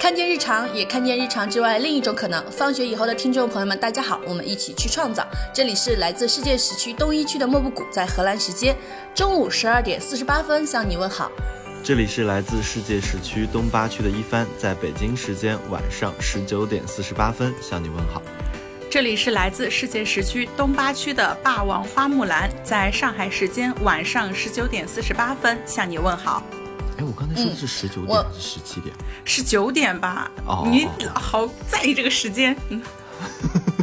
[0.00, 2.42] 看见日常，也看见日常之外另一种可能。
[2.50, 5.22] 放学以后的听众朋友们，大家好，我们一起去创造。
[5.52, 8.74] 这里是来自世界时区东一区的莫布谷，在荷兰时间
[9.14, 11.30] 中午十二点四十八分向你问好。
[11.84, 18.22] 这里是来自世界时区东八区的一帆，在北京时间晚上十九点四十八分向你问好。
[18.90, 26.42] 这里是来自世界时区东八区的霸王花木兰，在上海时间晚上十九点四十八分向你问好。
[27.00, 28.94] 哎，我刚才说的是十九点还是十七点？
[29.24, 30.30] 十九点吧？
[30.46, 32.54] 哦你好在意这个时间。
[32.68, 32.82] 嗯，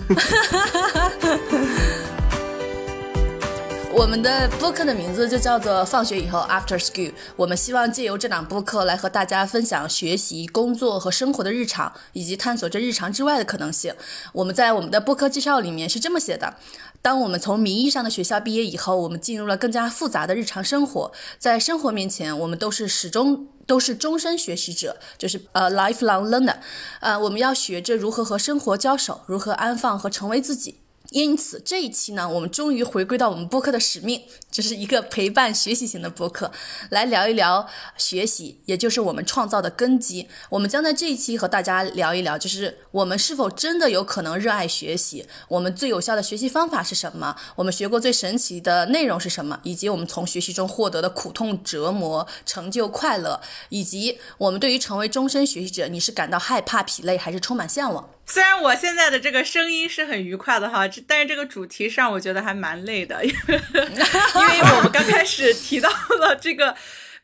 [3.92, 7.12] 我们的播客的名字就叫做“放学以后 After School”。
[7.36, 13.96] 我们希望借由这档播客来和大家分享学习、工作和生活的日常，以及探索这日常之外的可能性。
[14.32, 16.54] 我们在我们的播客介绍里面是这么写的：
[17.08, 21.14] 当我们从名义上的学校毕业以后，我们进入了更加复杂的日常生活。
[21.40, 23.48] 在生活面前，我们都是始终。
[23.66, 26.56] 都是终身学习者，就是呃 lifelong learner，
[27.02, 30.80] 呃，我们要学着如何和生活交手，如何安放和成为自己。
[31.12, 36.52] 因此，这一期呢，我们终于回归到我们播客的使命，这是一个陪伴学习型的播客，
[36.90, 37.66] 来聊一聊
[37.98, 40.28] 学习，也就是我们创造的根基。
[40.50, 58.10] 我们将在这一期和大家聊一聊，就是我们是否真的有可能热爱学习，我们最有效的学习方法是什么，我们学过最神奇的内容是什么，以及我们从学习中获得的苦痛、折磨、成就、快乐，以及我们对于成为终身学习者，你是感到害怕、疲累，还是充满向往？
[58.28, 65.90] 虽然我现在的这个声音是很愉快的哈，但是这个主题上我觉得还蛮累的，因为因为我们刚开始提到
[66.20, 66.76] 了这个。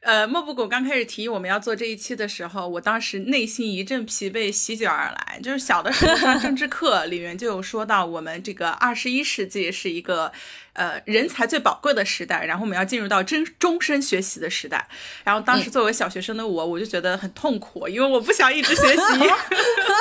[0.04, 5.40] 呃，莫布谷刚开始提议我们要做这一期的时候，我当时内心一阵疲惫席卷而来。
[5.42, 10.30] 就是小的时候上政治课里面就有说到，我们这个二十一世纪是一个
[10.74, 14.86] 呃人才最宝贵的时代，然后我们要进入到真终身学习的时代。
[15.24, 19.02] 然后当时作为小学生的我，我就觉得很痛苦，因为我不想一直学习。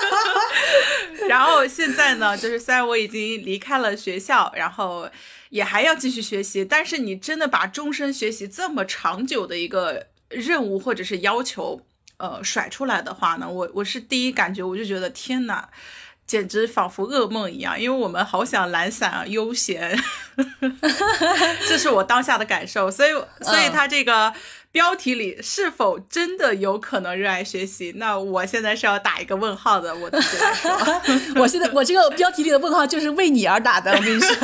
[1.29, 5.09] 然后现在呢，就是虽然我已经离开了学校，然后。
[5.53, 11.79] 也还要继续学习，但是你真的把终身学习这么长久的一个任务或者是要求，
[12.17, 15.69] 呃，甩出来的话呢，我我是第一感觉，我就觉得天哪，
[16.27, 19.99] 简直仿佛噩梦一样，因为我们好想懒散啊，悠闲，
[21.69, 23.11] 这是我当下的感受，所以
[23.41, 24.33] 所以他这个。
[24.73, 27.93] 标题里是否真的有可能热爱学习？
[27.97, 29.95] 那我现在是要打一个问号的。
[29.95, 30.73] 我自己来说，
[31.43, 33.93] 我现在我这个标题里的问号就是为你而打的。
[33.93, 34.35] 我跟你说，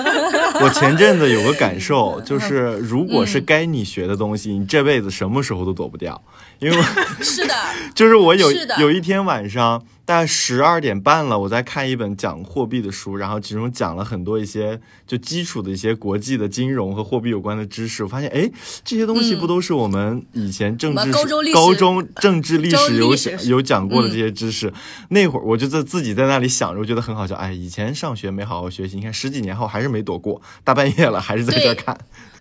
[0.60, 6.22] 我前阵子有个感受，就是如果是该你学的东西，你这辈子什么时候都躲不掉。
[6.58, 6.76] 因为
[7.22, 7.54] 是的，
[7.94, 18.02] 就是我有有一天晚上大概十二点半了，我在看一本讲货币的书，然后其中讲了很多一些就基础的一些国际的金融和货币有关的知识。
[18.02, 18.50] 我发现，哎，
[18.84, 21.12] 这些东西不都是我们以前政治
[21.52, 23.14] 高中政治历史有
[23.44, 24.72] 有讲过的这些知识？
[25.10, 27.34] 那会儿我就在自己在那里想着，我觉得很好笑。
[27.36, 31.96] 哎，以前上学没好好学习，你看十几年后还是没躲过，大半夜了还是在这看。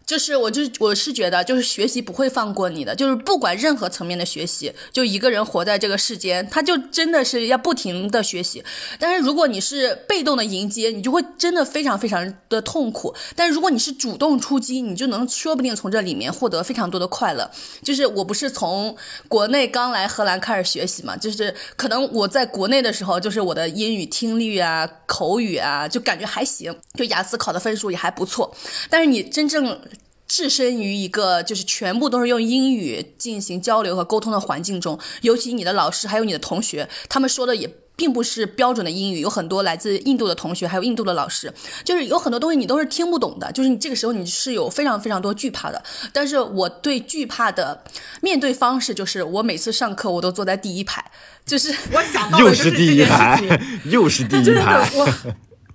[0.07, 8.63] 就是我就我是觉得，就是学习不会放过你的，就是不管任何层面的学习，就一个人活在这个世间，他就真的是要不停的学习。
[8.97, 13.13] 但是如果你是被动的迎接，你就会真的非常非常的痛苦。
[13.35, 17.51] 但是如果你是主动出击，你就能说不定从这里面获得非常多的快乐。
[17.83, 18.95] 就是我不是从
[19.27, 28.55] 国内刚来荷兰开始学习嘛，就是可能我在国内的时候，就是我的英语听力啊、口语啊，就感觉还行，就雅思考的分数也还不错。
[28.89, 29.77] 但是你真正
[30.27, 41.51] 置身于一个就是全部都是用英语进行交流和沟通的环境中，尤其你的老师还有你的同学，他们说的也并不是标准的英语，有很多来自印度的同学，还有印度的老师，
[41.83, 45.81] 就是有很多东西你都是听不懂的，就是你这个时候你是有非常非常多惧怕的。
[46.13, 47.83] 但是我对惧怕的
[48.21, 51.03] 面对方式就是，我每次上课我都坐在第一排，
[51.45, 53.41] 就是我想到 又是第一排，
[53.85, 54.87] 又是第一排。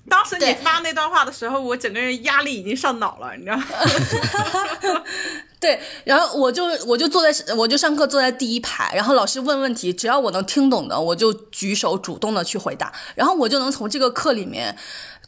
[0.08, 3.64] 当时你发那段话的时候，我整个人压力已经上脑了，你知道吗？
[5.60, 14.76] 对，然后我就我就坐在我就上课坐在第一排，然后老师问问题，只要我能听懂的，我就举手主动的去回答，然后我就能从这个课里面。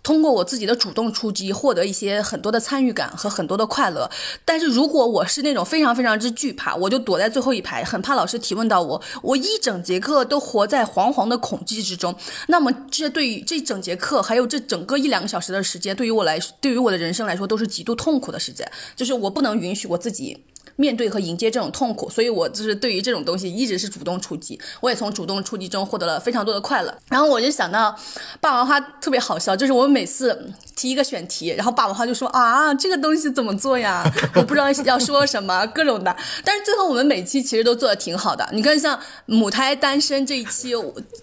[0.05, 4.09] 通过我自己的主动出击，获得一些很多的参与感和很多的快乐。
[4.45, 12.15] 但是如果我是那种非常非常之惧怕，我就躲在最后一排，很怕老师提问到我，我一整节课都活在惶惶的恐惧之中。
[12.49, 18.71] 那么这对于这整节课，还有这整个一两个小时的时间，对于我来，对于我的人生来说，都是极度痛苦的时间。
[18.95, 20.45] 就是我不能允许我自己
[20.77, 26.95] 面对和迎接这种痛苦，所以我就是对于这种东西一直是主动出击，我也从主动出击中获得了非常多的快乐。
[27.09, 27.95] 然后我就想到
[28.41, 34.05] 霸王花特别好笑，就是我每次提一个选题，然后霸王花就说啊这个东西怎么做呀？
[34.35, 38.49] 我不知道要说什么各种的，但是最后我们每期其实都做的挺好的。
[38.53, 40.75] 你看像母胎单身这一期，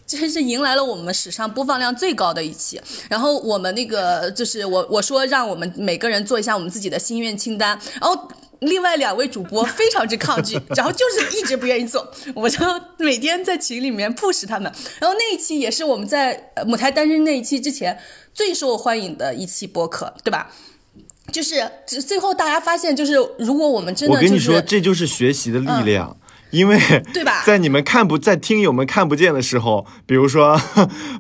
[0.08, 2.82] 真是迎来了我们史上播放量最高的一期。
[3.10, 8.32] 然后我们那个就是我我说让我们每个人做一下我们自己的心愿清单，然后。
[8.62, 12.60] 另外两位主播 非常之抗拒， 然后就是一直不愿意做，我就
[12.98, 14.72] 每天在群里面 push 他们。
[15.00, 17.98] 然后那一期也是我们在母胎单身那一期之前
[18.34, 20.52] 最受欢迎的一期播客，对吧？
[21.32, 21.72] 就是
[22.02, 26.18] 最后大家发现，就是如果我们真的，我跟你说，这就是学习的力量，
[26.52, 26.78] 因为
[27.14, 27.44] 对吧？
[27.46, 30.60] 在你们看不在听友们看不见的时候，比如说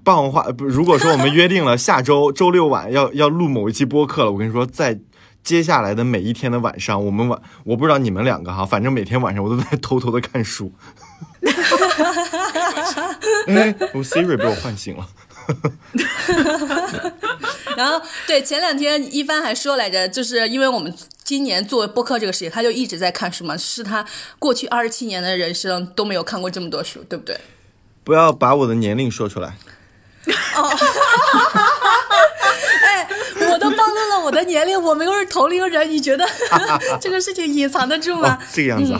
[0.03, 4.99] 霸王花，不，如果说我们约定了下周周六晚要要录某一期播客了，我跟你说在。
[5.43, 10.71] 接下来的每一天的晚上，我们晚我不知道你们两个哈，反正每天晚上我都在偷偷的看书。
[13.47, 15.07] 哎，我 Siri 被我唤醒了。
[17.75, 20.93] 然后对，前两天一帆还说来着，就是因为我们
[21.23, 24.05] 今年做播客这个事情，他就一直在看书嘛，是他
[24.37, 27.37] 过去二十七年的人生都没有看过这么多书，对不对？
[28.03, 29.55] 不要把我的年龄说出来。
[30.55, 30.69] 哦。
[33.71, 36.25] 暴露了我的年龄，我们又是同龄人，你觉得
[37.01, 38.37] 这个事情隐藏得住吗？
[38.53, 38.97] 这个样子，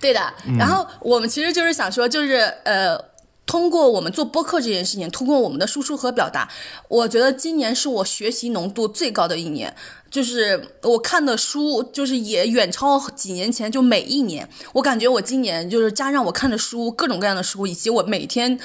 [0.00, 0.20] 对的。
[0.58, 2.98] 然后我们其实就是想说，就是呃，
[3.46, 6.48] 通过我们做播客这件事情，通过我们的输出和表达，
[6.88, 9.74] 我觉得今年是我学习浓度最高的一年。
[10.10, 18.58] 就是我看的书，就是也远超几年前，就每一年，我感觉我今年就是加上我看的书，各种各样的书，以及我每天。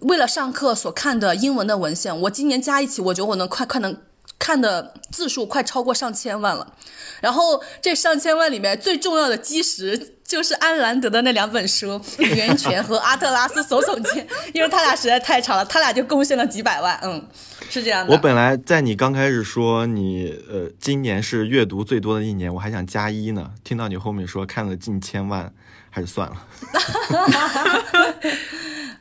[0.00, 3.96] 为了上课所看的英文的文献，我今年加一起，我觉得我能快快能
[4.38, 6.74] 看的字数快超过上千万了。
[7.20, 11.98] 然后这上千万里面最重要的基石就是安兰德的那两本书
[12.34, 16.98] 《源泉》和《阿特拉斯耸耸肩》，因为他俩实在太长了，他俩就贡献了几百万。
[17.02, 17.26] 嗯，
[17.70, 18.12] 是这样的。
[18.12, 23.50] 我本来在你刚开始说你呃今年是阅读最多的一年，我还想加一呢。
[23.62, 25.52] 听到你后面说看了近千万，
[25.90, 26.36] 还是算了。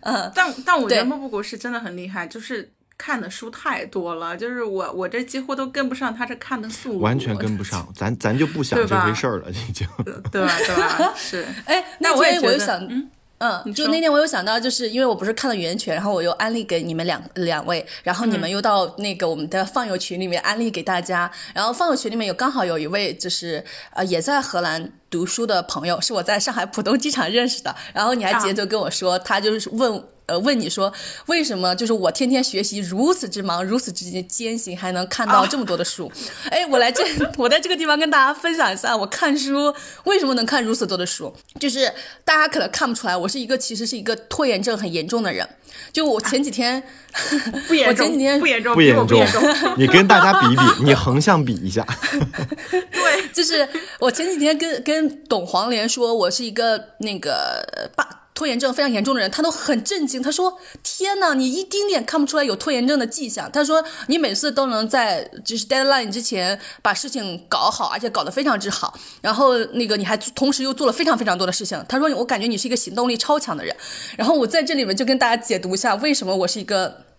[0.04, 11.14] 嗯，但但我觉得莫布谷是真的很厉害，就是看的书太多了，就是我我这几乎都跟不上他这看的速度，完全跟不上，咱咱就不想这回事儿了，已经，对吧对吧？
[11.16, 13.10] 是， 哎，那我也我就想，嗯
[13.44, 23.64] 嗯，就那天我有想到，就是因为我不是看了《源泉》，然后我又安利给你们两两位，然后你们又到那个我们的放友群里面安利给大家，然后放友群里面有刚好有一位就是
[23.94, 24.92] 呃也在荷兰。
[25.14, 30.92] 读书的朋友是我在上海浦东机场认识的，然后你还接着跟我说，他就是问呃问你说
[31.26, 36.12] 为什么就是我天天学习如此之忙，如此之艰辛，还能看到这么多的书？
[36.50, 37.04] 哎，我来这
[37.38, 39.74] 我在这个地方跟大家分享一下，我看书
[40.06, 41.92] 为什么能看如此多的书，就是
[42.24, 45.48] 大家可能看不出来，我是一个其实是一个拖延症很严重的人。
[45.92, 46.82] 就我前几天
[47.68, 49.20] 不严重，我前几天不严重，不严重，
[49.78, 51.86] 你跟大家比比，你横向比一下。
[52.70, 53.68] 对，就是
[54.00, 58.23] 我前几天跟跟董黄连说，我是一个那个爸。
[58.34, 60.22] 拖延症非常严重的人，他都很震惊。
[60.22, 68.98] 他说：“天呐，你一丁点看不出来有拖延症的迹象。”他说：“你每次都能在就是 deadline 之前把事情搞好，而且搞得非常之好。
[69.22, 73.76] 然后那个你还同时又做了非常非常多的事情。”他说：“我感觉你是一个行动力超强的人。”
[74.18, 77.13] 然后我在这里面就跟大家解读一下为什么我是一个。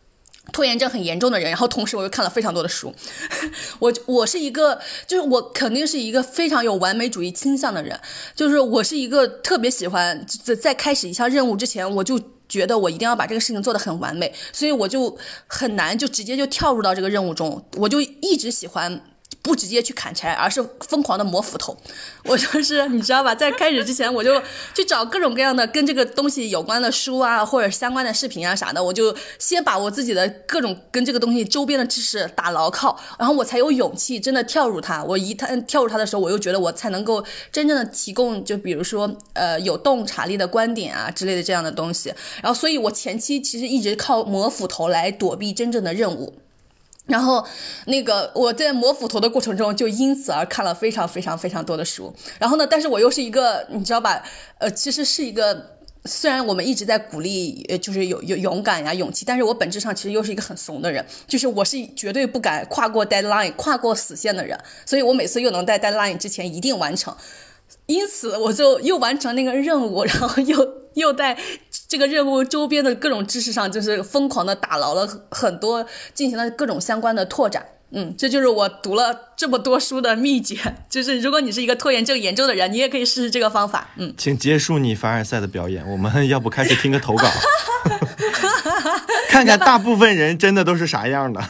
[0.52, 2.94] 拖延症很严重的人，然后同时我又看了非常多的书，
[3.80, 7.98] 我我是一个，就是我肯定是一个非常有完美主义倾向的人，
[8.34, 15.16] 就是我是一个特别喜欢在在开始一项任务之前，我就觉得我一定要把这个事情做得很完美，所以我就
[15.46, 19.02] 很难就直接就跳入到这个任务中，我就一直喜欢。
[19.42, 21.76] 不直接去砍柴，而是疯狂的磨斧头。
[22.24, 24.42] 我就是你知道吧，在开始之前，我就
[24.74, 28.82] 去找各种各样的跟这个东西有关的书啊，或者相关的视频啊啥的。
[28.82, 35.04] 我就先把我自己的各种跟这个东西周边的知识打牢靠，然后我才有勇气真的跳入它。
[35.04, 42.08] 我一旦跳入它的时候，我又觉得我才能够真正的提供，就比如说呃有洞察力的观点啊之类的这样的东西。
[42.42, 46.38] 然后，所以我前期其实一直靠磨斧头来躲避真正的任务。
[47.06, 47.46] 然后，
[47.84, 52.14] 那个我在磨斧头的过程中，就因此而看了非常非常非常多的书。
[52.38, 54.22] 然后呢，但是我又是一个，你知道吧？
[54.58, 64.58] 呃，其实是一个，虽然我们一直在鼓励，就是有有勇敢呀、勇气，但是我本质上其实又是一个很怂的人，就是我是绝对不敢跨过 deadline、跨过死线的人。
[64.86, 67.14] 所以我每次又能在 deadline 之前一定完成。
[67.86, 71.36] 因此，我就又完成那个任务，然后又又在
[71.86, 77.66] 这个任务周边的各种知识上，就是疯狂的打牢了很多，进行了各种相关的拓展。
[77.96, 80.56] 嗯，这就是我读了这么多书的秘诀。
[80.90, 83.88] 就是如果你是一个拖延症严重的人，你也可以试试这个方法。
[83.96, 87.28] 嗯，请结束你凡尔赛的表演，我们 要不开始听个投稿，
[89.28, 91.40] 看看大部分人真的都是啥样的。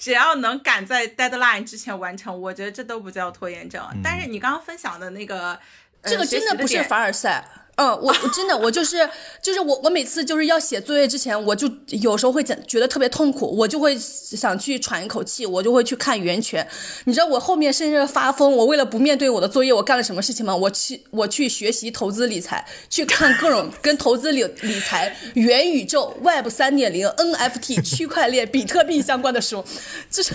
[0.00, 3.86] 只要能赶在 deadline 之前完成，我觉得这都不叫拖延症。
[4.02, 5.60] 但是你刚刚分享的那个，
[6.02, 7.44] 这个真的不是凡尔赛。
[7.76, 9.08] 嗯，我我真的我就是
[9.40, 16.66] 就是我我每次就是要写作业之前，我就有时候会觉觉得特别痛苦，我就会想去喘一口气，我就会去看源泉。
[17.04, 20.54] 你知道我后面甚至发疯，我为了不面对我的作业，我干了什么事情吗？
[20.54, 29.64] 我去我去学习投资理财，去看各种跟投资理理财、元宇宙、Web 三点零、NFT、区块链、比特币相关的书。
[30.10, 30.34] 就是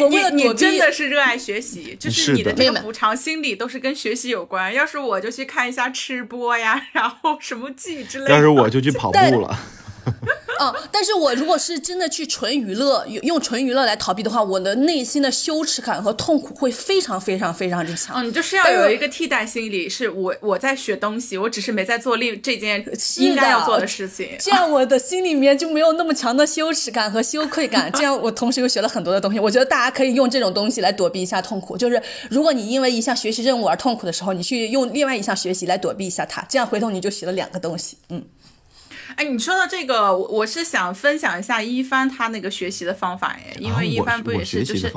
[0.00, 4.74] 我为了你真的是热爱学习，就是你的这个补偿心理都是跟学习有关。
[4.74, 6.80] 要是我就去看一下吃播呀。
[6.92, 9.58] 然后什么剧之类的，要是我就去跑步了。
[10.60, 18.16] 嗯，但是我如果是真的去纯娱乐，用纯娱乐来逃避的话，我的内心的羞耻感和痛苦会非常非常非常之强。
[18.16, 22.84] 嗯，你就是要有一个替代心理，是我我在学东西，我只是没在做另这件
[23.18, 24.30] 应该要做的事情。
[24.38, 27.90] 这样我的心里面就没有那么强的羞耻感和羞愧感。
[27.92, 29.38] 这样我同时又学了很多的东西。
[29.38, 31.76] 我觉得大家可以用这种东西来躲避一下痛苦。
[31.76, 37.96] 就是如果你因为一项学习任务而痛苦的时候，你去用另外一项学习来躲避一下它，这样回头你就学了两个东西。
[38.08, 38.24] 嗯。
[39.16, 44.92] 哎，你说到这个，我我是想分享一下一帆他那个学习的方法耶，因为一帆不也是就是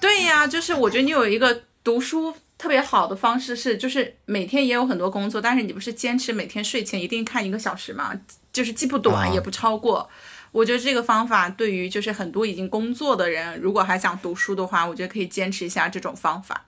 [0.00, 8.12] 对呀，就是我觉得你有一个读书特别好的方式是，就是每天也有很多工作，但是你不是坚持每天睡前一定看一个小时吗？
[8.52, 10.08] 就是既不短也不超过。
[10.50, 16.64] 我觉得这个方法对于就是很多已经工作的人，如果还想读书的话，我觉得可以坚持一下这种方法。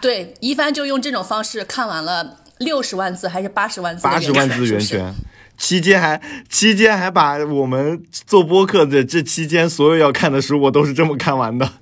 [0.00, 4.02] 对，一帆就用这种方式看完了六十万字还是八十万字？
[4.02, 5.14] 八十万字源泉。
[5.62, 11.72] 期间还期间还把我们做播客的这期间所有要看的书，我都是这么看完的。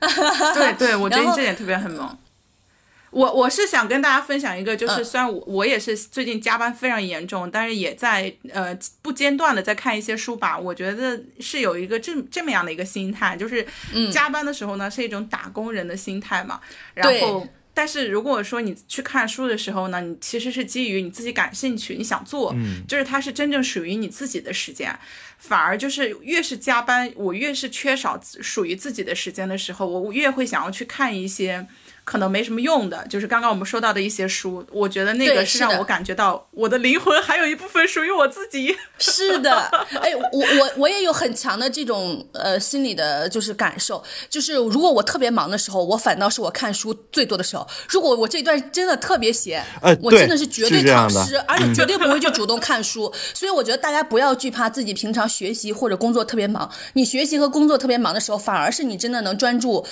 [0.54, 2.16] 对对，我觉得这点特别很猛。
[3.10, 10.58] 我我是想跟大家分享一个，就是虽然我我也是最近加班非常严重，但是也在呃不间断的在看一些书吧。
[10.58, 13.66] 我觉得是有一个这这么样的一个心态，就是
[14.10, 16.60] 加班的时候呢是一种打工人的心态嘛。
[16.94, 17.46] 然后。
[17.78, 22.52] 但是如果说你去看书的时候呢，你其实是基于你自己感兴趣，你想做，
[22.88, 24.98] 就是它是真正属于你自己的时间，
[25.38, 31.68] 反而就是越是加班，我越是缺少属于自己的时间的时候，我越会想要去看一些。
[32.08, 38.74] 可能没什么用的，就是刚刚我们说到的一些书，我觉得那个是让我感觉到我的灵魂还有一部分属于我自己。
[38.98, 39.54] 是的，
[40.00, 47.68] 哎，我我我也有很强的这种呃心理的，就是感受，就是如果我特别忙的时候，我反倒是我看书最多的时候。
[47.90, 49.62] 如果我这段真的特别闲，
[50.00, 53.12] 我真的是绝对躺尸，而且绝对不会去主动看书。
[53.34, 59.84] 所以我觉得大家不要惧怕自己平常学习或者工作特别忙，你学习和工作特别忙的时候，反而是你真的能专注。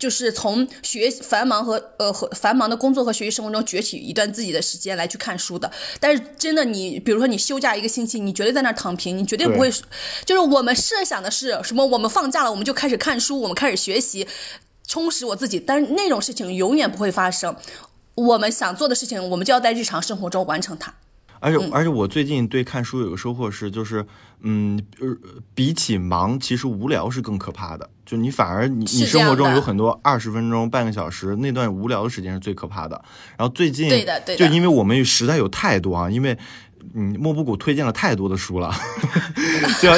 [0.00, 9.70] 就是从学繁忙和呃和繁忙的工作和学习生活中崛起一段自己的时间来去看书的，但是真的你比如说你休假一个星期，你绝对在那儿躺平，你绝对不会，
[10.24, 11.84] 就是我们设想的是什么？
[11.84, 14.26] 我们放假了，我们就开始看书，我们开始学习，
[14.86, 17.54] 充实我自己，但是那种事情永远不会发生。
[18.14, 20.94] 我们想做的事情，我们就要在日常生活中完成它。
[21.40, 24.06] 而且而且我最近对看书有个收获是，就是
[24.42, 25.08] 嗯，呃，
[25.54, 27.90] 比起忙，其实无聊是更可怕的。
[28.06, 33.02] 就你反而你你生活中有很多二十分钟、半个小时那段无聊的时间是最可怕的。
[33.36, 36.36] 然后最近对的对的，就因为我们实在有太多啊，因为
[36.94, 38.74] 嗯莫布谷推荐了太多的书了，
[39.80, 39.96] 就要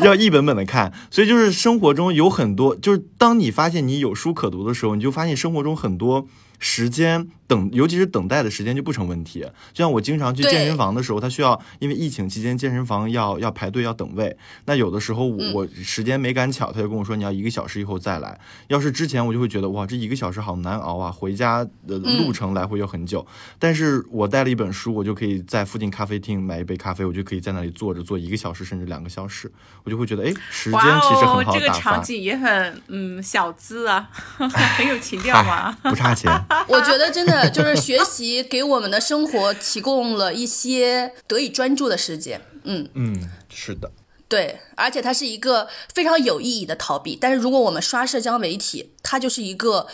[0.00, 6.26] 要一本本的看，所以就是生活中有很多，就是当你发现你有书可读的时候，你就发现生活中很多。
[6.62, 9.40] 时间等，尤其是等待的时间就不成问题。
[9.72, 14.36] 就像我经常去健身房的时候，他需要因为疫情期间健身房要要排队要等位。
[14.66, 18.38] 那有的时候我我时间没赶巧，他就跟我说你要一个小时以后再来。
[18.68, 23.26] 要是之前我就会觉得哇，这一个小时好难熬啊，回家的路程来回又很久。
[23.58, 29.50] 但是我带了一本书，我就可以在附近咖啡厅买一杯咖啡，我就可以在那里坐着坐一个小时甚至两个小时。
[29.82, 31.58] 我就会觉得哎，时间其实很好打发。
[31.58, 34.08] 这个场景也很嗯小资啊，
[34.76, 36.30] 很有情调嘛，不差钱。
[36.68, 42.40] 我觉得真的就是学习给我们的生活提供了一些得以专注的时间。
[42.64, 43.90] 嗯嗯，是的，
[44.28, 47.16] 对，而且它是一个非常有意义的逃避。
[47.18, 49.86] 但是如果我们刷社交媒体，它就是一个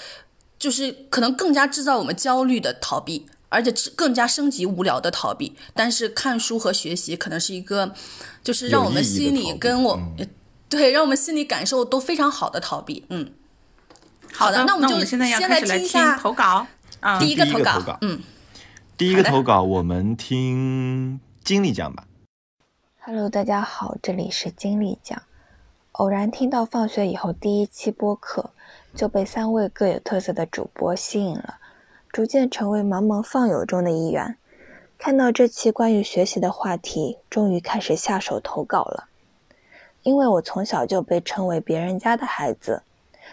[0.59, 5.55] 就是可能更加制造我们焦虑的逃避，而且更加升级无聊的逃避。
[5.75, 7.95] 但是看书和学习可能是一个
[8.43, 10.01] 就是让我们心里跟我
[10.69, 13.05] 对让我们心里感受都非常好的逃避。
[13.11, 13.33] 嗯。
[14.33, 16.67] 好的，那我们就现在要开始来听投稿。
[17.01, 18.21] 啊，第一个投稿，嗯，
[18.97, 22.05] 第一个投稿，我们听经理讲吧。
[23.01, 25.23] Hello，大家好，这里是经理讲。
[25.93, 28.51] 偶然听到放学以后第一期播客，
[28.95, 31.59] 就被三位各有特色的主播吸引了，
[32.11, 34.37] 逐渐成为茫茫放友中的一员。
[34.99, 39.09] 看到这期关于学习的话题，终于开始下手投稿了。
[40.03, 42.83] 因为我从小就被称为别人家的孩子，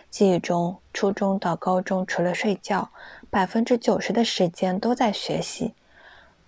[0.09, 2.89] 记忆中初中到高中除了睡觉，
[3.33, 5.73] 百分之九十的时间都在学习。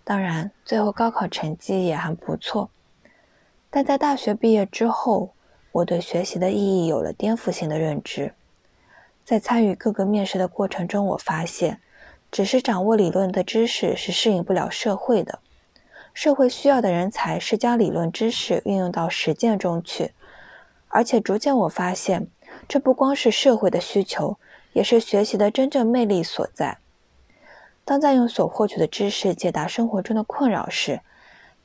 [0.04, 2.70] 当然，最后高考成绩也还不错。
[3.72, 5.32] 但在大学毕业之后，
[5.72, 8.36] 我对学习的意义有了颠覆性的认知，
[9.24, 11.82] 在参与各个面试的过程中，我发现，
[12.30, 15.40] 只是掌握理论的知识是适应不了社会的。
[16.14, 20.12] 社会需要的人才是将理论知识运用到实践中去。
[20.90, 22.28] 而且逐渐我发现，
[22.68, 24.38] 这不光是社会的需求，
[24.76, 26.80] 也是学习的真正魅力所在。
[27.86, 31.00] 当在用所获取的知识解答生活中的困扰时，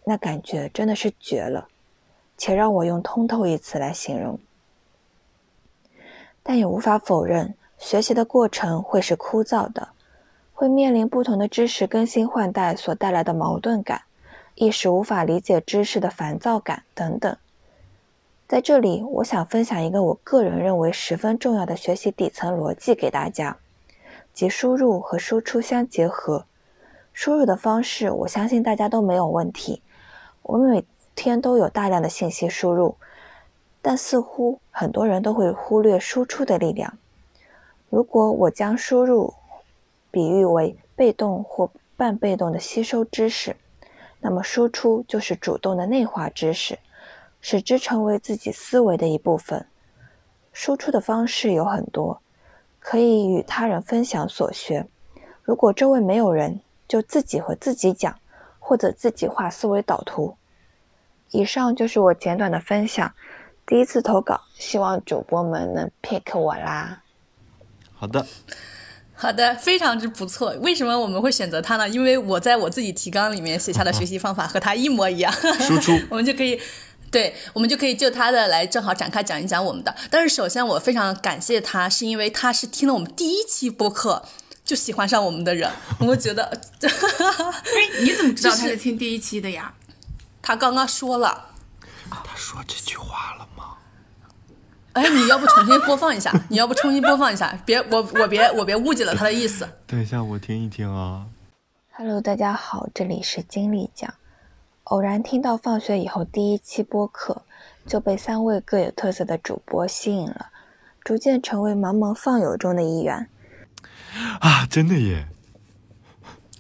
[0.05, 1.67] 那感觉真的是绝了。
[2.39, 4.39] 且让我用“通透”一词来形容，
[6.45, 9.89] 但也无法否认，学习的过程会是枯燥的，
[10.55, 14.03] 会面临不同的知识更新换代所带来的矛盾感，
[14.55, 17.37] 一时无法理解知识的烦躁感等等。
[18.51, 23.57] 在这里，我想分享一个我个人认为十分重要的学习底层逻辑给大家，
[24.33, 26.47] 即输入和输出相结合。
[27.13, 29.83] 输入的方式，我相信大家都没有问题。
[30.43, 32.97] 我每天都有大量的信息输入，
[33.81, 36.99] 但似乎很多人都会忽略输出的力量。
[37.89, 39.33] 如果我将输入
[40.11, 43.55] 比喻为被动或半被动的吸收知识，
[44.19, 46.81] 那么输出就是主动的内化知识，
[47.41, 49.67] 使之成为自己思维的一部分。
[50.53, 52.21] 输出的方式有很多，
[52.79, 54.87] 可以与他人分享所学。
[55.43, 58.19] 如果周围没有人，就自己和自己讲，
[58.59, 60.37] 或者自己画思维导图。
[61.31, 63.13] 以上就是我简短的分享，
[63.65, 67.03] 第一次投稿，希望主播们能 pick 我啦。
[67.95, 68.27] 好的，
[69.15, 70.53] 好的，非常之不错。
[70.61, 71.89] 为什么我们会选择它呢？
[71.89, 75.33] 因为我在我自己提纲里面写下的学习方法和它一模一样。
[75.33, 76.61] 输出， 我们就可以，
[77.11, 79.95] 对，我们就可以就他的来正好展开讲一讲我们的。
[80.11, 84.25] 但是首先我非常感谢他，是因为他是听了我们第一期播客
[84.65, 85.69] 就喜欢上我们的人。
[85.99, 86.45] 我觉得，
[86.81, 89.75] 哎，你怎么知道他是听第一期的呀？
[90.41, 91.49] 他刚刚说了，
[92.11, 93.75] 他说这句话了吗？
[94.93, 96.33] 哎，你要不重新播放一下？
[96.49, 97.61] 你要不重新播放一下？
[97.67, 99.69] 别，我我别我别误解了他的意思。
[99.87, 101.27] 等一下，我听一听啊。
[101.91, 104.15] Hello，大家好，这里是经理讲。
[104.91, 107.43] 偶然听到放学以后第一期播客，
[107.87, 110.51] 就被三位各有特色的主播吸引了，
[111.05, 113.29] 逐渐成为茫茫放友中的一员。
[114.41, 115.29] 啊，真的耶！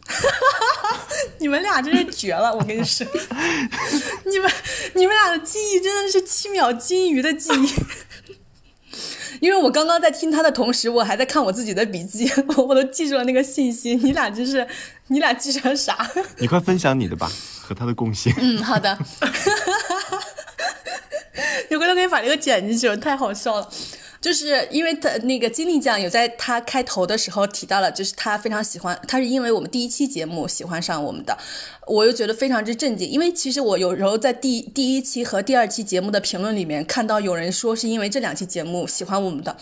[1.38, 3.04] 你们俩真是绝了，我跟你说，
[4.24, 4.48] 你们
[4.94, 7.68] 你们俩的记忆真的是七秒金鱼的记忆。
[9.40, 13.96] 因为我刚刚在听他的同时，我还在看我自己的笔记，我我都记住了那个信息。
[13.96, 14.64] 你俩真是，
[15.10, 16.08] 你俩记成啥？
[16.38, 18.32] 你快分享你的吧，和他的贡献。
[18.38, 18.96] 嗯，好的。
[21.68, 23.68] 你回头可以把这个剪进去，太好笑了。
[24.20, 31.36] 就是因为他那个金立奖有在他开头的时候提到了，就是他非常喜欢，他是因为我们第一期节目喜欢上我们的，
[31.86, 39.56] 我又觉得非常之震惊，因为其实我有时候在第第一期和第二期节目的评论里面看到有人说是因为这两期节目喜欢我们的。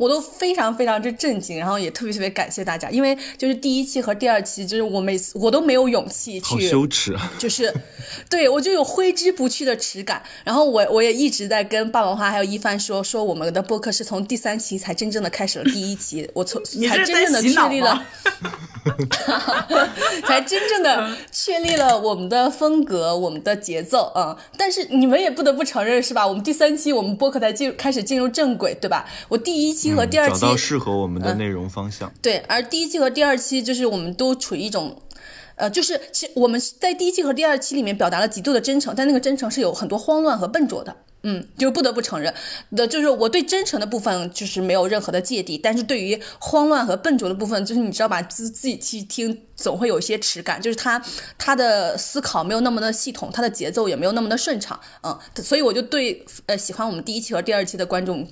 [0.00, 7.70] 我都非常非常之震惊，然后也特别特别感谢大家，因为就是第一期和第二期，就是我每次我都没有勇气去，羞耻，就是
[8.30, 10.22] 对我就有挥之不去的耻感。
[10.42, 18.02] 然后我我也一直在跟霸王花还有一帆说，说我们的播客是从第三期才真正的开始了第一期，我从 才真正的确立了，
[20.26, 24.38] 才真正的确立了我们的风格，我们的节奏啊。
[24.56, 26.26] 但是你们也不得不承认是吧？
[26.26, 29.06] 我们第三期我们播客才进开始进入正轨，对吧？
[29.28, 29.89] 我第一期。
[29.94, 32.12] 和第二期找到适合我们的内容方向。
[32.22, 35.00] 对，而第一期和第二期就是我们都处于一种，
[35.56, 40.96] 呃，就是其我们在第一期和第二期里面表达了极度的真诚，但那个真诚是有很多慌乱和笨拙的。
[41.22, 42.32] 嗯，就不得不承认
[42.74, 50.98] 的，就是我对真诚的部分就是没有任何的芥蒂，但是对于慌乱和笨拙的部分，就是你知道吧，自自己去听总会有一些耻感，就是他
[51.36, 54.80] 他的思考没有那么的系统，他的节奏也没有那么的顺畅。
[55.02, 58.26] 嗯，所以我就对呃喜欢我们第一期和第二期的观众。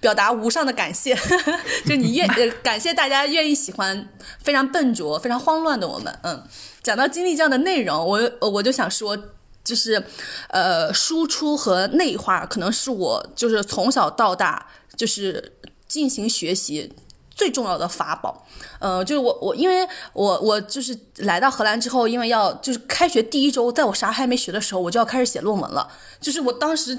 [0.00, 1.16] 表达无上的感谢，
[1.86, 4.08] 就你愿呃 感谢大家愿意喜欢
[4.42, 6.18] 非常笨拙、非常慌乱的我们。
[6.22, 6.42] 嗯，
[6.82, 9.16] 讲到经历这样的内容，我我就想说，
[9.64, 10.04] 就是
[10.48, 15.52] 呃输出和内化可能是我就是从小到大就是
[15.88, 16.92] 进行学习
[17.34, 18.46] 最重要的法宝。
[18.78, 25.90] 呃，就是我我因为我我就是来到荷兰之后，因为要就是开学第一周，在我啥还没学的时候，我就要开始写论文了。
[26.20, 26.96] 就是我当时。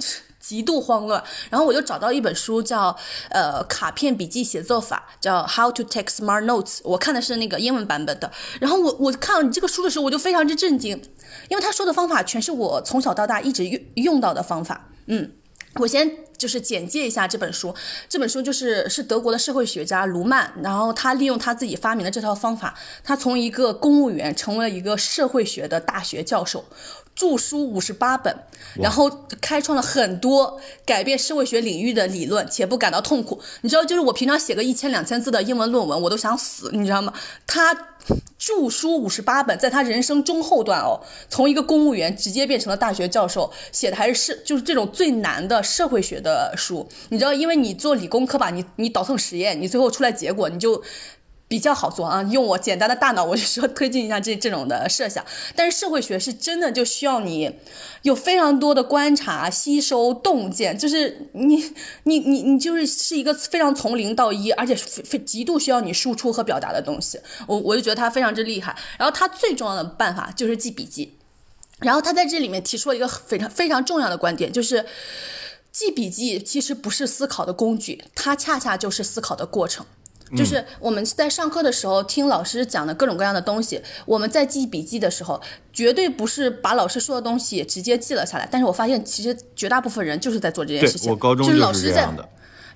[0.47, 2.95] 极度慌乱，然后我就找到一本书叫
[3.31, 6.79] 呃卡片笔记写作法，叫 How to Take Smart Notes。
[6.85, 8.31] 我看的是那个英文版本的。
[8.61, 10.91] 然后我我看到你这个书的时候，我就非常之震惊，
[11.49, 14.87] 因为他说的方法全是我从小到大一直用用到的方法。
[15.07, 15.33] 嗯，
[15.75, 17.75] 我先就是简介一下这本书。
[18.07, 26.63] 这本书就是是德国的社会学家卢曼，然后他利用他自己发明的这套方法，他从一个公务员成为了一个社会学的大学教授。
[27.17, 28.33] 著书五十八本，
[28.75, 29.09] 然后
[29.41, 33.41] 开创了很多改变社会学领域的理论，且不感到痛苦。
[33.61, 37.11] 你知道，就是我平常写个一千两千字的英文论文，我都想死，你知道吗？
[37.47, 37.73] 他
[38.37, 46.87] 著书五十八本，在他人生中后段哦，从一个公务员直接变成了大学教授，写的还是是就是这种最难的社会学的书。
[47.09, 50.83] 你知道，因为你做理工科吧，你你倒腾实验，你最后出来结果你就。
[51.47, 55.25] 比较好做啊，用我简单的大脑，我就说推进一下这这种的设想。
[55.55, 57.49] 但是社会学是真的就需要你
[58.01, 67.17] 有非常多的观察、吸收、洞见，就是你你你你就是是一个非常从零到一，而且非极度需要你输出和表达的东西。
[67.47, 68.75] 我我就觉得他非常之厉害。
[68.97, 71.13] 然后他最重要的办法就是记笔记。
[71.79, 74.85] 然后他在这里面提出了一个非常非常重要的观点，就是
[75.71, 79.85] 记笔记其实不是思考的工具，它恰恰就是思考的过程。
[80.35, 85.39] 就是我们在上课的时候听老师讲的各种各样的东西，我们在记笔记的时候，
[85.71, 88.47] 绝对不是把老师说的东西直接记了下来。
[88.51, 91.09] 但是我发现，其实绝大部分人就是在做这件事情。
[91.09, 92.27] 我高中就是这样的。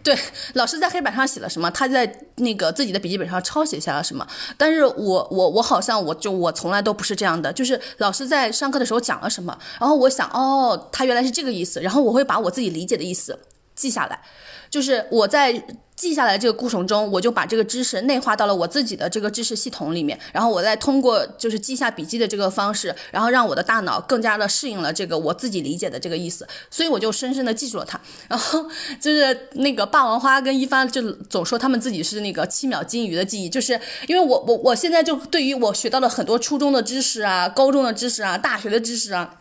[0.03, 0.17] 对，
[0.53, 4.25] 老师在黑板上写了什么，他在那个自己的笔记本上抄写下了什么。
[4.57, 13.37] 但是我我我好像我就我从来都不是这样的，就是老师在上课的时候讲了什么，然后我想哦，他原来是这个意思，然后我会把我自己理解的意思
[13.75, 14.19] 记下来，
[14.71, 15.63] 就是我在。
[15.93, 28.01] 记下来这个过程中，我就把这个知识内化到了我自己的这个知识系统里面，然后我再通过就是记下笔记的这个方式，然后让我的大脑更加的适应了这个我自己理解的这个意思，所以我就深深的记住了它。
[28.27, 28.65] 然 后
[28.99, 39.40] 就是那个霸王花跟一帆就总说他们自己是那个七秒金鱼的记忆，就是因为我我我现在就对于我学到了很多初中的知识啊、高中的知识啊、大学的知识啊。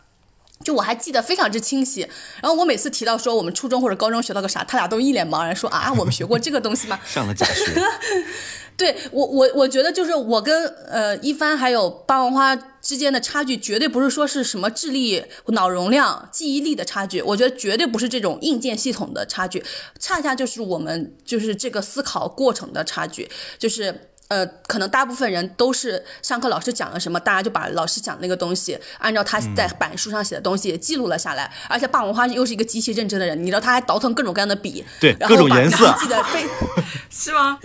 [0.62, 2.07] 就我还记得非常之清晰，
[2.42, 7.01] 然后我每次提到说我们初中或者高中学到个啥，他俩都一脸茫然，说啊， 我们学过这个东西吗？
[7.07, 7.83] 上了假学。
[8.77, 19.64] 对我我我觉得就是我跟呃一帆还有霸王花之间的差距，绝对不是说是什么智力、脑容量、记忆力的差距，我觉得绝对不是这种硬件系统的差距，
[19.99, 24.09] 恰恰就是我们就是这个思考过程的差距，就是。
[24.31, 31.53] 呃，可能大部分人都是上课老师讲了什么，大家就把老师讲那个东西，按照他在板书上写的东西记录了下来。
[31.69, 36.47] 而且霸王花又是一个极其认真的人，你知道他还倒腾各种各样的笔，对，各种颜色，记得非，
[37.11, 37.59] 是吗？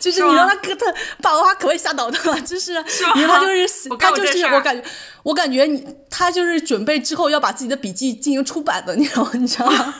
[0.00, 4.82] 就是你让他他霸王花可会瞎倒腾了，就是，他就是他就是我感觉
[5.24, 9.94] 我感觉你他就是准备之后要把自己的笔记进行出版的，你知道你知道吗？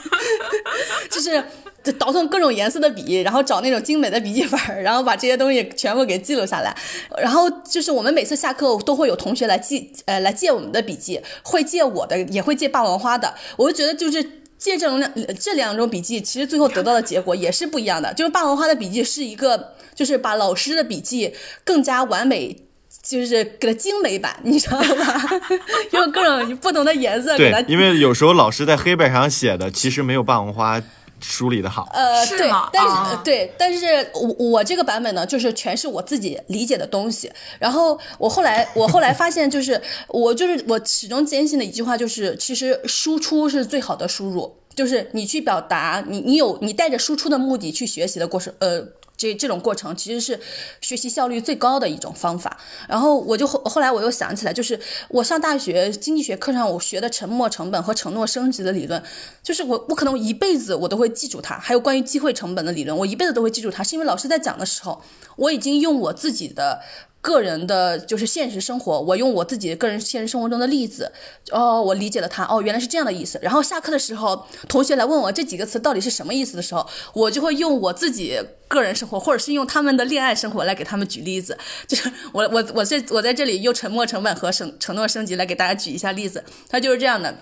[1.11, 1.43] 就是。
[1.83, 6.73] 就倒腾各种颜色的笔，然后找那种精美的笔记本，然后把这些东西全部给记录下来。
[7.21, 13.33] 然后就是我们每次下课都会有同学来记，呃，来借我们的笔记，会借我的，也会借霸王花的。
[13.57, 14.23] 我就觉得就是
[14.57, 18.13] 借这种两这两种笔记，其实最后得到的结果也是不一样的。
[18.13, 22.55] 就是霸王花的笔记是一个，就是把老师的笔记更加完美，
[23.01, 25.21] 就是给它精美版，你知道吧？
[25.91, 27.59] 用各种不同的颜色给它。
[27.67, 30.81] 因为有时候老师在黑板上写的，其实没有霸王花。
[31.23, 37.31] 梳理的好，呃，对，但是对，但是我我这个版本呢，就是全是我自己理解的东西。
[37.57, 48.87] 然后我后来我后来发现，就是我就是我始终坚信的一句话，就是其实输出是最好的输入，就是你去表达，你你有你带着输出的目的去学习的过程，呃。
[49.15, 50.37] 这这种过程其实是
[50.81, 52.57] 学习效率最高的一种方法。
[52.89, 59.01] 然后我就后后来我又想起来，就是我上大学经济学课上我学的沉没成本和承诺升级的理论，
[59.43, 61.55] 就是我我可能一辈子我都会记住它。
[61.57, 65.01] 还有关于机会成本的理论，我一辈子都会记住它，是因为老师在讲的时候，
[65.37, 66.81] 我已经用我自己的。
[67.23, 71.09] 个人的就是现实生活，我用我自己个人现实生活中的例子，
[71.51, 73.39] 哦，我理解了他，哦，原来是这样的意思。
[73.41, 81.57] 然后下课的时候，同学来问我这几个词到底是什么意思的时候，我就会用我自己个人生活，或者是用他们的恋爱生活来给他们举例子。
[81.87, 87.33] 就是我我我这我在这里用沉默成本和承承诺升级来给大家举一下例子，他就是这样的。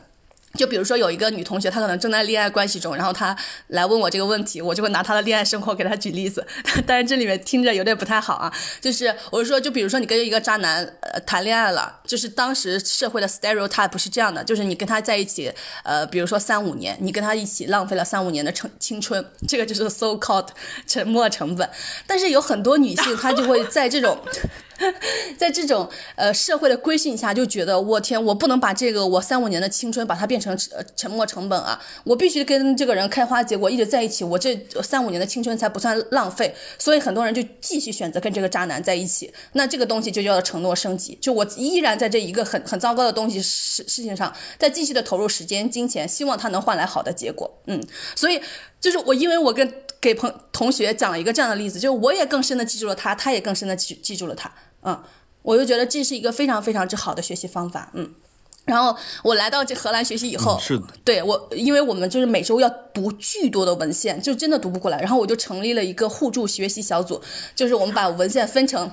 [0.56, 3.36] 就比如说有一个女同学，她可能正在恋爱关系中，然后她
[3.68, 6.46] 来问我这个问题，我就会拿她的恋爱生活给她举例子。
[6.86, 15.52] 但是这里面听着有点不太好啊，就是我是说，就比如说你跟一个渣男呃谈恋爱了，就是当时社会的 stereotype 是这样的，就是你跟他在一起，
[15.84, 20.48] 呃，比如说三五年，你跟他一起浪费了三五年的成青春，这个就是 so called
[20.86, 21.70] 沉默成本。
[22.06, 24.18] 但是有很多女性她就会在这种。
[25.38, 31.80] 在这种呃社会的规训下，就觉得我天，我不能把这个我三五年的青春把它变成呃沉没成本啊！
[32.04, 36.54] 我必须跟这个人开花结果，一直在一起，我这三五年的青春才不算浪费。
[36.78, 39.32] 所以很多人就继续选择跟这个渣男在一起。
[39.54, 47.62] 那这个东西就叫做承诺升级，就我依然在这一个很很糟糕的东西事事情上，再继续的投入时间、金钱，希望他能换来好的结果。
[47.68, 47.82] 嗯，
[48.16, 48.42] 所以
[48.82, 54.52] 就是我，因为我跟给朋同学讲了一个这样的例子，就是我也更深的记住了他，他也更深的记记住了他。
[54.82, 55.02] 嗯，
[55.44, 57.91] 我就觉得这是一个非常非常之好的学习方法。
[57.94, 58.12] 嗯，
[58.65, 65.00] 然后我来到这荷兰学习以后，是的，对我，因为我们就是每周要读巨多的文献，就真的读不过来。
[65.00, 67.22] 然后我就成立了一个互助学习小组，
[67.56, 68.91] 就是我们把文献分成。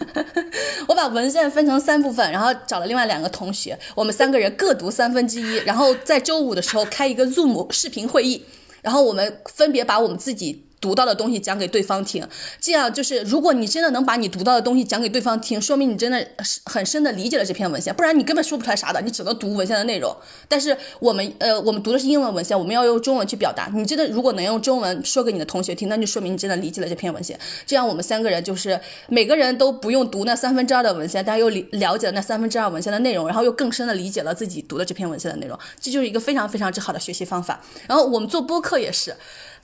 [0.88, 8.42] 我把文献分成三部分，然后找了另外两个同学，我们三个人各读三分之一，然后在周五的时候开一个 Zoom 视频会议，
[8.82, 10.69] 然后我们分别把我们自己。
[10.80, 12.26] 读到的东西讲给对方听，
[12.60, 20.16] 这样就是如果你真的能把你读到的东西讲给对方听，说明你真的是很深的理解了这篇文献，不然你根本说不出来啥的，你只能读文献的内容。
[20.48, 23.70] 但是我们呃，我们读的是英文文献，我们要用中文去表达。
[23.74, 27.38] 你真的如果能用中文说给你的同学听，那就说明你真的理解了这篇文献。
[27.66, 37.60] 这样我们三个人就是每个人都不用读那三分之二的文献，但又了解了那三分之二文献的内容，然后又更深的理解了自己读的这篇文献的内容，这就是一个非常非常之好的学习方法。
[37.86, 39.14] 然后我们做播客也是。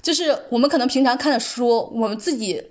[0.07, 2.63] 就是我们可能平常看的书，我们自己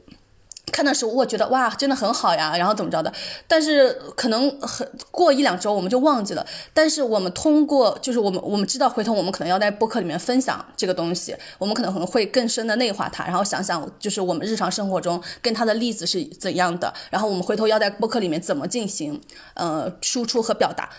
[0.72, 3.12] 看的时候，我觉得哇，真的很好呀，然后怎么着的？
[3.46, 6.48] 但是可能很过一两周我们就忘记了。
[6.74, 19.20] 但是我们通过，就是我们我们知道，回头我们可能要在播客里面分享这个东西，我们可能可能会更深的内化它，然后想想就是我们日常生活中跟它的例子是怎样的，然后我们回头要在播客里面怎么进行
[19.56, 20.90] 呃输出和表达。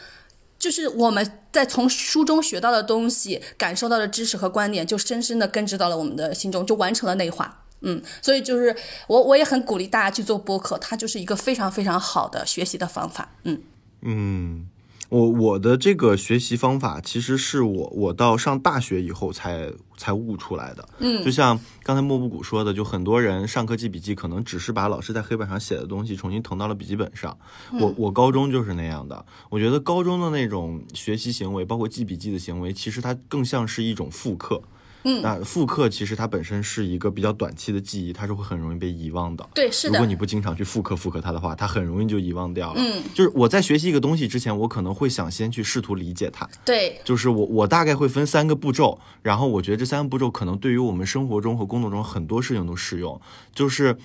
[0.59, 7.65] 就是我们在从书中学到的东西、感受到的知识和观点，就深深的根植到了我们的心中，就完成了内化。
[7.81, 8.75] 嗯，所以就是
[9.07, 13.29] 我我也很鼓励大家去做播客，它就是一个非常非常好的学习的方法。
[13.45, 13.63] 嗯
[14.03, 14.69] 嗯。
[15.09, 20.89] 我我的这个学习方法，其实是我我到上大学以后才才悟出来的。
[20.99, 27.37] 嗯，就像刚才莫布谷说的，就很多人上课记笔记，可能只是把老师在黑板上写的东西重新誊到了笔记本上。
[27.81, 29.25] 我我高中就是那样的。
[29.49, 34.63] 我觉得高中的那种学习行为，包括记笔记的行为，其实它更像是一种复刻。
[35.09, 39.49] 嗯，那复刻其实它本身是一个比较短期的记忆，它是会很容易被遗忘的。
[39.55, 39.93] 对，是的。
[39.93, 42.81] 如果你不经常去复刻复刻它的话，它很容易就遗忘掉了。
[42.81, 46.49] 嗯，就是我在学习一个东西之前，我可能会想先去试图理解它。
[46.65, 53.21] 对，就是我我大概会分三个步骤，然后我觉得这三个步骤可能对于我们生活中和工作中很多事情都适用。
[53.55, 53.97] 就是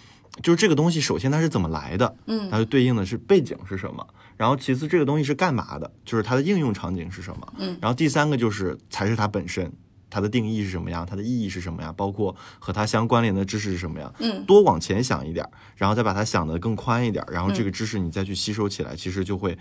[0.43, 2.15] 就是这个东西，首先它是怎么来的？
[2.27, 4.05] 嗯，它就对应的是背景是什么？
[4.37, 5.91] 然后其次这个东西是干嘛的？
[6.05, 7.53] 就是它的应用场景是什么？
[7.57, 9.71] 嗯，然后第三个就是才是它本身。
[10.11, 11.03] 它的定义是什么呀？
[11.09, 11.91] 它的意义是什么呀？
[11.97, 14.13] 包括和它相关联的知识是什么呀？
[14.19, 15.43] 嗯，多往前想一点，
[15.75, 19.57] 然后再把它想得更宽一点，然后这个知识你再去吸收起来，其实就会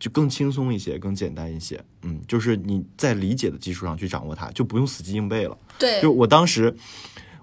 [0.00, 1.80] 就更轻松一些，更简单一些。
[2.02, 5.56] 嗯，就是你在理解的基础上去掌握它，就不用死记硬背了。
[5.78, 6.74] 对，就我当时。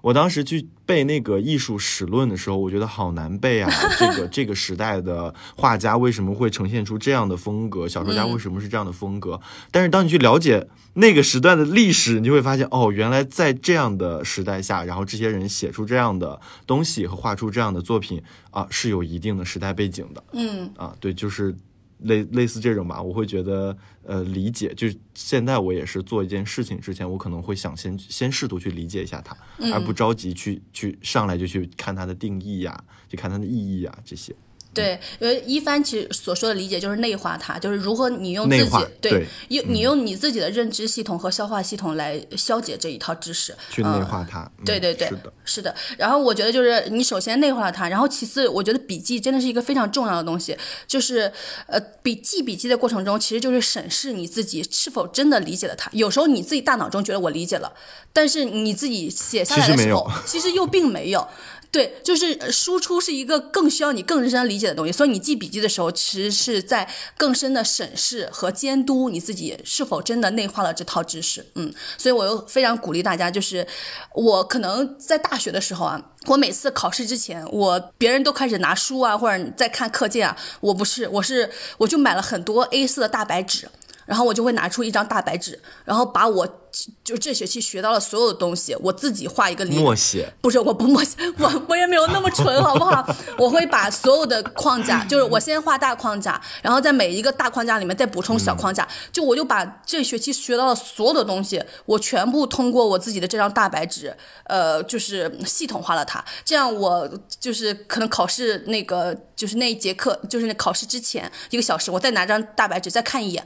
[0.00, 3.70] 我当时去背那个艺术史论的时候，我觉得好难背啊！
[3.98, 7.88] 这个这个时代的画家为什么会呈现出这样的风格？
[7.88, 9.40] 小说家为什么是这样的风格？
[9.70, 20.24] 但是当你去了解那个时代的历史，你就会发现，哦，原来在这样的时代下，然后这些人写出这样的东西和画出这样的作品啊，是有一定的时代背景的。
[20.32, 21.54] 嗯，啊，对，就是。
[22.02, 23.76] 类类似这种吧，我会觉得，
[24.08, 29.36] 呃，理解就是现在我也是做一件事情之前，我可能会想先先试图去理解一下它，
[29.70, 34.34] 而不着急去去上来就去看它的定义呀，去看它的意义呀这些。
[34.78, 44.50] 对，因为一帆其实所说的理解就是内化它，就是如何你用自己对用你用你自己的认知系统和消化系统来消解这一套知识，去内化它。
[44.64, 45.74] 对对对，是的，是的。
[45.96, 51.30] 然后我觉得就是你首先内化了它，然后其次我觉得笔记真的是一个非常重要的东西，就是
[51.66, 55.90] 呃笔记笔记的过程中，其实就是审视你自己是否真的理解了它。
[55.92, 57.72] 有时候你自己大脑中觉得我理解了，
[58.12, 61.26] 但是你自己写下来的时候，其实又并没有。
[61.70, 71.44] 对，就是输出是一个更需要你更深理解的东西，所以你记笔记的时候，其实是在更深的审视和监督你自己是否真的内化了这套知识。
[71.56, 73.66] 嗯，所以我又非常鼓励大家，就是
[74.14, 83.68] 我可能在大学的时候啊，我每次考试之前，我别人都开始拿书啊，或者在看课件啊，我不是，我是我就买了很多 A 四的大白纸，
[84.06, 86.60] 然后我就会拿出一张大白纸，然后把我。
[87.02, 93.06] 就这学期学到了所有的东西，我自己画一个默写，不是我不默写，我我也没有那么蠢，好不好？
[93.36, 107.08] 我会把所有的框架，就是我先画大框架，然后在每一个大框架里面再补充小框架，就我就把这学期学到的所有的东西，我全部通过我自己的这张大白纸，呃，就是系统化了它，这样我
[107.40, 113.44] 就是可能考试那个就是那一节课，就是那考试之前一个小时，我再拿张大白纸再看一眼。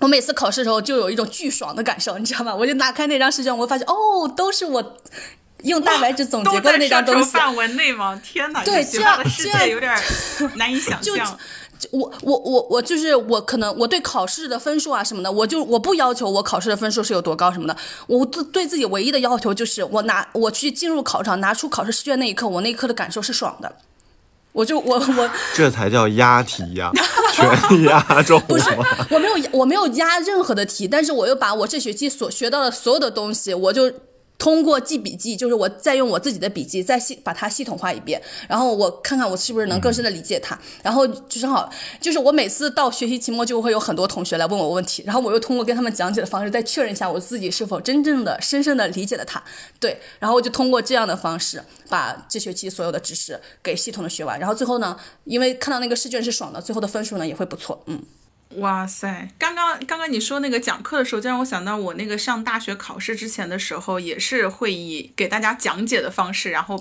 [0.00, 2.54] 我每次考试的时候就有一种巨爽的感受，你知道吗？
[2.58, 4.96] 我就拿开那张试卷，我发现哦，都是我
[5.62, 7.30] 用大白纸总结过的那张东西。
[7.30, 8.20] 范围内吗？
[8.22, 8.64] 天哪！
[8.64, 9.92] 对，这样这样有点
[10.56, 11.38] 难以想象。
[11.92, 17.76] 我我我我就是我，可能我对考试的分数啊什么的，我就我不要求我考试的分数是有多高什么的。
[18.08, 23.76] 我对对自己唯一的要求就是，我拿我去进入考场拿出考试试卷那一刻，我那一刻的感受是爽的。
[24.52, 26.90] 我就我我 这才叫押题呀，
[27.32, 28.40] 全押中。
[28.48, 28.64] 不是，
[29.10, 33.92] 我没有我没有押任何的题，但是我又把我这学期所学到的所有的东西，我就。
[34.38, 40.56] 通过记笔记，就是我再用我自己的笔记再系把它系统化一遍，然后我看看我是不是能更深的理解它。
[40.82, 41.68] 然后就正好，
[42.00, 49.42] 就是我每次到学习期末就会有很多同学来问我问题，然后我又通过跟他们讲解的方式再确认一下我自己是否真正的深深的理解了它。
[49.80, 54.38] 对，然后我就通过这样的方式把这学期所有的知识给系统的学完。
[54.38, 57.82] 然后最后呢，因为看到那个试卷是爽的，最后的分数呢也会不错。
[57.86, 58.00] 嗯。
[58.56, 59.28] 哇塞！
[59.38, 66.78] 刚刚刚刚你说那个讲课的时候，就让我想到我那个上大学考试之前的时候，也是会以给大家讲解的方式，然后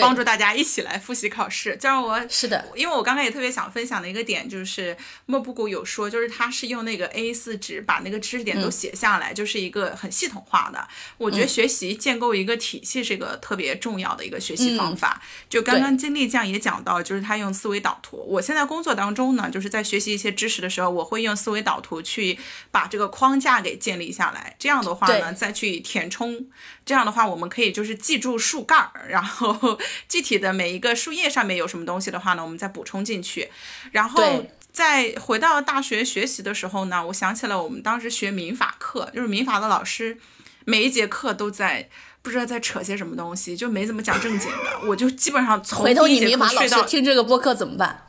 [0.00, 1.76] 帮助大家一起来复习考试。
[1.76, 4.96] 就让我是的，因为我刚刚也特别想分享的一个点，就是
[5.26, 10.88] 莫布谷有说，就是他是用那个 A4 纸把那个知识点都写下来，就是一个很系统化的。
[11.18, 15.20] 我觉得学习建构一个体系是一个特别重要的一个学习方法。
[15.50, 18.24] 就刚刚金丽酱也讲到，就是他用思维导图。
[18.26, 21.01] 我现在工作当中呢，就是在学习一些知识的时候，我。
[21.02, 22.38] 我会用思维导图去
[22.70, 26.46] 把这个框架给建立下来，这样的话呢，再去填充。
[26.86, 29.76] 这样的话，我们可以就是记住树干儿，然后
[30.08, 33.50] 具体的每一个树叶上面有什么东西的话呢，我们再补充进去。
[33.90, 40.16] 然后再回到大学学习的时候呢，我想起了我们当时学民法课，就是民法的老师
[40.64, 41.88] 每一节课都在
[42.22, 44.88] 不知道在扯些什么东西，就没怎么讲正经的。
[44.88, 48.06] 我就基本上从回头你民法老师听这个播客怎么办？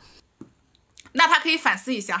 [1.16, 2.20] 那他可以反思一下。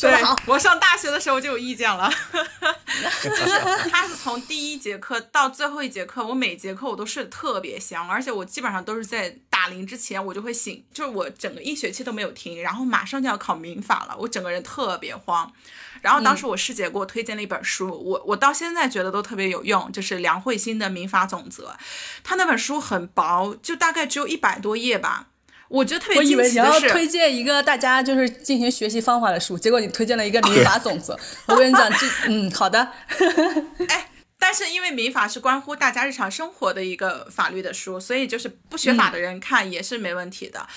[0.00, 2.10] 对，我上大学的时候就有意见了。
[3.22, 3.58] 就是
[3.90, 15.52] 他是从第一节课到最后一节课，我每节课我都睡得特别香，而且我基本上都是在打铃之前我就会醒，就是我整个一学期都没有听，然后马上就要考民法了，我整个人特别慌。
[16.00, 21.76] 然后当时我师姐给我推荐了一本书，我我到现在觉得都特别有用，就是梁慧欣的《民法总则》，
[22.24, 25.26] 他那本书很薄，就大概只有一百多页吧。
[25.72, 31.18] 我觉得特别我以为你要推荐一个大家就是进行学习方法的书，结果你推荐了一个民法总则。
[31.48, 32.92] 我跟你讲，这嗯，好的。
[33.88, 40.68] 哎，但是因为民法是关乎大家日常生活的一个法律的书，所以就是不学法的人看也是没问题的。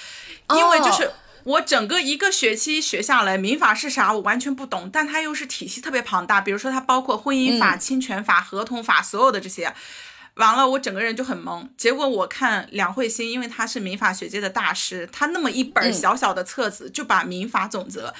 [0.51, 1.11] 因为就是
[1.43, 9.73] 我整个一个学期学下来，民法是啥我完全不懂，但它又是体系特别庞大，比如说它包括婚姻法、侵权法、合同法，所有的这些。
[10.35, 11.67] 完了，我整个人就很懵。
[11.77, 18.13] 结果我看梁慧欣，因为她是民法学界的大师，她那么一本小小的册子就把民法总则，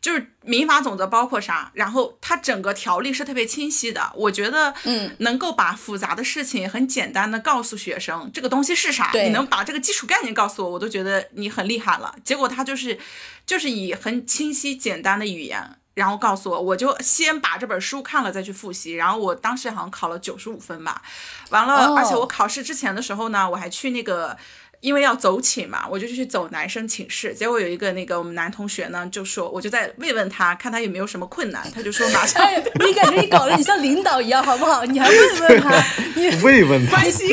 [0.00, 4.10] 就是民法总则包括啥，然后它整个条例是特别清晰的。
[4.14, 12.14] 我觉得，嗯，能够把复杂的事情很简单的告诉学生，这个东西是啥，你能把这个基础概念告诉我，我都觉得你很厉害了。
[12.24, 12.98] 结果他就是，
[13.44, 15.76] 就是以很清晰简单的语言。
[15.98, 18.92] 然后告诉我，我就先把这本书看了再去复习。
[18.94, 21.02] 然后我当时好像考了九十五分吧，
[21.50, 24.36] 完了，而且我考试之前的时候呢，我还去那个，
[24.78, 27.34] 因为要走寝嘛，我就去走男生寝室。
[27.34, 31.68] 结果有一个那个我们男同学呢，就说，我就在慰问他，看他有没有什么困难。
[31.74, 32.40] 他就说马上，
[32.86, 34.84] 你感觉你搞得你像领导一样，好不好？
[34.84, 35.84] 你还慰问他，
[36.14, 37.28] 你慰问他，关心，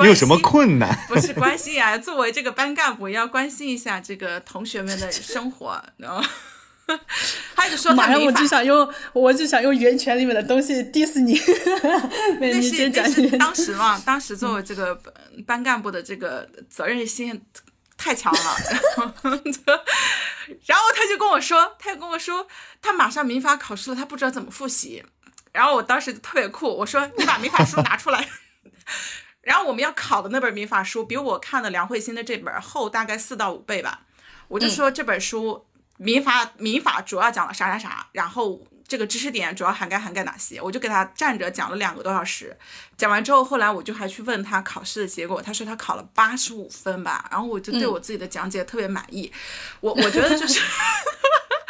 [0.00, 0.98] 你有什么困难？
[1.06, 6.24] 不是关心啊，作为这个班干部，要关心一下这个同学们的生活，然后。
[7.56, 11.32] 他就说，马上我就想用，我就想用源泉里面的东西 diss 你。
[12.40, 14.94] 那是那是当时嘛， 当时作为这个
[15.46, 17.44] 班干部的这个责任心
[17.96, 18.56] 太强了。
[20.64, 22.46] 然后他就跟我说，他就跟我说，
[22.80, 25.04] 他马上民法考试了，他不知道怎么复习。
[25.52, 28.28] 然后我当时特别酷，我说你把民法书拿出来。
[29.40, 34.02] 然后我们要考的那本民法书比我看的梁慧欣的这本厚大概四到五倍吧。
[34.46, 35.66] 我就说这本书。
[35.98, 42.56] 民法民法主要讲了啥啥啥，然后这个知识点主要涵盖涵盖哪些，我就给他站着讲了两个多小时。
[42.96, 49.32] 讲完之后，后来我就还去问他考试的结果，他说他考了八十五分吧，然后我就对我自己的讲解特别满意。
[49.80, 50.60] 我我觉得就是，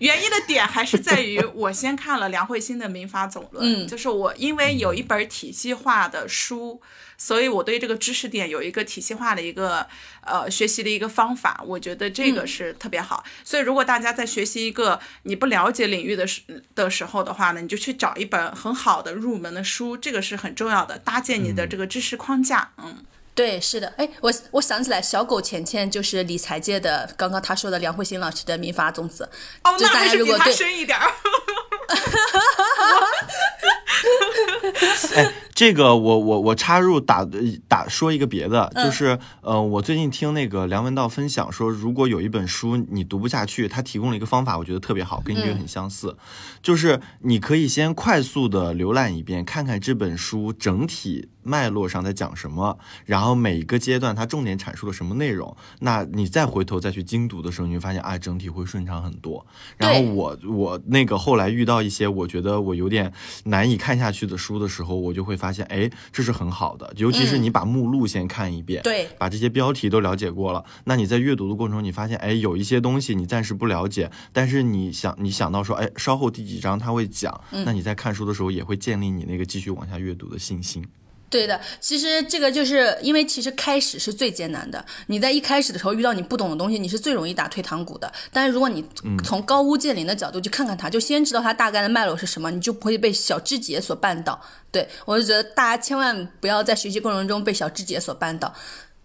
[0.00, 6.80] 原因的点还是在于我先看了梁慧欣的《民法总论》，嗯就是我因为有一本体系化的书，
[7.18, 9.86] 所以我对这个知识点有一个体系化的一个
[10.22, 13.22] 呃学习的一个方法，我觉得这个是特别好。
[13.44, 16.42] 所以如果大家在学习一个你不了解领域的时
[16.74, 22.72] 的时候的话呢，你就去找一本很好的入门的书，这个是很重要的，搭建你的这个知识框架。
[22.78, 23.04] 嗯，
[23.34, 29.28] 对，是的，哎，我我想起来，小狗钱钱就是理财界的，刚刚他说的梁慧欣老师的民法总子。
[29.64, 31.10] 哦，就大那还是比他家如果对深一点儿。
[35.16, 37.26] 哎，这个我我我插入打
[37.66, 38.84] 打说一个别的，嗯。
[38.84, 46.16] 就是呃，我最近听那个梁文道分享说，如果有一本书你读不下去，他提供了一个方法，我觉得特别好，跟你这个很相似，
[46.62, 59.44] 就是你可以先快速的浏览一遍，看看这本书整体脉络上在讲什么，然后每一个阶段它重点阐述了什么内容，那你再回头再去精读的时候，你会发现啊，整体会顺畅很多。
[59.76, 63.12] 然后我我那个后来遇到一些我觉得我有点
[63.44, 69.08] 难以看下去的书的时候，我就会发现，哎，这是很好的，尤其是你把目录先看一遍，对。
[69.18, 80.84] 把这些标题都了解过了，那你在阅读的过程中，你发现，哎，有一些东西你暂时不了解，但是你想你想到说，哎，稍后第几章他会讲，那你在看书的时候也会建立你那个继续往下阅读的信心。
[81.30, 84.84] 对的，其实这个就是因为其实开始是最艰难的。
[85.06, 88.12] 你在一开始的时候遇到你不懂的东西，你是最容易打退堂鼓的。
[88.32, 88.84] 但是如果你
[89.24, 94.38] 从高屋建瓴的角度去看看它，就先知道它大概的脉络是什么，你就不会被小枝节所绊倒。
[94.72, 98.52] 对我就觉得大家千万不要在学习过程中被小枝节所绊倒。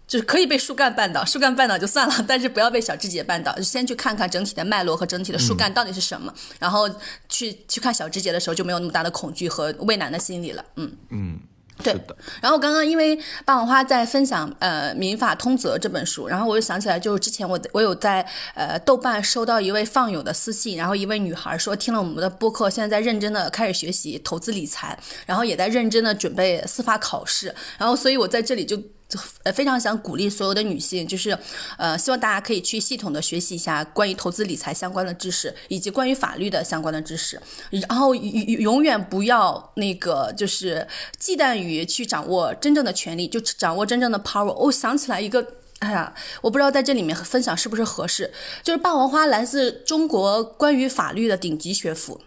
[0.08, 3.52] 就是可以被树干绊倒，树干绊倒就算了，但是不要被小枝节绊倒。
[3.56, 6.88] 就先去看看整体的脉络和整体的树干到底是什么，然后
[7.28, 10.64] 去去看小枝节的时候就没有那么大的恐惧和畏难的心理了。
[10.76, 10.92] 嗯。
[11.10, 11.40] 嗯，
[11.82, 28.80] 对的，然后刚刚因为霸王花在分享呃《民法通则》这本书，然后我就想起来，就是之前我我有在呃豆瓣收到一位放友的私信，然后一位女孩说听了我们的播客，现在在认真的开始学习投资理财，然后也在认真的准备司法考试，然后所以我在这里就。
[29.08, 31.38] 就呃非常想鼓励所有的女性，就是
[31.78, 37.40] 呃希望大家可以去系统的学习一下关于投资理财相关的知识，以及关于法律的相关的知识，
[37.88, 40.86] 然后永永远不要那个就是
[41.18, 44.52] 忌惮于去掌握真正的权利，就掌握真正的 power。
[44.52, 45.46] 我想起来一个。
[45.80, 48.32] 哎呀，我不知道在这里面分享是不是合适。
[48.62, 52.18] 就是霸王花来自中国关于法律的顶级学府，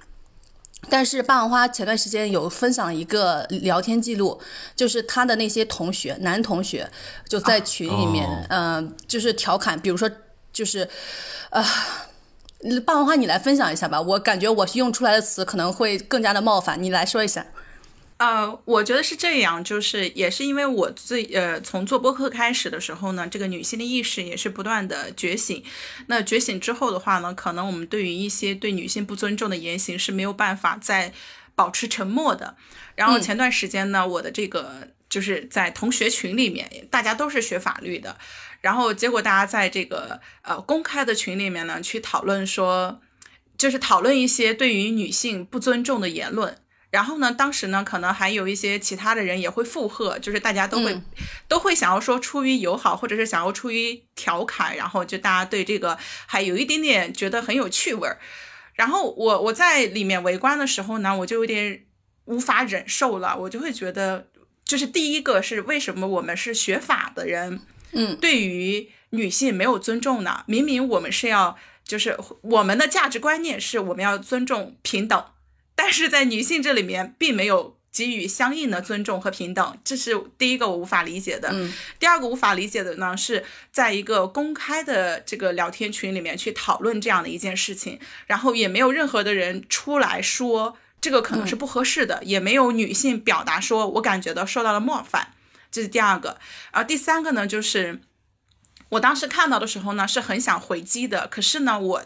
[0.89, 4.39] 但是霸王花前段时间有分享一个聊天记录，
[4.75, 6.89] 就是他的那些同学，男同学
[7.27, 10.09] 就在群里面，哦嗯、就是调侃，比如说
[10.51, 10.89] 就是，
[11.49, 11.63] 啊、
[12.85, 17.45] 霸王花你来分享一下吧，我感觉我用出来的词可能会更加的冒犯，你来说一下。
[18.19, 25.63] 呃，我觉得是这样，就是也是因为我最呃从做播客开始的时候呢，这个女性的意识也是不断的觉醒。
[26.07, 31.13] 那觉醒之后的话呢，可能我们对于一些对女性不尊重的言行是没有办法再
[31.55, 32.57] 保持沉默的。
[32.95, 38.17] 然后前段时间呢，我的这个就是在同学群里面，大家都是学法律的，
[38.59, 42.99] 然后结果大家在这个呃公开的群里面呢，去讨论说，
[43.57, 46.57] 就是讨论一些对于女性不尊重的言论。
[46.91, 51.03] 然后呢，当时呢，可能还有一些其他的人也会附和，就是大家都会、嗯
[51.47, 58.19] 都会想要说出于友好，或者是想要出于调侃，然后就大家对这个还有一点点觉得很有趣味儿。
[58.73, 61.85] 然后我我在里面围观的时候呢，我就有点
[62.25, 64.27] 无法忍受了，我就会觉得，
[64.63, 67.59] 就是第一个是为什么我们是学法的人，
[67.91, 70.43] 嗯，对于女性没有尊重呢？
[70.47, 75.23] 明明我们是要，就是我们的价值观念是我们要尊重平等。
[75.81, 81.49] 但是在女性这里面并没有给予相应的尊重和平等，这是第一个我无法理解的。
[81.53, 95.31] 嗯第二个无法理解的呢，是在一个公开的这个聊天群里面去讨论这样的一件事情，然后也没有任何的人出来说这个可能是不合适的，也没有女性表达说我感觉到受到了冒犯，
[95.71, 96.37] 这是第二个。
[96.73, 98.01] 然后第三个呢，就是
[98.89, 102.05] 我当时看到的时候呢，是很想回击的，可是呢，我。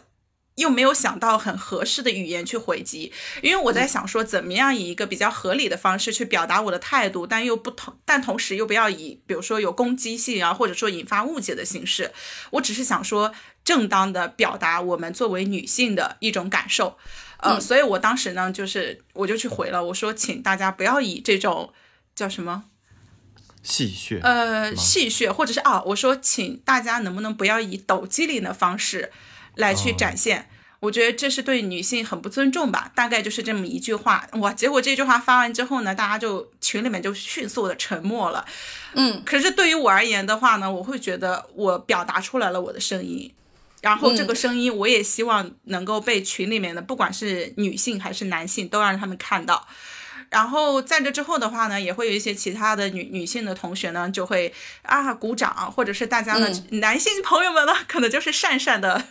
[0.56, 12.12] 又没有想到很合适的语言去回击，因为我在想说，怎么样以一个比较合理的方式去表达我的态度，但又不同，但同时又不要以比如说有攻击性啊，或者说引发误解的形式。
[12.50, 13.32] 我只是想说，
[13.64, 16.96] 正当的表达我们作为女性的一种感受。
[17.38, 17.60] 呃，嗯。
[17.60, 21.72] 所以我当时呢，就是我就去回了，我说，请大家不要以这种
[22.14, 22.64] 叫什么
[23.64, 29.10] 戏谑，呃戏谑，或者是啊，我说，请大家能不能不要以抖机灵的方式
[29.56, 30.48] 来去哦展现。
[30.80, 34.28] 我觉得这是对女性很不尊重吧，大概就是这么一句话。
[34.32, 38.44] 哇，结果这句话发完之后呢，大家就群里面就迅速的沉默了。
[38.92, 43.32] 嗯，可是对于我而言的话呢，我会觉得我表达出来了我的声音。
[43.80, 49.66] 然后这个声音，我也希望能够被群里面的，不管是女性还是男性，都让他们看到。
[50.34, 59.04] 然后在这之后的话呢，也会有一些其他的女女性的同学呢，就会啊鼓掌，或者是大家的男性朋友们呢，可能就是讪讪的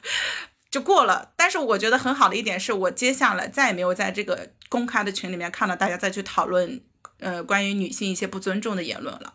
[0.69, 1.31] 就过了。
[1.37, 6.81] 但是我觉得很好的一点是，我接下来再也没有在这个公开的群里面看到大家再去讨论
[7.21, 9.33] 呃关于女性一些不尊重的言论了。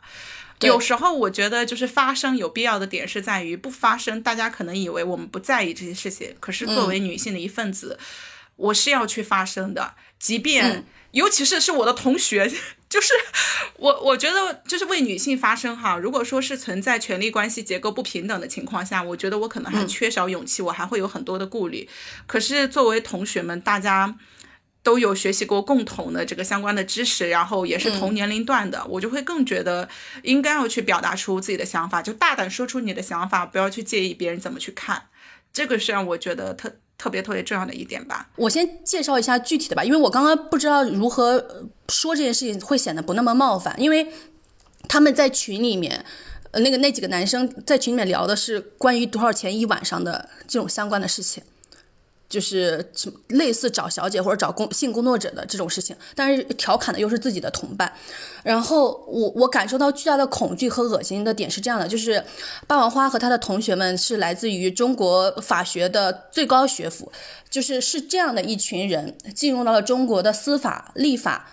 [0.61, 7.99] 有时候我觉得就是发声有必要的点是在于不发声，大家可能以为我们不在意这些事情，可是作为女性的一份子，
[8.57, 12.51] 我是要去发声的，即便尤其是是我的同学，
[12.89, 13.13] 就是
[13.77, 15.97] 我我觉得就是为女性发声哈。
[15.97, 21.89] 如果说是存在权力关系结构不平等的情况下，我觉得我可能还缺少勇气，我还会有很多的顾虑。
[22.27, 24.19] 可是作为同学们，大家。
[24.81, 29.87] 都有学习过共同的这个相关的知识，然后也是同年龄段的，我就会更觉得
[30.23, 35.09] 应该要去表达出自己的想法，就大胆说出你的想法，不要去介意别人怎么去看，
[35.53, 38.29] 这个是让我觉得特特别特别重要的一点吧。
[38.37, 44.07] 我先介绍一下具体的吧，因为我刚刚不知道如何说这件事情会显得不那么冒犯，因为
[44.89, 46.05] 他们在群里面，
[46.51, 51.43] 呃，那个那几个男生在群里面聊的是关于多少钱一晚上的这种相关的事情。
[52.29, 52.93] 就是
[53.29, 57.91] 类似找小姐或者找工性工作者的这种事情，但是调侃的又是自己的同伴，
[58.43, 62.23] 然后我我感受到巨大的恐惧和恶心的点是这样的，就是
[62.67, 67.11] 霸王花和他的同学们是来自于中国法学的最高学府，
[67.49, 71.51] 就是是这样的一群人进入到了中国的司法、立法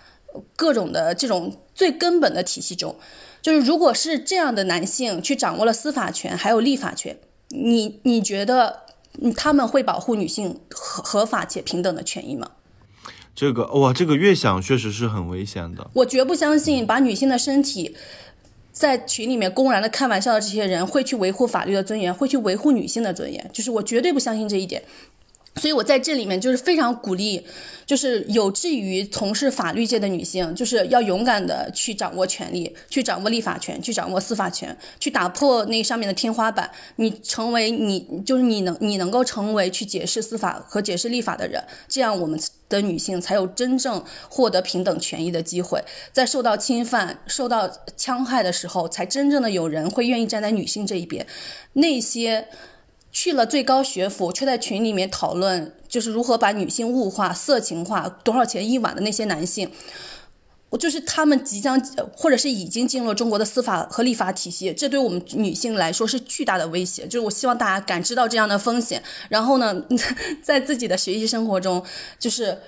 [0.56, 2.94] 各种的这种最根本的体系中，
[3.40, 7.18] 就是如果是这样的男性去掌握了司法权还有立法权，
[7.48, 8.84] 你你觉得？
[9.36, 12.50] 他们会保护女性合合法且平等的权益吗？
[13.34, 15.90] 这个哇，这个越想确实是很危险的。
[15.94, 17.94] 我绝不相信把女性的身体
[18.72, 24.82] 在群里面公然的开玩笑的这些人会去维护法律的尊严，会去维护女性的尊严，就是我绝对不相信这一点。
[25.58, 27.42] 所以，我在这里面就是非常鼓励，
[27.86, 36.70] 就是有志于从事法律界的女性，就是要勇敢的去掌握权利，去掌握立法权，去掌握司法权，去打破那上面的天花板。
[36.96, 42.38] 你成为你，就是你能，你能够成为去解释司法和解释立法的人，这样我们
[42.68, 45.82] 的女性才有真正获得平等权益的机会。
[46.12, 51.26] 在受到侵犯、受到戕害的时候，才真正的有人会愿意站在女性这一边。
[51.72, 52.48] 那些。
[53.18, 59.70] 去了最高学府，却在群里面讨论，就是如何把女性物化、色情化，多少钱一晚的那些男性，
[60.68, 61.80] 我就是他们即将
[62.14, 67.04] 或者是已经进入了中国的司法和立法体系，这对我们女性来说是巨大的威胁。
[67.04, 69.82] 就是我希望大家感知到这样的风险，然后呢，
[70.44, 71.82] 在自己的学习生活中，
[72.18, 72.58] 就是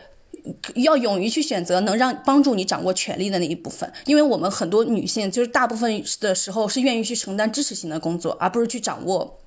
[0.76, 9.38] 要勇于去选择能让帮助你掌握权力的那一部分，因为我们很多女性就是大部分的时候是愿意去承担支持性的工作，而不是去掌握。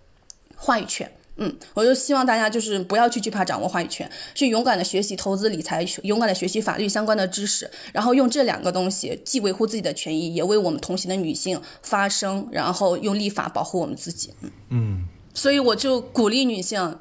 [0.62, 14.34] 话语权，嗯，我就希望大家就是不要去惧怕掌握话语权，去勇敢的学习投资理财，勇敢的学习法律相关的知识，然后用这两个东西既维护自己的权益，也为我们同行的女性发声，然后用立法保护我们自己，
[14.70, 17.00] 嗯，所以我就鼓励女性，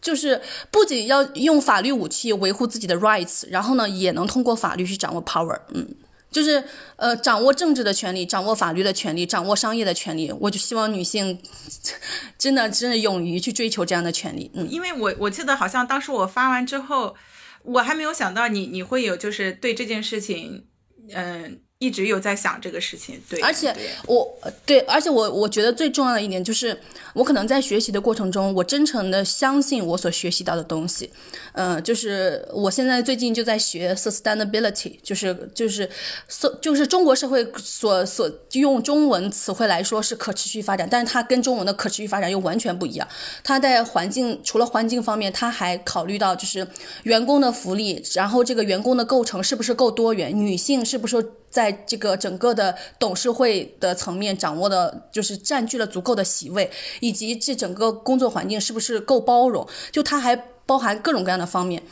[0.00, 0.40] 就是
[0.70, 5.88] 不仅要用法律武器维护自己的 rights，然后呢，也能通过法律去掌握 power，嗯。
[6.30, 6.62] 就是
[6.96, 11.38] 呃，掌握政治的权利，掌握法律的权利，掌握商业的权利，我就希望女性
[12.38, 14.50] 真的真的勇于去追求这样的权利。
[14.54, 17.16] 嗯，因为我我记得好像当时我发完之后，
[17.64, 20.66] 我还没有想到你你会有就是对这件事情，
[21.14, 21.60] 嗯。
[21.80, 23.74] 一直有在想这个事情，对，而且
[24.06, 26.78] 我对，而且我我觉得最重要的一点就是，
[27.14, 31.10] 我可能在学习的过程中，我真诚的相信我所学习到的东西，
[31.54, 35.88] 嗯，就是我现在最近就在学 sustainability，就是就是
[36.28, 43.08] 所就是中国社会所所用中文词汇来说是可持续发展，但是它跟中文的可持续发展又完全不一样。
[43.42, 46.68] 它在环境除了环境方面，它还考虑到就是
[47.04, 51.30] 员工的福利，然后这个员工的构成是不是够多元，女性是不是。
[51.50, 56.70] 在这个整个的董事会的层面掌握的，就是占据了足够的席位，
[57.00, 61.82] 以及这整个工作环境是不是够包容，就它还包含各种各样的方面。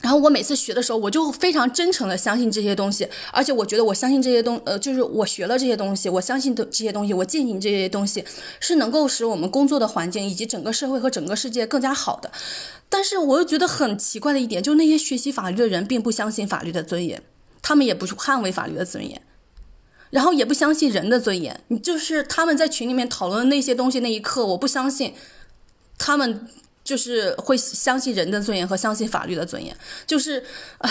[0.00, 8.24] 然后我每次学的时候，我就非常真诚的相信这些东西，而且我觉得我相信这些东，呃，就是我学了这些东西，我相信的这些东西，我践行这些东西，
[8.60, 12.32] 是能够使我们工作的环境以及整个社会和整个世界更加好的。
[12.88, 17.22] 但是我又觉得很奇怪的一点，就是那些学习法律的人并不相信法律的尊严。
[17.62, 19.20] 他们也不去捍卫法律的尊严，
[20.10, 21.60] 然后也不相信人的尊严。
[21.68, 25.14] 你就是他们在群里面讨论那些东西那一刻，我不相信
[25.98, 26.48] 他们
[26.82, 29.76] 就是会相信人的尊严和相信法律的尊严。
[30.06, 30.44] 就是
[30.78, 30.90] 啊，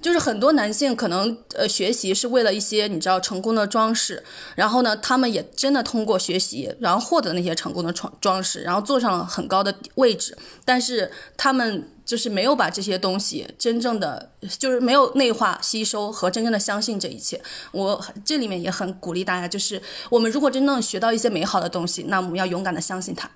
[0.00, 4.22] 就是很多男性可能呃学习是为了一些你知道成功的装饰，
[4.54, 17.40] 然后呢，他们也真的通过学习，然后获得那些成功的装装饰，然后坐上了很高的位置，但是他们就是没有把这些东西真正的就是没有内化吸收和真正的相信这一切。
[17.72, 23.30] 我这里面也很鼓励大家，就是我们如果真正学到一些美好的东西，那我们要勇敢的相信它。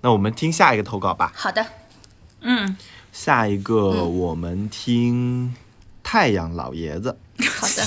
[0.00, 1.32] 那我们听下一个投稿吧。
[1.34, 1.66] 好的，
[2.40, 2.76] 嗯，
[3.20, 5.52] 下一个我们听
[6.04, 7.18] 太阳老爷子。
[7.50, 7.84] 好的，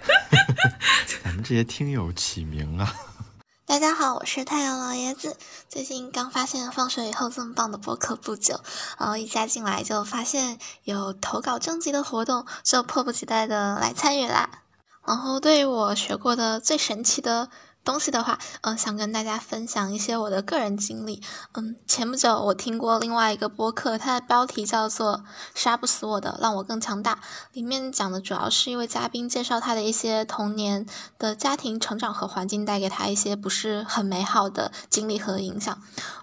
[1.22, 2.94] 咱们这些听友起名啊。
[3.66, 5.36] 大家好，我是太阳老爷子。
[5.68, 8.58] 最近刚发现放学以后这么棒的播客不久，
[8.98, 14.62] 然后一加进来就发现有投稿征集的活动，就迫不及待的来参与啦。
[15.06, 17.50] 然后对于我学过的最神奇的。
[17.84, 21.20] 东西的话，嗯，想跟大家分享一些我的个人经历。
[21.54, 25.18] 嗯，前不久我听过另外一个播客，它的标题叫做
[25.54, 27.14] 《杀不死我的，让我更强大》，
[27.52, 30.86] 里面讲的主要是一位嘉宾介绍他的一些童年
[31.18, 35.76] 的家庭成长和环境带给他一些不是很美好的经历和影响。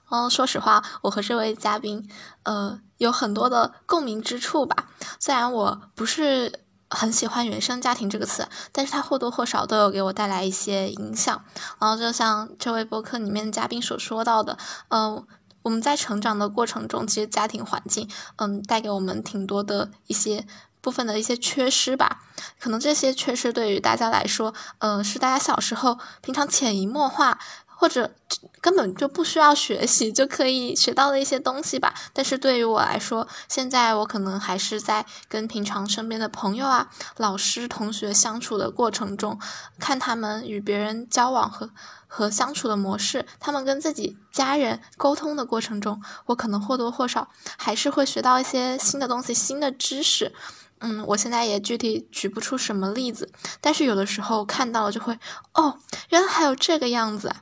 [0.10, 2.10] 嗯，说实话，我和这位嘉宾，
[2.44, 4.88] 呃，有很多的共鸣之处吧。
[5.20, 6.64] 虽然我不是。
[6.90, 11.44] 很喜欢“原生家庭”这个词，但是它或多或少都有给我带来一些影响。
[11.80, 14.58] 然后就像这位博客里面嘉宾所说到的，
[14.90, 15.26] 嗯，
[15.62, 20.46] 我们在成长的过程中，其实家庭环境，嗯，带给我们挺多的一些
[20.82, 22.24] 部分的一些缺失吧。
[22.60, 27.40] 可能这些缺失对于大家来说，嗯，是大家小时候平常潜移默化。
[27.80, 28.14] 或者
[28.60, 31.94] 根本就不需要学习就可以学到的一些东西吧。
[32.12, 39.40] 但是对于我来说，现在我可能还是在跟平常身边的朋友啊、老师、同学相处的过程中，
[39.80, 41.70] 看他们与别人交往和
[42.06, 50.34] 和相处的模式，他们跟自己家人沟通的过程中，我可能或多或少还是会学到一些新的东西、新的知识。
[50.82, 55.18] 嗯，我现在也具体举不出什么例子，但是有的时候看到了就会，
[55.54, 55.78] 哦，
[56.10, 57.36] 原来还有这个样子。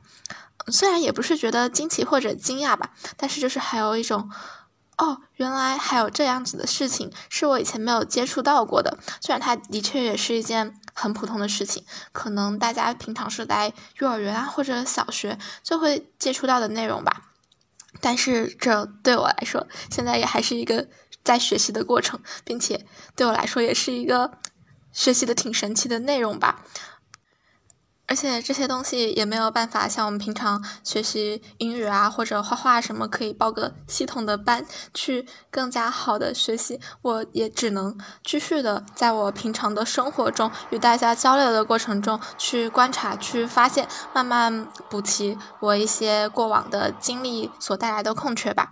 [0.72, 4.30] 虽然也不是觉得惊奇或者惊讶吧，但是就是还有一种，
[4.98, 8.98] 哦，原来还有这样子的事情是我以前没有接触到过的。
[9.22, 17.22] 虽然它的确也是一件很普通的事情，可能大家平常是在幼儿园啊或者小学就会接触到的内容吧，
[18.02, 20.88] 但是这对我来说，现在也还是一个
[21.24, 24.32] 在学习的过程，并且对我来说也是一个
[24.92, 26.64] 学习的挺神奇的内容吧。
[28.08, 36.80] 而且这些东西也没有办法像我们平常学习英语啊或者画画什么，可以报个系统的班去更加好的学习。
[37.02, 48.72] 我也只能继续的在我平常的生活中与大家交流的过程中去观察、去发现，慢慢补齐我一些过往的经历所带来的空缺吧。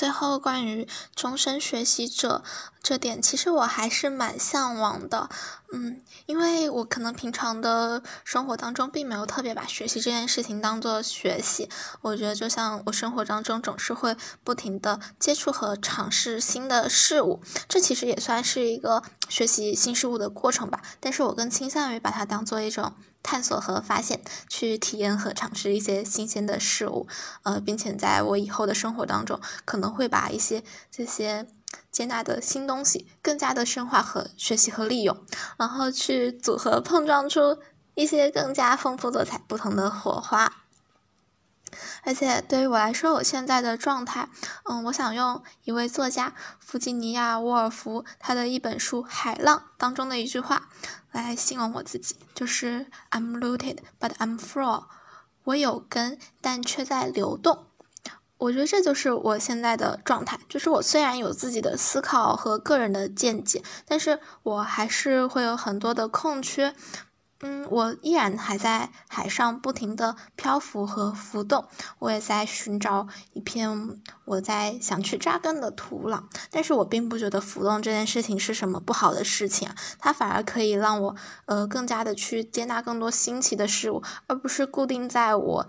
[0.00, 2.42] 最后，关于终身学习者
[2.82, 5.28] 这点，其实我还是蛮向往的。
[5.74, 11.68] 嗯，因为我可能平常的生活当中，并没有特别把学习这件事情当做学习。
[12.00, 20.80] 我觉得，就像我生活当中总是会不停的接触和尝试新的事物，这其实也算是一个学习新事物的过程吧。
[20.98, 22.94] 但是我更倾向于把它当做一种。
[23.22, 27.06] 探索和发现，去体验和尝试一些新鲜的事物，
[27.42, 31.46] 呃，并且在我以后的生活当中，可能会把一些这些
[31.90, 35.16] 接纳的新东西更加的深化和学习和利用，
[35.56, 37.58] 然后去组合碰撞出
[37.94, 40.52] 一些更加丰富多彩不同的火花。
[42.02, 44.28] 而且对于我来说，我现在的状态，
[44.64, 50.68] 嗯，我想用一位作家弗吉尼亚·沃尔夫他的一本书《海浪》当中的一句话
[51.12, 54.84] 来形容我自己，就是 "I'm rooted, but I'm flow
[55.44, 57.66] 我有根，但却在流动。
[58.38, 66.74] 我觉得这就是我现在的状态，就是我虽然有自己的思考和个人的见解，但是我还是会有很多的空缺。
[67.42, 71.66] 嗯，我依然还在海上不停的漂浮和浮动，
[71.98, 76.24] 我也在寻找一片我在想去扎根的土壤。
[76.50, 81.16] 但是我并不觉得浮动这件事情是什么不好的事情，它反而可以让我
[81.46, 85.68] 呃更加的去接纳更多新奇的事物，而不是固定在我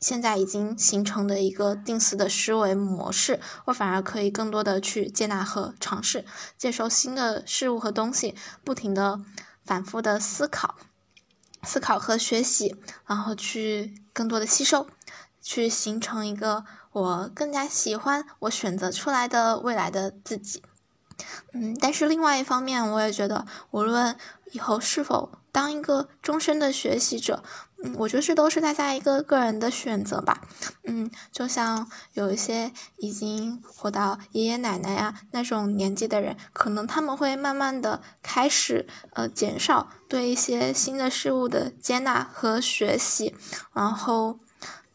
[0.00, 3.40] 现在已经形成的一个定死的思维模式。
[3.66, 6.24] 我反而可以更多的去接纳和尝试，
[6.56, 8.34] 接受新的事物和东西，
[8.64, 9.20] 不停的
[9.66, 10.76] 反复的思考。
[11.64, 14.86] 思考和学习，然后去更多的吸收，
[15.40, 20.62] 去形成一个我更加喜欢我选择出来的未来的自己。
[21.52, 24.16] 嗯，但是另外一方面，我也觉得，无论
[24.52, 27.42] 以后是否当一个终身的学习者，
[27.84, 30.40] 嗯，我觉得这都是大家一个个人的选择吧。
[30.84, 43.36] 嗯，就像有一些已经活到爷爷奶奶呀那种年纪的人，可能他们会慢慢的开始呃减少对一些新的事物的接纳和学习，
[43.72, 44.40] 然后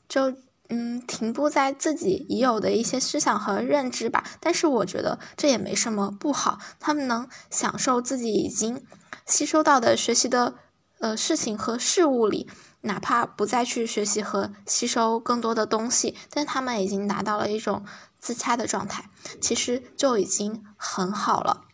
[0.10, 0.36] 就。
[0.72, 6.60] 嗯，停步在自己已有的一些思想和认知吧，但是我觉得这也没什么不好。
[6.80, 8.86] 他们能享受自己已经
[9.26, 10.54] 吸收到的学习的
[11.00, 12.48] 呃事情和事物里，
[12.82, 17.86] 哪怕不再去学习和吸收更多的东西，但他们已经达到了一种
[18.20, 19.10] 自洽的状态，
[19.42, 21.66] 其实就已经很好了。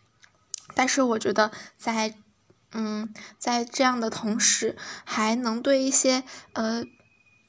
[0.74, 2.14] 但是我觉得在
[2.72, 6.84] 嗯在这样的同时，还能对一些呃。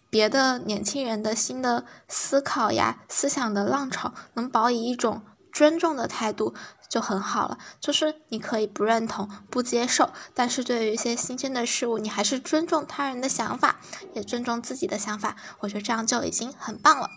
[0.10, 6.56] 别的年轻人的新的思考呀、思想的浪潮，能保以一种尊重的态度
[6.90, 7.58] 就很好了。
[7.80, 13.80] 就是你可以不认同、不接受，但是对于一些新鲜的事物，你还是尊重他人的想法，
[14.14, 15.36] 也尊重自己的想法。
[15.60, 17.10] 我觉得这样就已经很棒了。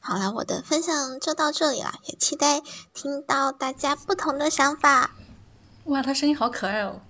[0.00, 2.60] 好了，我的分享就到这里了，也期待
[2.94, 5.10] 听到大家不同的想法。
[5.84, 7.00] 哇，他声音好可爱哦！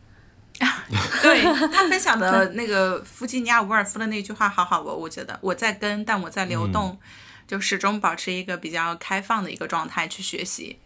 [1.23, 6.99] 对他分享的 那个弗吉尼亚·伍尔夫的那句话，好好哦，我觉得我在跟，但我在流动，
[7.47, 10.79] 就始终保持一个比较开放的一个状态去学习。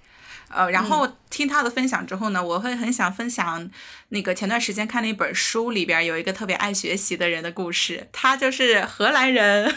[0.48, 3.68] 呃，然后听他的分享之后呢，我会很想分享
[4.10, 9.74] 那个前段时间看了一本书里边有一个特别爱学习的人的故事，他就是荷兰人，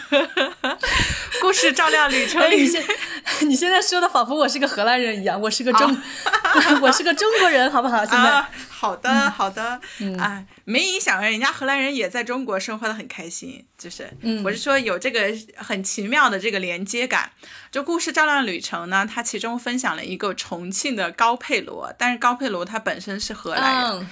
[1.41, 2.49] 故事照亮旅程。
[2.51, 2.83] 你现
[3.47, 6.01] 你现在说的仿佛我是个荷兰人一样，我是个中，
[6.81, 8.05] 我是个中国人，好不好？
[8.05, 8.45] 现在。
[8.79, 9.81] 好的，好的，
[10.17, 14.09] 啊，没影响，人家荷兰人也在中国生活的很开心，就是，
[14.45, 17.29] 我是说有这个很奇妙的这个连接感。
[17.69, 24.07] 就故事照亮旅程呢，它其中分享了一个重庆的高佩罗，但是高佩罗他本身是荷兰人。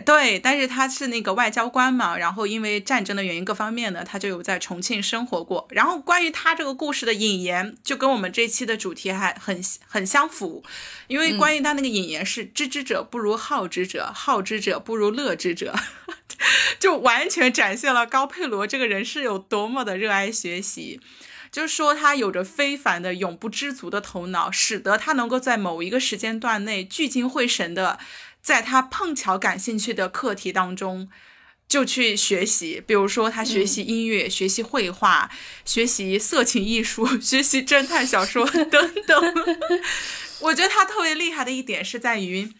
[0.00, 5.68] 对，但是他是那个外交官嘛，然后因为战争的原因各方面呢，他就有在重庆生活过。
[5.70, 10.64] 然后关于他这个故事的引言，就跟我们这期的主题还很很相符，
[11.08, 15.74] 因为关于他那个引言是“知之者不如好之者，好之者不如乐之者”，
[16.80, 21.00] 就完全展现了高佩罗这个人是有多么的热爱学习。
[21.50, 27.98] 就是说他有着非凡的永不知足的头脑，使得他能够在某一个时间段内聚精会神的。
[28.42, 31.08] 在他碰巧感兴趣的课题当中，
[31.68, 32.82] 就去学习。
[32.86, 35.30] 比如说，他学习音乐、学习绘画、
[35.64, 39.34] 学习色情艺术、 学习侦探小说 等等。
[40.40, 42.52] 我觉得他特别厉害的一点是在于。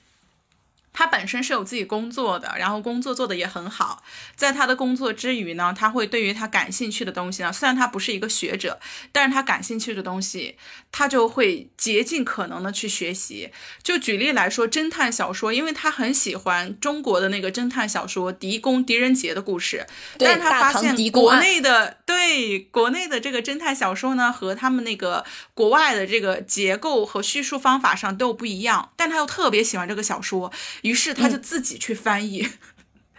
[0.94, 4.04] 他本身是有自己工作的，然后工作做的也很好。
[4.36, 8.78] 在他的工作之余呢，他会对于他感兴趣的东西呢，虽然他不是一个学者，
[9.10, 10.58] 但是他感兴趣的东西，
[10.92, 13.50] 他就会竭尽可能的去学习。
[13.82, 19.86] 就举例来说，侦探小说，因为他很喜欢中国的那个侦探小说《狄公狄仁杰》的故事，
[20.18, 25.24] 但是他发现国内的对国内的这个侦探小说呢，和他们那个
[25.54, 30.52] 国外的这个结构和叙述方法上都不一样，但他又特别喜欢这个小说。
[30.82, 32.46] 于是他就自己去翻译，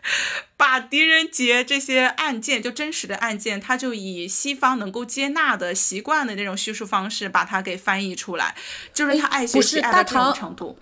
[0.58, 8.56] 把狄仁杰这些案件，就真实的案件，他就以西方能够接纳的习惯的那种叙述方式，把它给翻译出来。
[8.94, 10.78] 就是他爱学习爱到这种程度。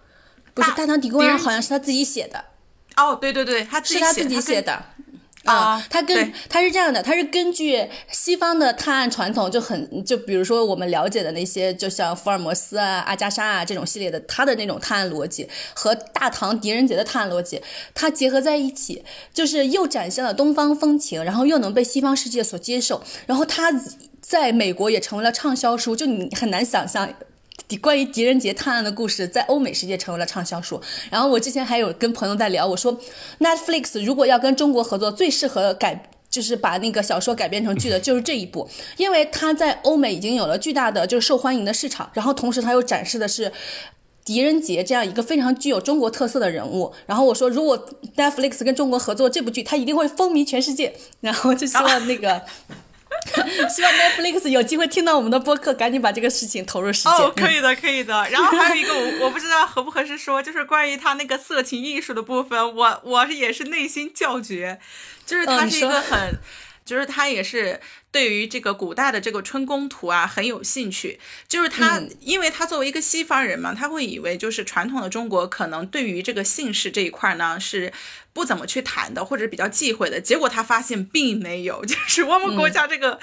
[0.53, 2.45] 不是大唐狄公案，好像是他自己写的。
[2.97, 4.83] 哦，对对对，他是他自己写的。
[5.45, 17.59] 啊，他跟他是这样的，他是根据西方的探案传统，就很就比如说我们了解的那些，就像福尔摩斯啊、阿加莎啊这种系列的，他的那种探案逻辑和大唐狄仁杰的探案逻辑，
[17.95, 23.71] 它结合在一起，就是又展现了东方风情，然后又能被西方世界所接受，然后他
[24.21, 27.11] 在美国也成为了畅销书，就你很难想象。
[27.77, 30.81] 关于狄仁杰探案的故事，在欧美世界成为了畅销书。
[31.09, 32.99] 然后我之前还有跟朋友在聊，我说
[33.39, 42.09] Netflix 如果要跟中国合作，最适合改就是把那个小说改编成剧的，就是这一部，因为它在欧美已经有了巨大的就是受欢迎的市场。
[42.13, 43.51] 然后同时它又展示的是
[44.23, 46.93] 狄仁杰这样一个非常具有中国特色的人物。
[47.05, 50.93] 然后我说，如果 Netflix 跟中国合作这部剧，它一定会风靡全世界。
[51.19, 52.41] 然后就希望那个。
[53.69, 57.11] 希望 Netflix 有机会听到我们的播客，赶紧把这个事情投入实践。
[57.11, 58.27] 哦，可以的，可以的。
[58.29, 64.79] 然后还有一个，我我不知道合不合适说，就是关于他那个色情艺术的部分，我我也是内心叫绝，
[65.25, 66.39] 就是他是一个很。
[66.91, 67.79] 就是他也是
[68.11, 71.17] 对于这个古代的这个春宫图啊很有兴趣。
[71.47, 77.93] 就是他，因为他作为一个西方人嘛，他会以为就是传统的中国可能对于这个姓氏这一块呢是
[78.33, 80.19] 不怎么去谈的，或者比较忌讳的。
[80.19, 83.17] 结果他发现并没有， 就是我们国家这个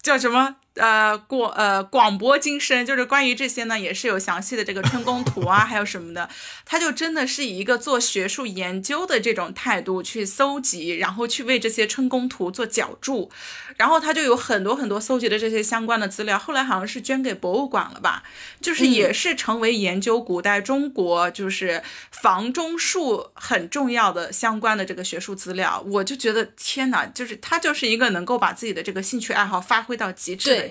[0.00, 6.28] 叫什么呃广呃广博精深，就是关于这些呢，也是有详细的这个春宫图啊， 还有什么的，
[6.64, 13.30] 他就真的是以一个做学术研究的这种态度去搜集，然后去为这些春宫图做脚注，
[13.76, 18.22] 然后他就有很多很多搜集的这些相关的资料，后来好像是捐给博物馆了吧，
[18.60, 30.61] 就是也是成为研究古代中国就是房中术很重要的相关的这个学术资料，我就觉得天哪，就是他就是一个能够把自己的这个兴趣爱好发挥到极致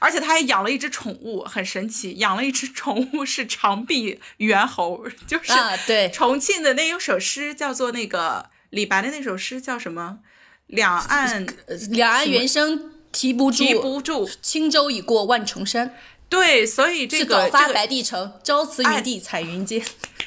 [0.00, 5.52] 而且他还养了一只宠物，很神奇，养了一只宠物是长臂猿猴，就是
[5.86, 10.20] 对重庆的那有首诗叫做那个李白的那首诗叫什么？
[10.68, 11.46] 两岸
[11.90, 15.96] 两岸猿声啼不住，啼不住，轻舟已过万重山。
[16.28, 19.82] 对，所以这个早发白帝城，朝辞云帝彩云间。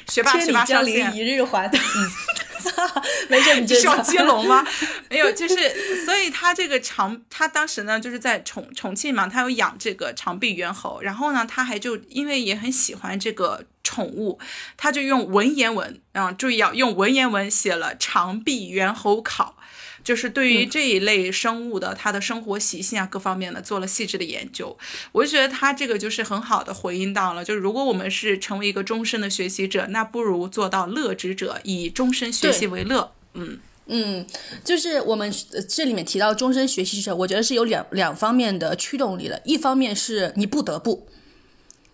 [0.08, 1.70] 学霸学霸江陵一日还。
[3.28, 4.66] 没事，你是要接龙吗？
[5.10, 14.38] 没有，就是，所以他这个长，他当时呢，就是在重重庆嘛，他有养这个长臂猿猴，然后呢，他还就因为也很喜欢这个宠物，
[14.76, 19.56] 他就用文言文，啊，注意啊用文言文写了《长臂猿猴考》。
[20.04, 24.76] 就是对于这一类生物的它的生活习性啊，各方面的做了细致的研究，
[25.12, 33.12] 我就觉得他这个就是很好的回应到了，就是如果我们是成为一个终身的学习者，那不如做到乐之者，以终身学习为乐。
[33.34, 34.26] 嗯嗯，
[34.64, 35.32] 就是我们
[35.68, 41.08] 这里面提到终身学习者，我觉得是有两两方面的驱动力的，一方面是你不得不。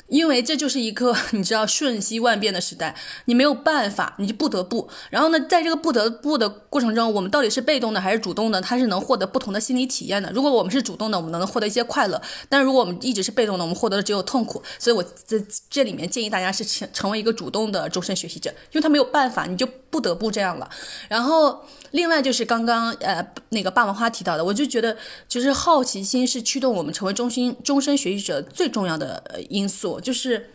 [0.09, 2.95] 因为这就是一个 你知道瞬息万变的时代，
[3.27, 4.89] 你没有办法，你就不得不。
[5.11, 8.61] 然后呢，在这个不得不的过程中，我们到底是被动的还是主动的？
[8.61, 10.31] 它是能获得不同的心理体验的。
[10.33, 14.63] 如果我们是主动的，我们能获得一些快乐；但如果我们一直是被动的，我们获得的只有痛苦。
[14.79, 20.69] 所以我在这里面建议大家是成成为一个主动的终身学习者，因为他没有办法，你就不得不这样了。
[21.09, 21.61] 然后。
[21.93, 24.95] 另外就是刚刚呃那个霸王花提到的，我就觉得
[25.27, 30.51] 就是好奇心是驱动我们成为终心终身学习者最重要的因素，就是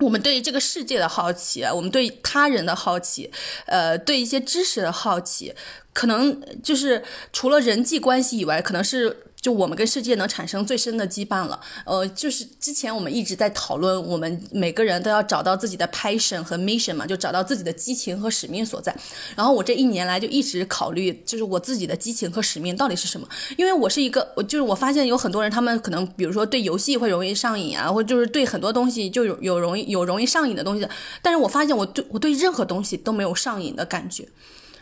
[0.00, 3.30] 我们对这个世界的好奇，我们对他人的好奇，
[3.66, 5.54] 呃，对一些知识的好奇，
[5.92, 7.02] 可能就是
[7.32, 9.24] 除了人际关系以外，可能是。
[9.40, 18.94] 就我们跟世界能产生最深的羁绊了，呃，就是之前我们一直在讨论，我们每个人都要找到自己的 passion 和 mission 嘛，就找到自己的激情和使命所在。
[19.36, 23.28] 然后我这一年来就一直考虑，就是我自己的激情和使命到底是什么？
[23.56, 30.86] 因为我是一个，我就是我发现有很多人，他们可能比如说对游戏会容易上瘾啊，或者就是对很多东西就有有容易有容易上瘾的东西，
[31.22, 34.28] 但是我发现我对我对任何东西都没有上瘾的感觉。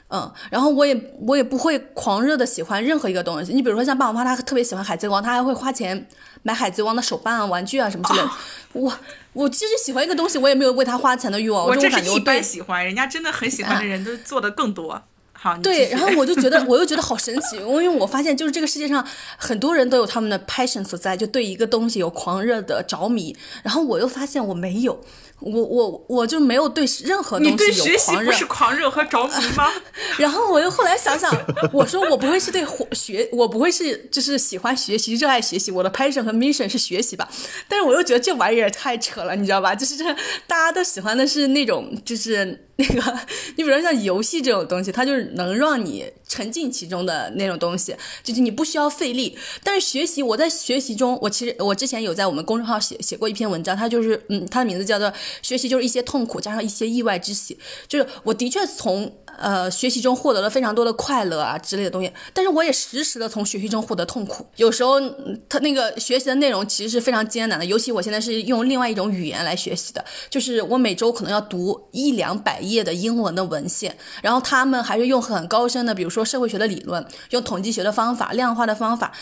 [0.08, 3.52] 嗯，然后我也我也不会狂热的喜欢任何一个东西。
[3.52, 6.06] 你比如说像爸爸妈妈，他特别喜欢海贼王，他还会花钱
[6.44, 8.30] 买海贼王的手办啊、玩具啊什么之类的。
[8.74, 8.92] 我
[9.32, 11.66] 我其实喜欢一个东西，我也没有为他花钱的欲望。
[11.66, 15.02] 我这是一般喜欢，人家真的很喜欢的人都做的更多。
[15.32, 23.36] 好，对，然后我就觉得我又觉得好神奇，因为我发现就是这个世界上很多人都有他们的 passion 所在，就对一个东西有狂热的着迷。
[23.62, 25.04] 然后我又发现我没有。
[25.40, 29.70] 我我我就没有对任何东西有狂热，不是狂热和着迷吗？
[30.18, 31.30] 然后我又后来想想，
[31.72, 35.70] 我说我不会是对学，我不会是就是喜欢学习、热爱学习。
[35.70, 37.28] 我的 passion 和 mission 是学习吧？
[37.68, 39.74] 但是我又觉得这玩意儿太扯了，你知道吧？
[39.74, 40.04] 就是这
[40.46, 43.18] 大家都喜欢的是那种，就是 那个，
[43.56, 49.36] 你比如说像游戏这种东西，它就是能让你沉浸其中的那种东西，就是你不需要费力。
[49.64, 55.12] 但是学习，我在学习中，我其实我之前有在我们公众号写写过一篇文章，它就是嗯，它的名字叫做。
[55.40, 57.56] 学习就是一些痛苦加上一些意外之喜，
[57.88, 64.46] 就是我的确从呃学习中获得了非常多的快乐啊之类的东西，但是我也时时的从学习中获得痛苦。
[64.56, 65.00] 有时候
[65.48, 79.12] 他那个学习的内容其实是非常艰难的，尤其我现在是用另外一种语言来学习的，就是我每周可能要读一两百页的英文的文献，然后他们还是用很高深的，比如说社会学的理论，用统计学的方法、量化的方法。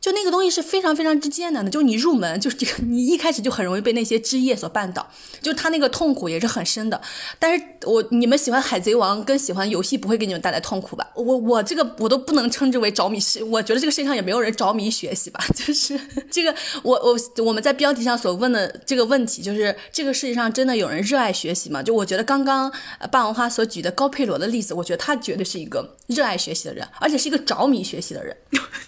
[0.00, 5.06] 就那个东西是非常非常之艰难的，就是你入门，就是这个你一开始就很容易被那些枝叶所绊倒，
[5.42, 7.00] 就他那个痛苦也是很深的。
[7.38, 11.06] 但是我你们喜欢海贼王跟喜欢游戏不会给你们带来痛苦吧？
[11.14, 15.44] 我我这个我都不能称之为着迷，是我觉得这个世界上也没有人着迷学习吧？
[15.54, 21.82] 就是这个我我我们在标题上所问的这个问题，就是这个世界上真的有人热爱学习吗？
[21.82, 22.72] 就我觉得刚刚
[23.10, 28.34] 霸王花所举的高佩罗的例子，我觉得他绝对是一个热爱学习的人，而且是一个着迷学习的人，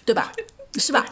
[0.03, 0.33] 对吧？
[0.77, 1.05] 是吧？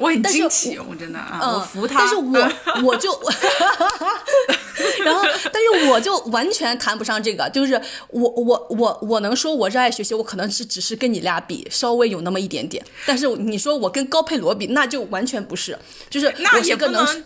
[0.00, 1.98] 我很惊奇，我真的啊，我服他。
[1.98, 3.10] 但是我我就
[5.04, 5.22] 然后，
[5.52, 7.48] 但是我就完全谈不上这个。
[7.50, 12.82] 就是我我我我能说我热爱学习，我可能是只是跟你俩比稍微有那么一点点。
[13.04, 15.78] 但是你说我跟高佩罗比，那就完全不是。
[16.08, 17.24] 就是那也不能，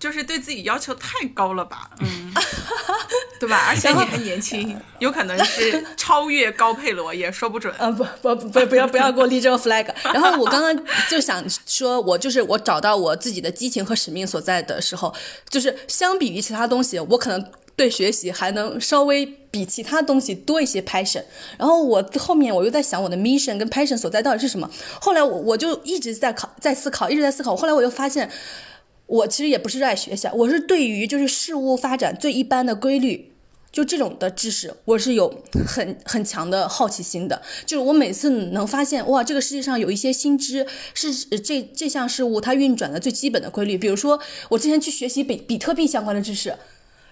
[0.00, 1.90] 就是对自己要求太高了吧？
[2.00, 2.32] 嗯。
[3.38, 3.68] 对吧？
[3.68, 7.74] 而且你还年轻，有可能是超越高佩罗，也说不准。
[7.78, 9.86] 啊不不不不要不要给我立这个 flag。
[10.04, 15.14] 然后我刚刚就想说，我就是我找到我自己的激情和使命所在的时候，
[15.48, 21.24] 就是相比于其他东西，我可能对学习还能稍微比其他东西多一些 passion。
[21.56, 24.70] 然后我后面我又在想我的 mission 跟 passion 所在到底是什么。
[25.00, 27.56] 后来我我就一直在考在思考，一直在思考。
[27.56, 28.30] 后来我又发现，
[29.10, 33.26] 我其实也不是热爱学习，我是对于就是事物发展最一般的规律。
[33.72, 37.40] 就这种的知识，我是有很很强的好奇心的。
[37.64, 43.78] 就是我每次能发现，哇，这个世界上有一些新知是这这项事物它运转的最基本的规律。
[43.78, 46.56] 比如说，我之前去学习比比特币相关的知识，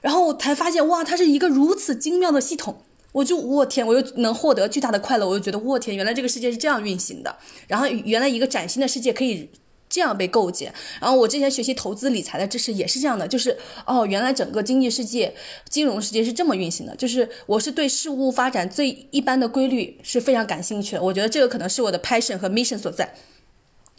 [0.00, 2.82] 然后才发现，哇，它是一个如此精妙的系统。
[3.12, 5.28] 我就我天，我又能获得巨大的快乐。
[5.28, 7.36] 我就觉得，我天，原来这个世界是这样运行的。
[7.68, 9.48] 然后，原来一个崭新的世界可以。
[9.88, 15.34] 这样被构建，然后我之前学习投资理财的知识也是这样的，就是哦，原来整个经济世界、
[15.68, 23.14] 金融世界是这么运行的，就是我是对事物发展最一般的规律是非常感兴趣的，我觉得这个可能是我的 passion 和 mission 所在。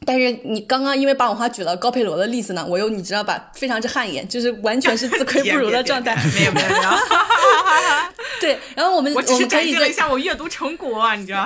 [0.06, 6.16] 但是你刚刚因为把我话举了高佩罗的例子呢，我又你知道吧，非常之汗颜，就是完全是自愧不如的状态。
[6.34, 6.90] 没有没有没有。
[8.40, 11.40] 对，然后我们我只是展现了一下我阅读成果，你知道？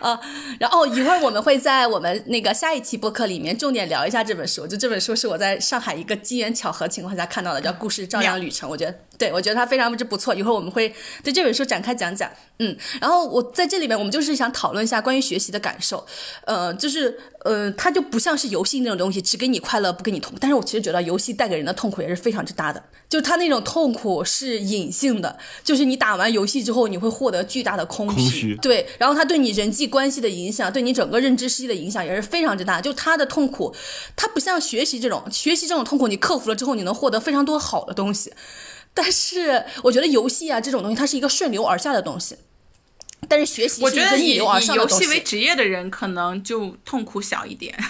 [0.00, 0.20] 啊，
[0.60, 4.66] 然后一会儿我们会在我们那个下一期播客里面重点聊一下这本书。
[4.66, 8.68] 就这本书是我在上海一个机缘巧合情况下看到的，叫《故事照样旅程》。
[8.72, 10.34] 我觉得，对我觉得它非常之不错。
[10.34, 12.30] 一会儿我们会对这本书展开讲讲。
[12.58, 16.06] 嗯，然后我在这里面，我们就是想讨论一下关于学习的感受。
[16.44, 20.34] 呃，就是呃，它就不像是游戏那种东西，只给你快乐不给你痛。
[20.40, 22.82] 但是我其实觉得游戏带给人的痛苦也是非常之大的。
[23.08, 28.54] 就它那种痛苦是隐性的，就是你打完游戏之后，你会获得巨大的空虚。
[28.56, 32.80] 对，然后它对你人际关系的影响，对你整个认知世界的影响也是非常之大。
[32.80, 33.74] 就它的痛苦，
[34.14, 38.32] 它不像学习这种，学习这种痛苦你克服了之后，你能获得非常多好的东西。
[38.94, 42.36] 但是我觉得游戏啊这种东西，它是一个顺流而下的东西。
[43.28, 47.76] 但是学习，我觉得以以游戏为职业的人可能就痛苦小一点。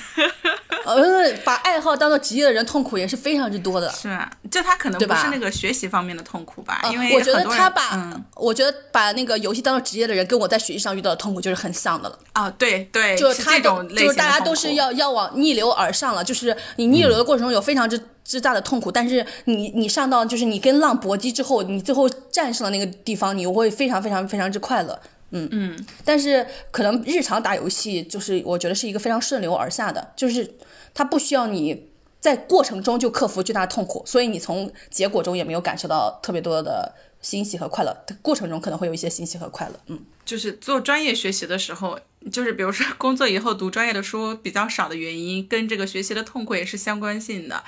[0.86, 3.90] 呃，把爱好当做职业的人痛苦也是非常之多的。
[3.90, 6.80] 是啊，就他可能不是那个学习方面的痛苦吧？
[6.92, 12.16] 因为我觉得他把，我觉得把那个游戏当做职业的人，跟我在学习上遇到的痛苦就是很像的了。
[12.32, 25.00] 啊，对对，就是这种就是大家都是要要往逆流而上了，就是你逆流的过程中有非常之之大的痛苦，但是你你上到就是你跟浪搏击之后，你最后战胜了那个地方，你会非常非常非常之快乐。
[25.30, 30.54] 嗯嗯，但是可能日常打游戏，就是我觉得是一个非常顺流而下的，就是
[30.94, 31.88] 它不需要你
[32.20, 37.96] 在过程中就克服巨大的痛苦，所以你从结果中也没有感受到特别多的欣喜和快乐。
[38.22, 39.74] 过程中可能会有一些欣喜和快乐。
[39.86, 41.98] 嗯，就是做专业学习的时候，
[42.30, 47.64] 就是比如说工作以后读专业的书比较少的原因，跟这个学习的痛苦也是相关性的，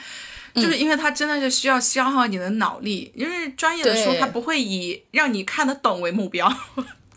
[0.54, 6.52] 就是因为它真的是需要消耗你的脑力，因为专业的书它不会以让你看得懂为目标。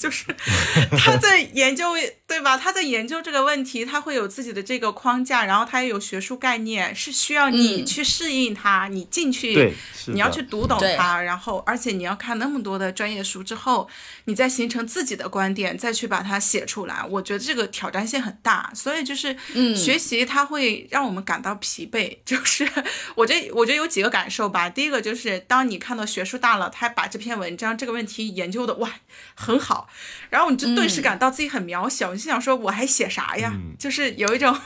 [0.01, 0.25] 就是
[0.97, 1.93] 他在研究，
[2.25, 2.57] 对吧？
[2.57, 9.71] 他在研究这个问题，他会有自己的这个框架，然后他也有学术概念，是需要你去适应它，你进去，
[10.07, 13.87] 你要去读懂它，然后而且你要看那么多的专业书之后，
[14.25, 17.05] 你再形成自己的观点，再去把它写出来。
[17.07, 19.37] 我觉得这个挑战性很大，所以就是
[19.75, 22.17] 学习它会让我们感到疲惫。
[22.25, 22.67] 就是
[23.13, 24.67] 我这我觉得有几个感受吧。
[24.67, 28.89] 第一个就是当你看到学术大佬他把这篇文章这个问题研究的哇
[29.35, 29.87] 很好。
[30.29, 33.53] 然后你就顿时感到自己很渺小，你心想说我还写啥呀？
[33.77, 34.57] 就是有一种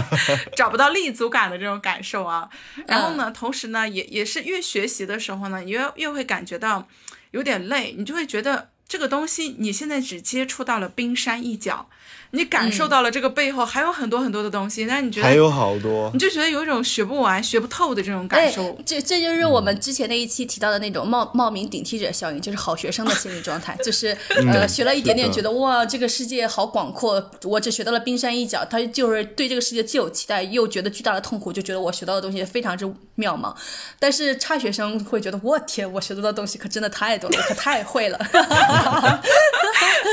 [0.56, 2.48] 找不到立足感的这种感受啊。
[2.86, 6.88] 然后呢，同时呢，也也是越学习的时候呢，越越会感觉到
[7.30, 11.88] 有点累，你就会觉得这个东西你现在只接触到了冰山一角。
[12.34, 18.74] 你感受到了这个背后还有很多很多的东西，那你觉得还有好多，你就觉得有一种学不完、学不透的这种感受。
[18.86, 24.16] 这这就是我们之前那一期提到的那种冒冒名顶替者效应，就是好学生的心理状态， 就是
[24.50, 28.64] 呃学了一点点，觉得哇这个世界好广阔，我只学到了冰山一角。
[28.64, 32.86] 他就是对这个世界既有期待，又觉得巨大的痛苦，就觉得我学到的东西非常之
[33.18, 33.54] 渺茫。
[33.98, 38.16] 但是差学生会觉得我天，我学到的东西可真的太多了，可太会了。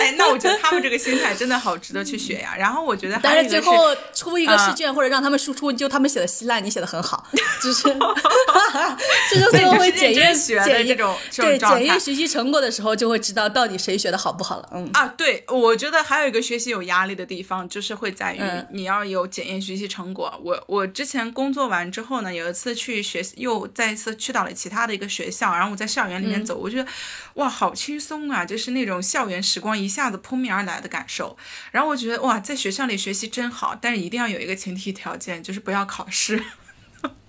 [0.01, 2.03] 哎，那我觉得他们这个心态真的好值得。
[2.09, 7.23] 去学呀，然后我觉得，但是最后出一个试卷或者让他们输出，就他们写的稀烂，你写的很好，
[7.61, 7.83] 就是，
[9.29, 14.69] 这就最后会检验学的这种对检验学习成果的时候，就会知道到底谁学的好不好了。
[14.71, 18.41] 嗯啊，对，我觉得还有一个学习有压力的地方，就是会在于
[18.71, 20.33] 你要有检验学习成果。
[20.43, 26.89] 我我之前工作完之后呢，有一次去学习，又再一次去到了其他的一个学校，然后我在校园里面走，我觉得
[27.35, 31.37] 哇，好轻松啊，就是那种校园时光一下子扑面而来的感受，
[31.71, 31.98] 然后我。
[31.99, 36.43] 觉得哇，在学校里学习真好，但是一定要有一个前提条件，就是不要考试。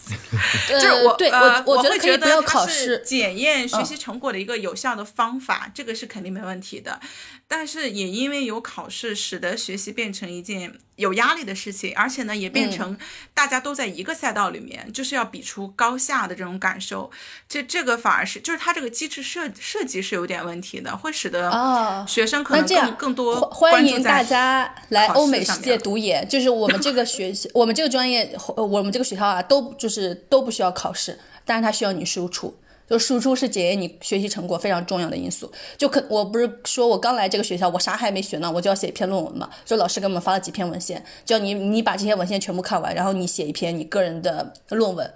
[0.69, 3.03] 就是我对呃，我我会觉觉得可以不要它是考试。
[3.05, 7.01] 检验学嗯习成果的一个有效的方法，这个是肯定没问题的。
[7.47, 12.97] 但是也因为有考试，使得学习变成一件有压力的事情，而且呢，也嗯变成
[13.35, 17.11] 大家都在一个赛道里面，就是要比出高下的这种感受。
[17.49, 29.90] 这这个反而是，就是它这个机制设设计是有点问题的，会使得哦学生可能更更多欢欢迎大家来欧美世界读研，就是我们这个学习，我们这个专业，呃我们这个学校啊，都就是
[30.29, 32.57] 都不需要考试，但是它需要你输出。
[32.89, 35.53] 就输出是检验你学习成果非常重要的因素。
[35.79, 39.49] 就可我不是说我刚来这个学校，我啥还没学呢，我就要写一篇论文嘛。
[39.65, 45.09] 就老师给我们发了几篇文献，叫你你把这些文献全部看完，然后你写一篇你个人的论文。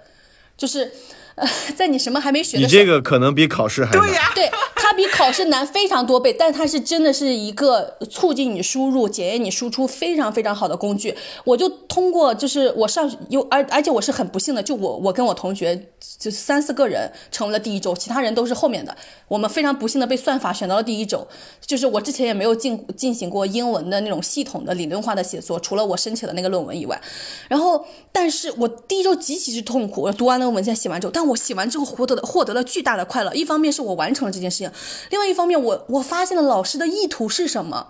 [0.55, 0.89] 就是，
[1.35, 1.45] 呃，
[1.75, 4.01] 在你什么还没学你的时候，这个可能比考试还难。
[4.01, 4.49] 对呀、对，
[4.87, 11.17] 它比考试难非常多倍，但它是真的是一个促进你输入、检验你输出非常非常好的工具。
[11.43, 18.95] 我就通过，就是我上有，而而且我是很不幸的，就我我跟我同学就三四个人成为了第一周，其他人都是后面的。
[19.27, 21.27] 我们非常不幸的被算法选到了第一周，
[21.65, 27.01] 就是我之前也没有进进行过英文的那种系统的理论化的写作，除了我申请的那个论文以外。
[27.47, 33.33] 然后，但是我第一周极其之痛苦，我读完那个文献写完之后，但我写完之后获得了获得了巨大的快乐。
[33.33, 34.69] 一方面是我完成了这件事情，
[35.09, 37.87] 另外一方面我我发现了老师的意图是什么。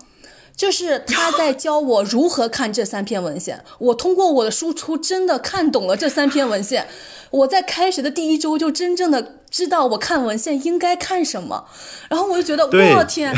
[0.57, 6.87] 就是他在教我如何看这三篇文献，我通过我的输出真的看懂了这三篇文献。
[7.29, 11.65] 我在开学的第一周就真正的知道我看文献应该看什么，
[12.09, 13.35] 然后我就觉得对我天，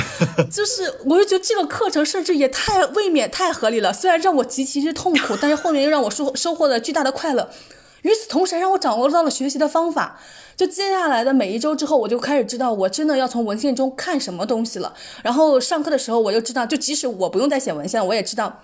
[0.52, 7.50] 就是我就觉得这个课程设置也太未免太合理了，虽然让我极其之痛苦，但是后面又让我收收获了巨大的快乐。
[8.04, 10.20] 与此同时，还让我掌握到了学习的方法。
[10.58, 14.94] 就接下来的每一周之后，我就开始知道我真的要从文献中看什么东西了。
[15.24, 18.62] 然后上课的时候，我就知道，就即使我不用再写文献，我也知道。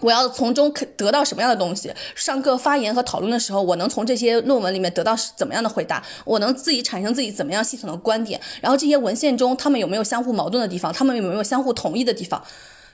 [0.00, 1.90] 我要从中得到什么样的东西？
[2.14, 6.02] 上课发言和讨论的时候，我能从这些论文里面得到怎么样的回答？
[6.26, 8.38] 我能自己产生自己怎么样系统的观点？
[8.60, 10.92] 然后这些文献中，他们有没有相互矛盾的地方？
[10.92, 12.42] 他们有没有相互同意的地方？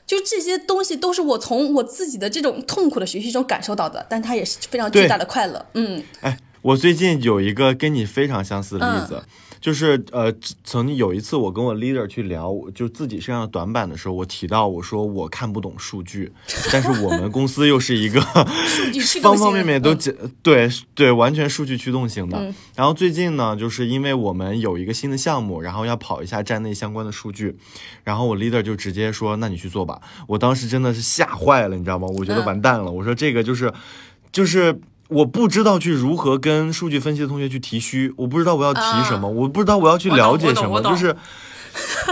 [0.06, 5.64] 就这些东西都是我从我自己的这种痛苦的学习中感受到的，但它也是非常巨大的快乐。
[5.74, 9.22] 嗯，哎，我最近有一个跟你非常相似的例子，
[9.60, 10.32] 就是呃，
[10.64, 16.32] 曾经有一次我跟我 leader 去聊，就自己身上的短板的时候，我提到我说我看不懂数据，
[16.72, 18.20] 但是我们公司又是一个
[19.22, 22.38] 方方面面都讲、对对，完全数据驱动型的。
[22.38, 27.54] 嗯然后最近呢，就是因为我们有一个新的项目，然后要跑一下站内相关的数据，
[28.04, 32.08] 然后我 leader 就直接说：“那你去做吧。”我当时真的是吓坏了，你知道吗？
[32.16, 32.90] 我觉得嗯完蛋了。
[32.90, 33.70] 我说这个就是
[34.32, 34.80] 就是。
[35.10, 41.14] 我不知道去如何跟数据分析的同学去提需，我不知道我要提什么，我不知道我要去了解什么，就是，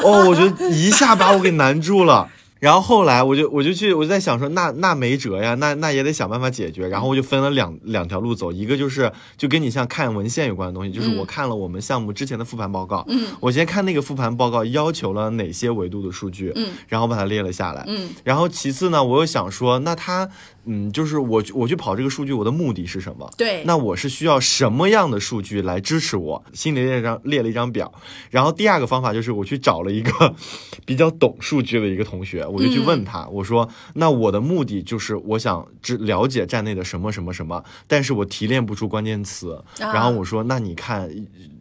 [0.05, 2.29] 哦，我觉得一下把我给难住了。
[2.59, 6.89] 然后后来我就我就去我就在想说，那那没辙呀，那那也得想办法解决。
[6.89, 20.29] 然后我就分了两两条路走，一个就是就跟你像看文献有关的东西，就是我看了我们项目之前的复盘报告，嗯，我先看那个复盘报告要求了哪些维度的数据，嗯，然后把它列了下来，嗯，然后其次呢，我又想说，那它
[20.69, 23.29] 嗯，就是我我去跑这个数据，我的目的是什么？
[23.39, 26.45] 对那我是需要什么样的数据来支持我？
[26.53, 27.91] 心里列张列了一张表，
[28.31, 30.35] 然后第二个方法就是我去找了一个
[30.85, 41.09] 比较懂数据的一个同学，我就去问他，我说那我的目的就是我想知了解站内的什么什么什么，但是我提炼不出关键词，然后我说那你看。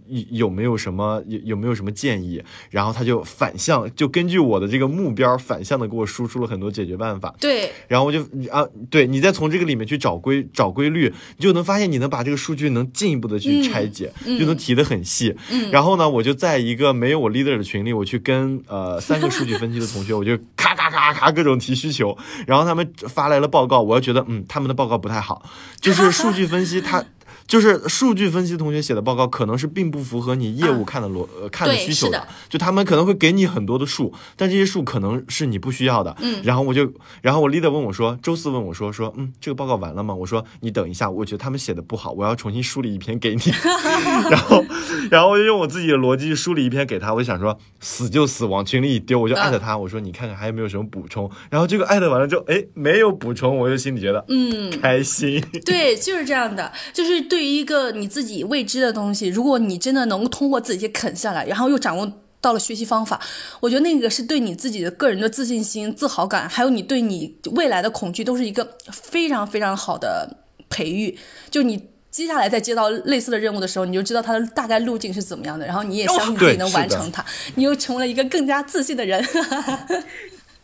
[0.07, 2.41] 有有没有什么有有没有什么建议？
[2.69, 7.35] 然后他就反向，就根据我的这个目标反向的给我输出了很多解决办法。
[7.39, 15.35] 对，然后我就啊，对你再从这个里面去找规找规律，你就能发现你能把这个数据能进一步的去拆解，就能提的很细。
[15.51, 25.43] 嗯然后呢，我就在一个没有我 leader 的群里，我去跟呃三个数据分析的同学，我就咔咔咔咔各种提需求，然后他们发来了报告，我要觉得嗯他们的报告不太好，
[25.81, 27.03] 就是数据分析它。
[27.47, 36.15] 就是数据分析同学写的报告，可能是并不符合你业务看的逻、呃看的需求是的就他们可能会给你很多的数，但这些数可能是你不需要的。
[36.21, 36.91] 嗯然后我就，
[37.21, 40.13] 然后我 leader 问我说，周四问我说说，嗯，这个报告完了吗？
[40.13, 43.41] 我说你等一下，我觉得他们写的不好，我要重新梳理一篇给你。
[44.29, 44.63] 然后，
[45.09, 51.29] 然后我就用我自己的逻辑梳理一篇给他，我就想说死就死，往群里一丢，我就艾特他，我说你看看还有没有什么补充。
[51.49, 55.41] 然后这个艾特完了之后，哎，没有补充，我就心里觉得嗯，开心。
[55.65, 56.71] 对，就是这样的。
[56.93, 62.11] 就是对于一个你自己未知的东西，如果你真的能通过自己去啃下来，然后又掌握
[62.41, 63.19] 到了学习方法，
[63.59, 70.37] 我觉得那个是对你自己的个人的自信心、自豪感，还有你对你未来的恐惧，都是一个非常非常好的
[70.69, 71.17] 培育。
[71.49, 71.89] 就你。
[72.09, 77.23] 接下来再接到类似的任务的时候，你就知道它的大概路径是怎么样的，然后你也相信自己能完成它，
[77.53, 79.23] 你又成为了一个更加自信的人。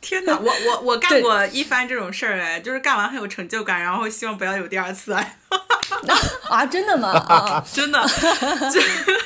[0.02, 5.38] 天哪，我我我干过一番这种事儿哎，就是干完很有成就感，然后希望不要有第二次哎。
[6.50, 7.10] 啊，真的吗？
[7.30, 8.00] 啊，真的，
[8.72, 8.82] 这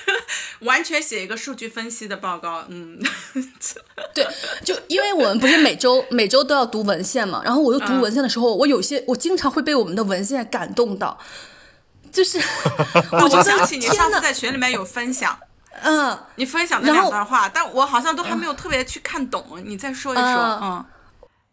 [0.65, 2.63] 完全写一个数据分析的报告。
[2.67, 2.99] 嗯，
[4.13, 4.27] 对，
[4.63, 11.17] 就因为我们不是每周每周都要读文献嘛，然后我又读文献的时候，我有些我经常会被我们的文献感动到，
[12.11, 12.39] 就是
[13.11, 15.37] 我觉得想起你上次，在群里面有分享，
[15.81, 16.17] 嗯。
[16.35, 19.59] 你分享那两段话，但我好像都还没有特别去看懂。
[19.65, 20.85] 你再说一说，嗯嗯，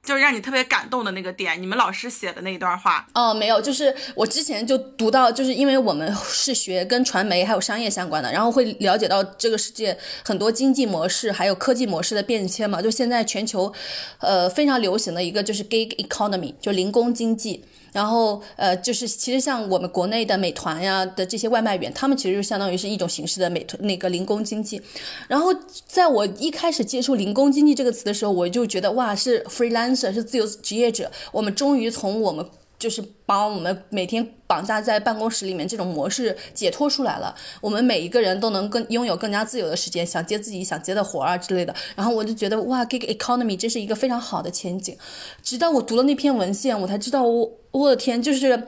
[0.04, 3.06] 就是让你特别感动的那个点，你们老师写的那一段话。
[3.14, 12.82] 哦，没有，就是我之前就读到，就是因为我们是学跟传媒还有商业相关的，然后会了解到这个世界很多经济模式还有科技模式的变迁嘛。
[12.82, 13.72] 就现在全球，
[14.18, 17.64] 呃，非常流行的一个就是 gig economy，就零工经济。
[17.94, 24.82] 然后，呃，就是其实像我们国内的美团呀的这些外卖员，他们其实就相当于是一种形式的美团那个零工经济。
[25.28, 25.54] 然后，
[25.86, 32.44] 在我一开始接触“零工经济”这个词的时候，我就觉得哇，是 freelancer，是自由职业者，我们终于从我们
[32.78, 37.34] 就是把我们每天绑架在办公室里面这种模式解脱出来了。
[37.60, 41.74] 我们每一个人都能更拥有更加自由的时间，想接自己想接的活儿啊之类的。
[41.96, 44.96] 然后我就觉得哇，gig economy 真是一个非常好的前景。
[45.42, 48.64] 直到我读了那篇文献，我才知道我我的天，就是。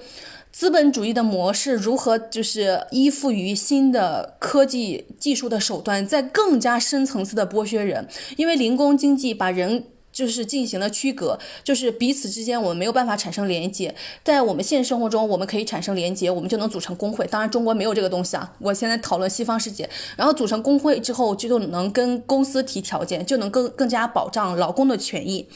[0.52, 8.08] 资本主义的模式如何就是依附于新的科技技术的手段，在更加深层次的剥削人，
[8.38, 9.84] 因为零工经济把人
[10.16, 13.94] 就是进行了区隔，就是彼此之间我们没有办法产生连接。
[14.24, 17.26] 在我们现实生活中，我们可以产生连接，我们就能组成工会。
[17.26, 18.50] 当然，中国没有这个东西啊。
[18.58, 19.86] 我现在讨论西方世界，
[20.16, 25.46] 然后组成工会之后，就能跟公司提条件，就能更更加保障劳工的权益。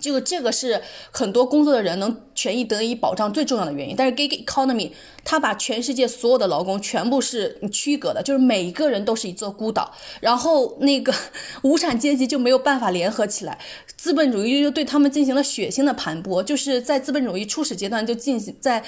[0.00, 3.94] 这个这个是很多工作的人能权益得以保障最重要的原因。
[3.94, 4.90] 但是 gig economy
[5.24, 11.14] 它把全世界所有的劳工全部是区隔的，就是每一个人都是一座孤岛，然后那个
[11.62, 13.58] 无产阶级就没有办法联合起来，
[13.96, 18.82] 资本主义就对他们进行了血腥的盘剥，就是在资本主义初始阶段就进行在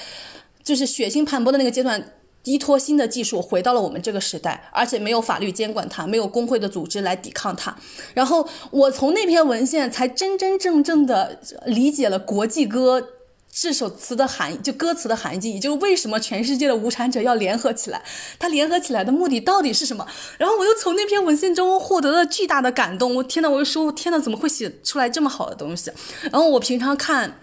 [0.63, 2.13] 就是血腥盘剥的那个阶段。
[2.43, 7.75] 依托新的技术回到了我们这个时代，而且没有法律监管它，没有工会的组织来抵抗它。
[8.13, 13.09] 然后我从那篇文献才真真正正的理解了国际歌
[13.49, 18.01] 这首词的含义，就歌词的含义，也就是为什么全世界的无产者要联合起来，
[18.37, 20.05] 他联合起来的目的到底是什么？
[20.37, 23.15] 然后我又从那篇文献中获得了巨大的感动。
[23.15, 25.91] 我天呐，我就说，天呐，怎么会写出来这么好的东西？
[26.31, 27.39] 然后我平常看。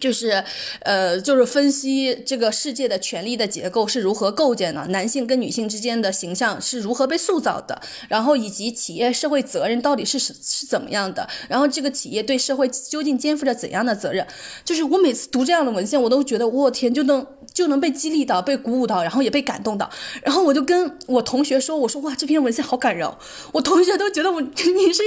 [0.00, 0.42] 就是，
[0.80, 14.26] 呃，就是分析这个世界的权力的结构是如何构建的，男性跟女性之间的形象是如何被塑造的，然后以及企业社会责任到底是是是怎么样的，然后这个企业对社会究竟肩负着怎样的责任？
[14.64, 19.88] 就是我每次读这样的文献，我都觉得我天，就能就能被激励到，被鼓舞到，然后也被感动到，
[20.22, 23.08] 然后我就跟我同学说，我说哇，这篇文献好感人，
[23.52, 25.02] 我同学都觉得我 你是。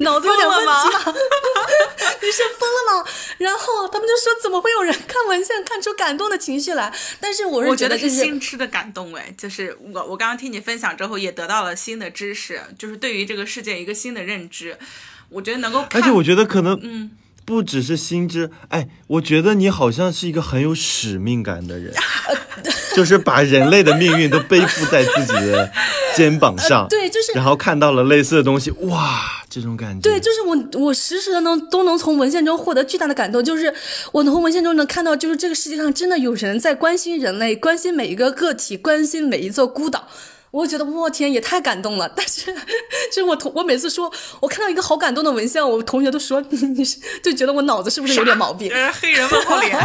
[0.00, 1.14] 脑子有点问题吗？
[2.20, 3.10] 你是疯了吗？
[3.38, 6.92] 然后他们就说，怎么会有人看文献看出感动的情绪来？
[7.20, 14.78] 但是我是我觉得是是新吃的感动哎，就是我我刚刚听你分享之后，也得到了新的知识，就是对于这个世界一个新的认知。
[15.30, 17.10] 我觉得能够看，而且我觉得可能嗯，
[17.48, 21.94] 不只是心知，哎，我觉得你好像是一个很有使命感的人，
[22.94, 25.72] 就是把人类的命运都背负在自己的
[26.14, 29.18] 肩膀上，呃对就是然后看到了类似的东西，哇，
[29.48, 33.72] 这种感觉，对，就是我，我时时的能都能从文献中获得巨大的感动，就是
[34.12, 40.06] 我从文献中能看到，就是这个世界上真的有人在关心人类，关心每一个个体，关心每一座孤岛。
[40.50, 42.52] 我觉得我天也太感动了， 但是
[43.12, 44.10] 就是我同我每次说，
[44.40, 48.72] 我看到一个好感动的文献，我同学都说你 你是就觉得我脑子是不是有点毛病？
[48.72, 49.76] 呃， 黑人问号脸，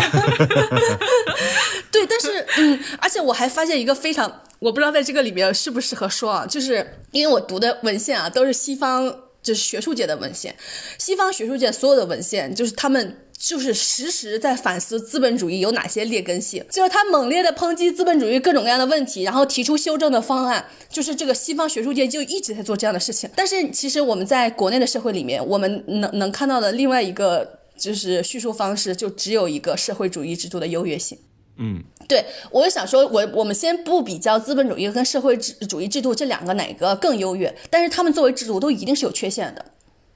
[1.91, 9.05] 对，但是嗯，而且我还发现一个非常，我不知道在这个里面适不适合说啊，就是因为我读的文献啊都是西方
[9.41, 10.55] 就是学术界的文献，
[10.97, 13.19] 西方学术界所有的文献就是他们。
[13.45, 20.65] 就是时时在反思资本主义有哪些劣根性，就是他猛烈的抨击资本主义各种各样的问题，然后提出修正的方案。
[20.87, 23.29] 就是这个西方学术界就一直在做这样的事情。
[23.35, 31.17] 但是其实我们在国内的社会里面，我们能能看到的另外一个就是叙述方式，就只有一个社会主义制度的优越性。
[31.57, 39.65] 嗯，对，我就想说，我我们先不比较资本主义跟社会制主义制度这两个哪个更优越，但是他们作为制度都一定是有缺陷的，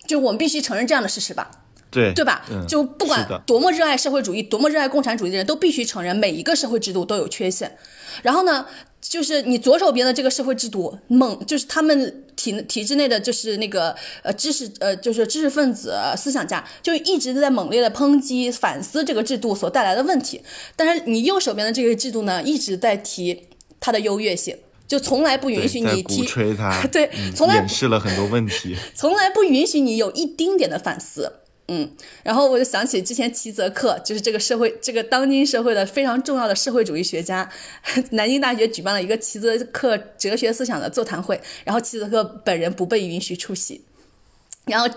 [0.08, 1.66] 就我们必须承认这样的事实吧。
[1.90, 2.46] 对对吧？
[2.52, 7.78] 嗯就不管多么热爱社会主义，多么热爱共产主义的人，都必须承认每一个社会制度都有缺陷。
[8.24, 8.66] 然后呢，
[9.02, 20.42] 就是你左手边的这个社会制度，猛就是他们体体制内的就是那个呃知识呃就是知识分子、思想家，就一直在猛烈的抨击、反思这个制度所带来的问题。
[20.76, 23.48] 但是你右手边的这个制度呢，一直在提
[23.80, 24.58] 它的优越性。
[24.88, 26.26] 就从来不允许你提，
[26.90, 31.30] 对嗯从来掩饰了很多问题， 从来不允许你有一丁点的反思。
[31.70, 31.92] 嗯，
[32.24, 37.50] 然后我就想起之前齐泽克，就是这个社会这个当今社会的非常重要的社会主义学家，
[38.12, 43.82] 南京大学举办了一个齐泽克哲学思想的座谈会，然后齐泽克本人不被允许出席。
[44.66, 44.88] 然后，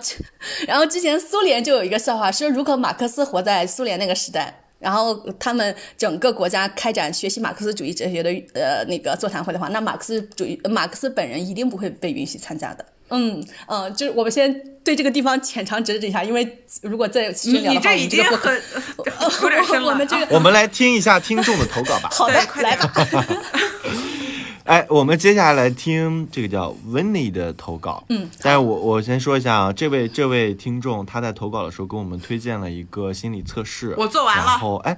[0.66, 12.84] 然后之前苏联就有一个笑话，说如果马克思活在苏联那个时代，然后他们整个国家开展学习马克思主义哲学的呃那个座谈会的话，那马克思主义马克思本人一定不会被允许参加的。
[13.10, 18.54] 嗯嗯，就是我们先对这个地方浅尝辄止一下，因为如果再深聊的话，你这已经很
[19.42, 19.90] 有点深了。
[19.90, 22.08] 我们这个，我们来听一下听众的投稿吧。
[22.14, 22.92] 好的，快来吧。
[24.64, 28.04] 哎，我们接下来来听这个叫 Winnie 的投稿。
[28.08, 34.44] 嗯，但是我我先说一下啊，这位这位听众他在投稿的时候给我们推荐了一个心理测试，我做完了。
[34.44, 34.96] 然后哎，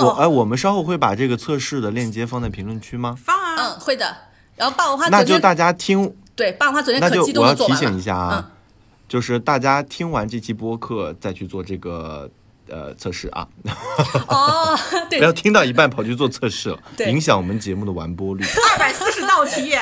[0.00, 3.16] 我哎，我们稍后会把这个测试的链接放在评论区吗？
[3.18, 4.14] 放啊，嗯，会的。
[4.56, 6.14] 然后霸王花那就大家听。
[6.38, 7.74] 对，霸王花昨天可激动的做完了。
[7.74, 8.52] 我要提醒一下啊，
[9.08, 12.30] 就是大家听完这期播客再去做这个
[12.68, 13.48] 呃测试啊。
[14.28, 14.78] 哦，
[15.10, 16.78] 对，不要听到一半跑去做测试了，
[17.08, 18.44] 影响我们节目的完播率。
[18.72, 19.74] 二百四十道题，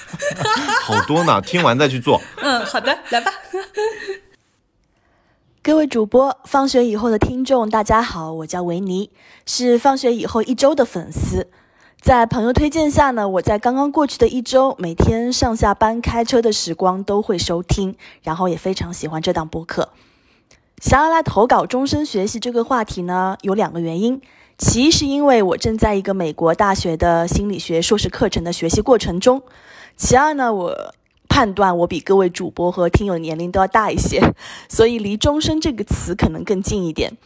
[0.80, 2.18] 好多呢，听完再去做。
[2.36, 3.30] 嗯，好的，来吧。
[5.62, 9.10] 各位主播，放学以后的听众，大家好，我叫维尼，
[9.44, 11.48] 是放学以后一周的粉丝。
[12.04, 19.88] 在朋友推荐下呢，我在刚刚过去的一周，每天上下班开车的时光都会收听，然后也非常喜欢这档播客。
[20.82, 24.20] 想要来投稿终身学习这个话题呢，有两个原因。
[24.58, 29.38] 其一是因为我正在一个美国大学的心理学硕士课程的学习过程中；
[29.96, 30.94] 其二呢，我
[31.30, 34.20] 判断我比各位主播和听友年龄都要大一些，
[34.68, 37.16] 所以离终身这个词可能更近一点。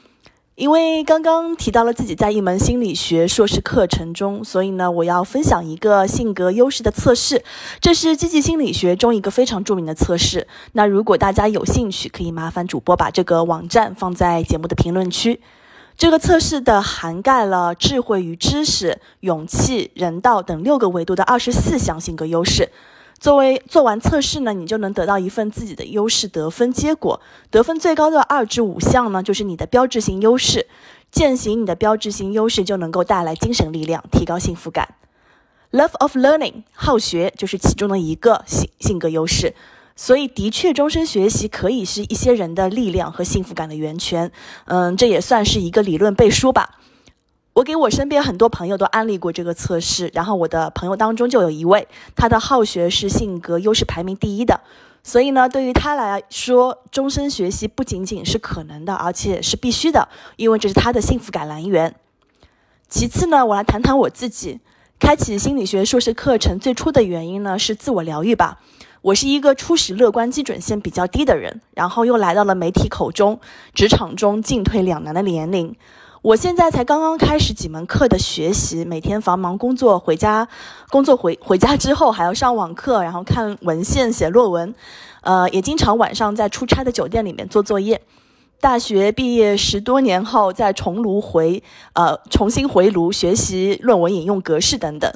[0.59, 7.45] 因为刚刚提到了自己在一门心理学硕士课程中，所以呢，我要分享一个性格优势的测试。
[7.81, 10.49] 这是积极心理学中一个非常著名的测试。
[10.73, 15.41] 那如果大家有兴趣，可以麻烦主播把这个网站放在节目的评论区。
[15.97, 22.71] 这个测试的涵盖了智慧与知识、勇气、人道等六个维度的二十四项性格优势。
[23.21, 27.21] 作为做完测试呢，你就能得到一份自己的优势得分结果。
[27.51, 30.67] 得分最高的二至五项呢，就是你的标志性优势。
[31.11, 34.95] 践行你的标志性优势，就能够带来精神力量，提高幸福感。
[35.73, 39.55] Love of learning，好学就是其中的一个性性格优势。
[39.97, 44.31] 所以，的确，终身学习可以是一些人的力量和幸福感的源泉。
[44.67, 46.79] 嗯，这也算是一个理论背书吧。
[47.59, 54.61] 我给我身边很多朋友都安利过这个测试，然后我的朋友当中就有一位，他的好学是性格优势排名第一的，
[55.03, 61.97] 所以呢，对于他来说，终身学习不仅仅是可能的，而且是必须的，因为这是他的幸福感来源。
[62.89, 64.61] 其次呢，我来谈谈我自己，
[65.01, 68.61] 开启心理学硕士课程最初的原因呢是自我疗愈吧。
[69.03, 73.41] 我是一个初始乐观基准线比较低的人，然后又来到了媒体口中、
[73.75, 75.75] 职场中进退两难的年龄。
[76.21, 80.49] 我现在才刚刚开始几门课的学习，每天繁忙工作，回家
[80.91, 84.75] 工作回回家之后还要上网课，然后看文献、写论文，
[85.23, 88.03] 呃，也经常晚上在出差的酒店里面做作业。
[88.61, 91.63] 大学毕业十多年后，再重炉回，
[91.93, 95.09] 呃，重新回炉学习论文引用格式等等。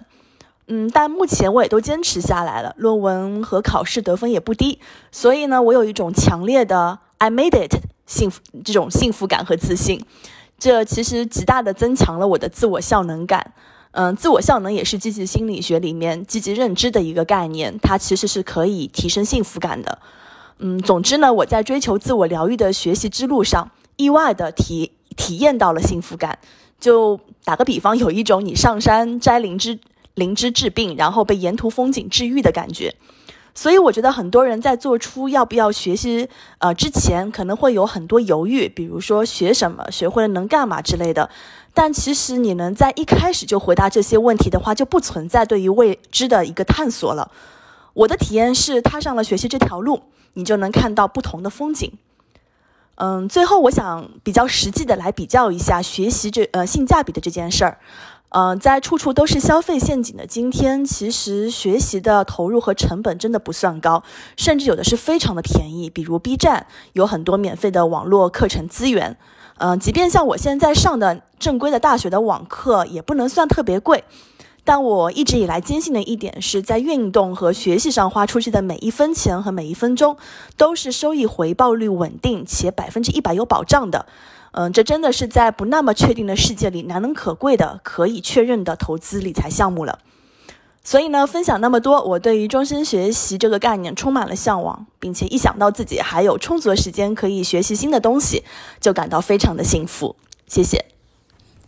[0.69, 4.79] 嗯，但目前我也都坚持下来了，论文和考试得分也不低，
[5.11, 7.74] 所以呢，我有一种强烈的 I made it
[8.07, 10.07] 幸福这种幸福感和自信。
[10.62, 13.52] 这其实极大的增强了我的自我效能感。
[13.90, 19.98] 嗯，自我效能也是积极心理学里面积极认知的一个概念，它其实是可以提升幸福感的。
[20.60, 26.39] 嗯，总之呢，我在追求自我疗愈的学习之路上，意外的体体验到了幸福感。
[26.78, 29.80] 就打个比方，有一种你上山摘灵芝
[30.14, 32.94] 灵芝治病，然后被沿途风景治愈的感觉。
[33.55, 41.29] 所以我觉得很多人在做出要不要学习呃之前，可能会有很多犹豫，比如说学什么，学会了能干嘛之类的。
[41.74, 47.31] 但其实你能在一开始就回答这些问题的话，就不存在对于未知的一个探索了。
[47.95, 50.03] 我的体验是，踏上了学习这条路，
[50.35, 51.93] 你就能看到不同的风景。
[52.97, 57.79] 嗯，最后我想比较实际的来比较一下学习这呃性价比的这件事儿。
[58.35, 64.03] 嗯，在处处都是消费陷阱的今天，其实学习的投入和成本真的不算高，
[64.39, 65.91] 甚至有的是非常的便宜。
[65.91, 69.19] 比如 B 站有很多免费的网络课程资源，
[69.59, 74.05] 嗯，即便像我现在上的正规的大学的网课，也不能算特别贵。
[74.65, 80.17] 但我一直以来坚信的一点是，在运动和学习上花出去的每一分钱和每一分钟，
[80.57, 84.07] 都是收益回报率稳定且百分之一百有保障的。
[84.53, 89.99] 嗯，这真的是在不那么确定的世界里难能可贵的可以确认的投资理财项目了。
[90.85, 98.43] 所以呢，分享那么多，我对于终身学习这个概念充满了向往，并且一想到自己还有充足的时间可以学习新的东西，
[98.81, 100.16] 就感到非常的幸福。
[100.47, 100.91] 谢谢。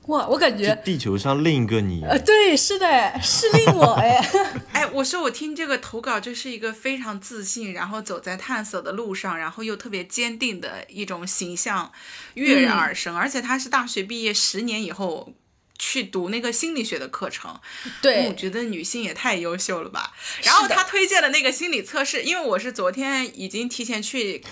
[0.07, 4.21] 哇，我感觉地球上另一个你，呃，对，是的，是另我 哎。
[4.73, 11.91] 哎，我说我听这个投稿，就是一个非常自信，然后走在探索的路上，然后又特别坚定的一种形象
[12.35, 15.33] 跃然而生，而且他是大学毕业十年以后。
[15.79, 17.61] 去读那个心理学的课程，
[18.01, 20.13] 对，我觉得女性也太优秀了吧。
[20.43, 24.43] 然后他推荐的那个心理测试，因为我是昨天已经提前去，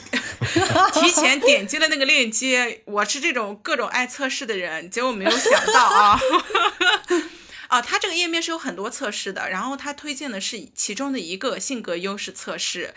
[0.92, 2.82] 提前点击了那个链接。
[2.86, 6.20] 我是这种各种爱测试的人，结果没有想到啊，
[7.68, 12.94] 啊，他这个页面是有很多测试的，然后他推荐的是其中的一个性格优势测试，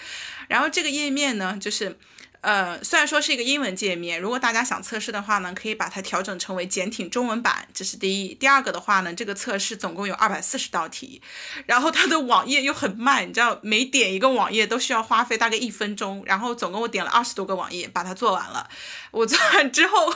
[0.47, 1.97] 然后这个页面呢就是。
[2.45, 8.35] 呃，虽然说是一个英文界面，如果大家想测试的话呢，可以把它调整成为简体中文版，这是第一。
[8.35, 11.23] 第二个的话呢，这个测试总共有二百四十道题，
[11.65, 18.69] 然后它的网页又很慢，你知道，每点一个网页都需要花费大概一分钟，然后总共我点了二十多个网页把它做完了。
[19.09, 20.13] 我做完之后，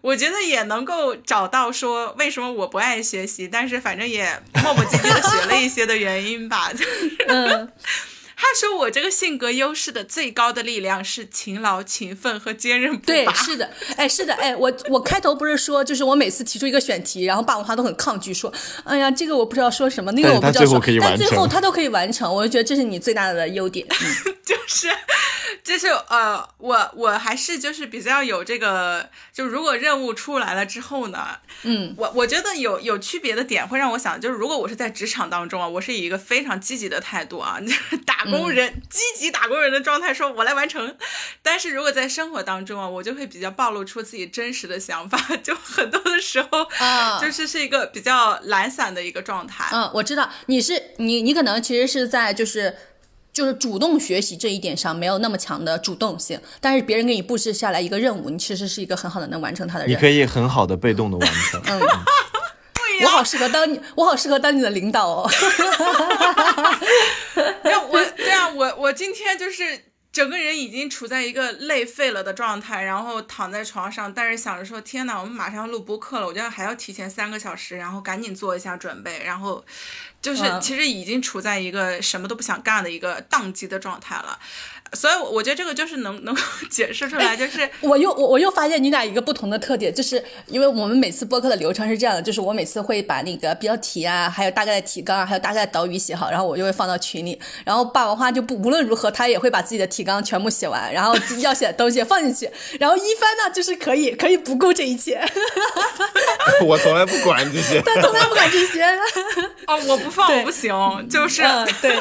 [0.00, 6.70] 我觉得也能够找到说为什么我不爱学习，但是反正也磨磨唧唧的学了一些的原因吧。
[7.26, 7.72] 嗯。
[8.36, 18.52] 他说：“我这个性格优势的最高的力量是勤劳、勤奋和坚韧不拔。”对，是的，哎，是的，哎，我我开头不是说，就是我每次提出一个选题，然后霸王花都很抗拒，说
[18.84, 23.86] ：“哎呀，这个我不知道说什么，那个我不知道说。”但最后他都可以完成，我就觉得这是你最大的优点。
[24.44, 24.88] 就是，
[25.62, 31.28] 就是呃，我我还是就是比较有这个，就如果任务出来了之后呢，
[31.62, 38.23] 嗯，我我觉得有有区别的点会让我想，就是如果我是在职场当中啊，我是以一个非常积极的态度啊，就是打。
[38.24, 40.96] 打工人积极打工人的状态，说我来完成。
[41.42, 49.66] 但是如果在生活当中啊，我就会比较暴露出自己真实的想法， 就很多的时候啊， 就是是一个比较懒散的一个状态。
[49.72, 52.74] 嗯，我知道你是你，你可能其实是在就是
[53.32, 59.92] 就是主动学习这一点上没有那么强的主动性，但是别人给你布置下来一个任务，你其实是一个很好的能完成它的人。
[59.92, 61.60] 你可以很好的被动的完成。
[61.66, 61.80] 嗯。
[63.02, 65.30] 我好适合当你，我好适合当你的领导哦。
[67.64, 79.64] 那我对啊，我我今天就是整个人已经处在一个累废了的状态，然后躺在床上，但是想着说，天哪，我们马上要录播课了，我觉得还要提前三个小时，然后赶紧做一下准备，然后
[80.22, 84.38] 就是其实已经处在一个什么都不想干的一个宕机的状态了。
[84.94, 86.40] 所以，我觉得这个就是能 能够
[86.70, 105.20] 解释出来，就是我又我我又发现你俩一个不同的特点，就是因为我们每次播客的流程是这样的，就是我每次会把那个标题啊，还有大概的提纲，还有大概的导语写好，然后我就会放到群里，然后霸王花就不无论如何他也会把自己的提纲全部写完，然 后要写的东西放进去，然后一帆呢就是可以可以不顾这一切，
[106.64, 108.84] 我从来不管这些，他从来不管这些，
[109.66, 110.72] 哦，我不放我不行，
[111.08, 111.42] 就是
[111.80, 111.98] 对。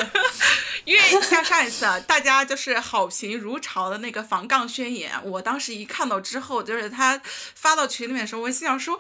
[0.85, 7.19] 因为像上一次啊，大家就是好评如潮的那个防杠宣言，我当时一看到之后，就是他
[7.55, 8.99] 发到群里面的时候，我心想说，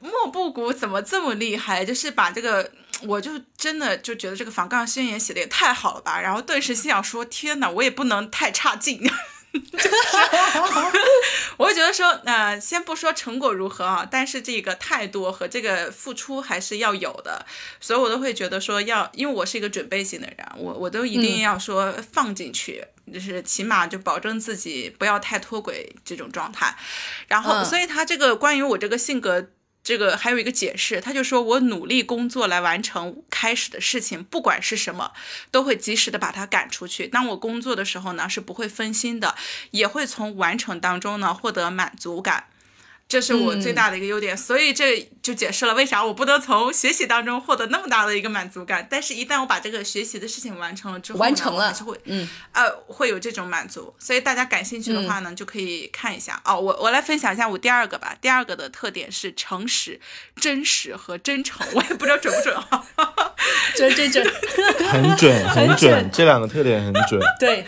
[0.00, 1.84] 莫布谷怎么这么厉害？
[1.84, 2.70] 就是把这个，
[3.02, 6.20] 我就真的就觉得这个防杠宣言写的也太好了吧。
[6.20, 9.08] 然后顿时心想说，天哪，我也不能太差劲。
[9.52, 9.88] 就是，
[11.56, 17.44] 我会觉得说，呃，先不说成果如何啊，但是这个态度和这个付出还是要有的，
[17.80, 26.76] 所以我都会觉得说要，因为我是一个准备型的人，我我都一定要说放进去，就是起码就保证自己不要太脱轨这种状态，
[27.26, 29.50] 然后，所以他这个关于我这个性格。
[29.88, 35.12] 这个还有一个解释，他就说我努力工作来完成开始的事情，不管是什么，
[35.50, 37.08] 都会及时的把它赶出去。
[37.08, 39.34] 当我工作的时候呢，是不会分心的，
[39.70, 42.48] 也会从完成当中呢获得满足感。
[43.08, 48.86] 这是我最大的一个优点，所以这就解释了为啥我不能从学习当中获得那么大的一个满足感。
[48.90, 53.94] 但是，一旦我把这个学习的事情完成了之后，完成了还是会，嗯，呃，会有这种满足。
[53.98, 56.60] 所以大家感兴趣的话呢，就可以看一下哦。
[56.60, 58.14] 我我来分享一下我第二个吧。
[58.20, 59.98] 第二个的特点是诚实、
[60.36, 61.66] 真实和真诚。
[61.72, 62.84] 我也不知道准不准啊，
[63.74, 64.26] 准准 准，
[64.90, 67.18] 很准很准，这两个特点很准。
[67.40, 67.64] 对，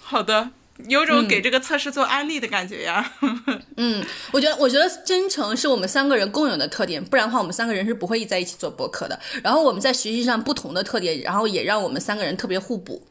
[0.00, 0.50] 好的。
[0.86, 3.12] 有种给这个测试做安利的感觉呀。
[3.76, 9.18] 嗯，我觉得，我觉得真诚是我们三个人共有的特点，不然的话，我们三个人是不会在一起做博客的。
[9.42, 13.06] 然后我们在学习上不同的特点，然后也让我们三个人特别互补。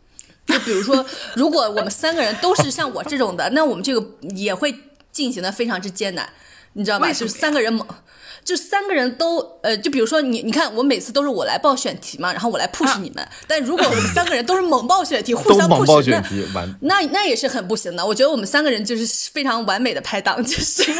[0.47, 4.73] 就比如说，如果我们三个人都是像我这种的，那我们这个也会
[5.11, 6.29] 进行的非常之艰难，
[6.73, 7.11] 你知道吧？
[7.11, 7.87] 就是三个人猛。
[8.45, 13.27] 就三个人都，呃，就比如说你，你看我每次都是我来报选题嘛，然后我来 push 你们。
[13.45, 16.09] 但如果我们三个人都是猛报选题，互相 push，
[16.79, 18.05] 那那那也是很不行的。
[18.05, 20.85] 我觉得我们三个人就是非常完美的拍档，就是。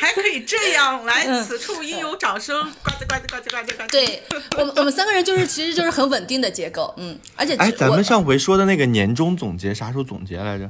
[0.00, 3.90] 还可以这样来，此处应有掌声，呱唧呱唧呱唧呱唧呱唧。
[3.90, 4.22] 对
[4.58, 10.68] 我们，我们三个人就是其实就是很稳定的结构，嗯，而且哎，咱们上回说的那个年终总结啥时候总结来着？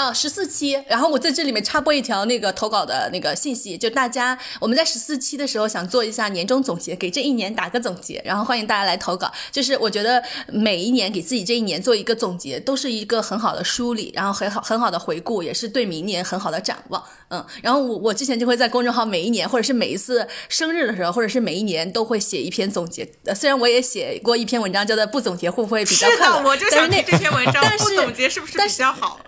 [0.00, 9.30] 啊，十四期，然后我在这里面插播一条那个投稿的那个信息，就大家我们在十四期的时候想做一下年终总结，给这一年打个总结，然后欢迎大家来投稿。
[9.52, 17.04] 就是我觉得每一年给自己这一年做一个总结，都是一个很好的梳理，然后很好很好的回顾，也是对明年很好的展望。
[17.28, 23.06] 嗯，然后我我之前就会在公众号每一年或者是每一次生日的时候，或者是每一年都会写一篇总结。
[23.26, 29.20] 呃，虽然我也写过一篇文章，叫做“不总结会不会比较是快乐”，的，我就想但是那这篇文章， 但是不总结是不是比较好？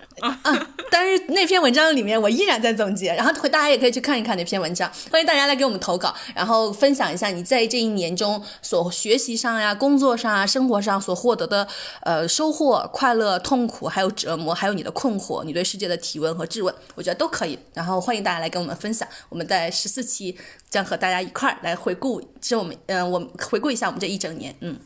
[0.90, 4.90] 但是那篇文章里面我依然在总结，然后大家也可以去看一看那篇文章。
[5.10, 11.66] 欢迎大家来给我们投稿，然后分享一下你在这一年中所学习上呀、工作上啊、生活上所获得的
[12.02, 17.58] 呃收获、快乐、痛苦，还有折磨，还有你的困惑，你对世界的提问和质问，我觉得都可以。
[17.74, 19.08] 然后欢迎大家来跟我们分享。
[19.28, 20.36] 我们在十四期
[20.68, 24.54] 将和大家一块儿来回顾，这我们嗯、我们回顾一下我们这一整年。
[24.60, 24.78] 嗯，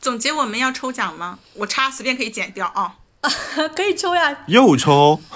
[0.00, 1.38] 总结我们要抽奖吗？
[1.54, 2.96] 我插随便可以剪掉啊。
[3.76, 5.20] 可以抽呀，又抽？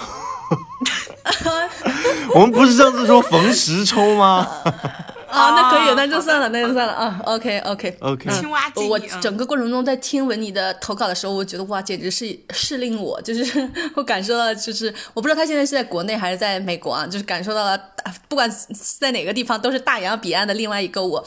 [2.35, 4.47] 我们不是上次说逢十抽吗？
[5.29, 7.21] 啊， 那可以，哦那就算了，那就算了啊。
[7.25, 17.79] OK OK OK 青蛙我嗯整个过程中在听闻你的投稿的时候，我觉得哇，简直是是令我就是我感受到，就是我不知道他现在是在国内还是在美国啊，就是感受到了，
[18.29, 18.51] 不管
[18.99, 21.25] 在哪个地方都是大洋彼岸的另外一个我。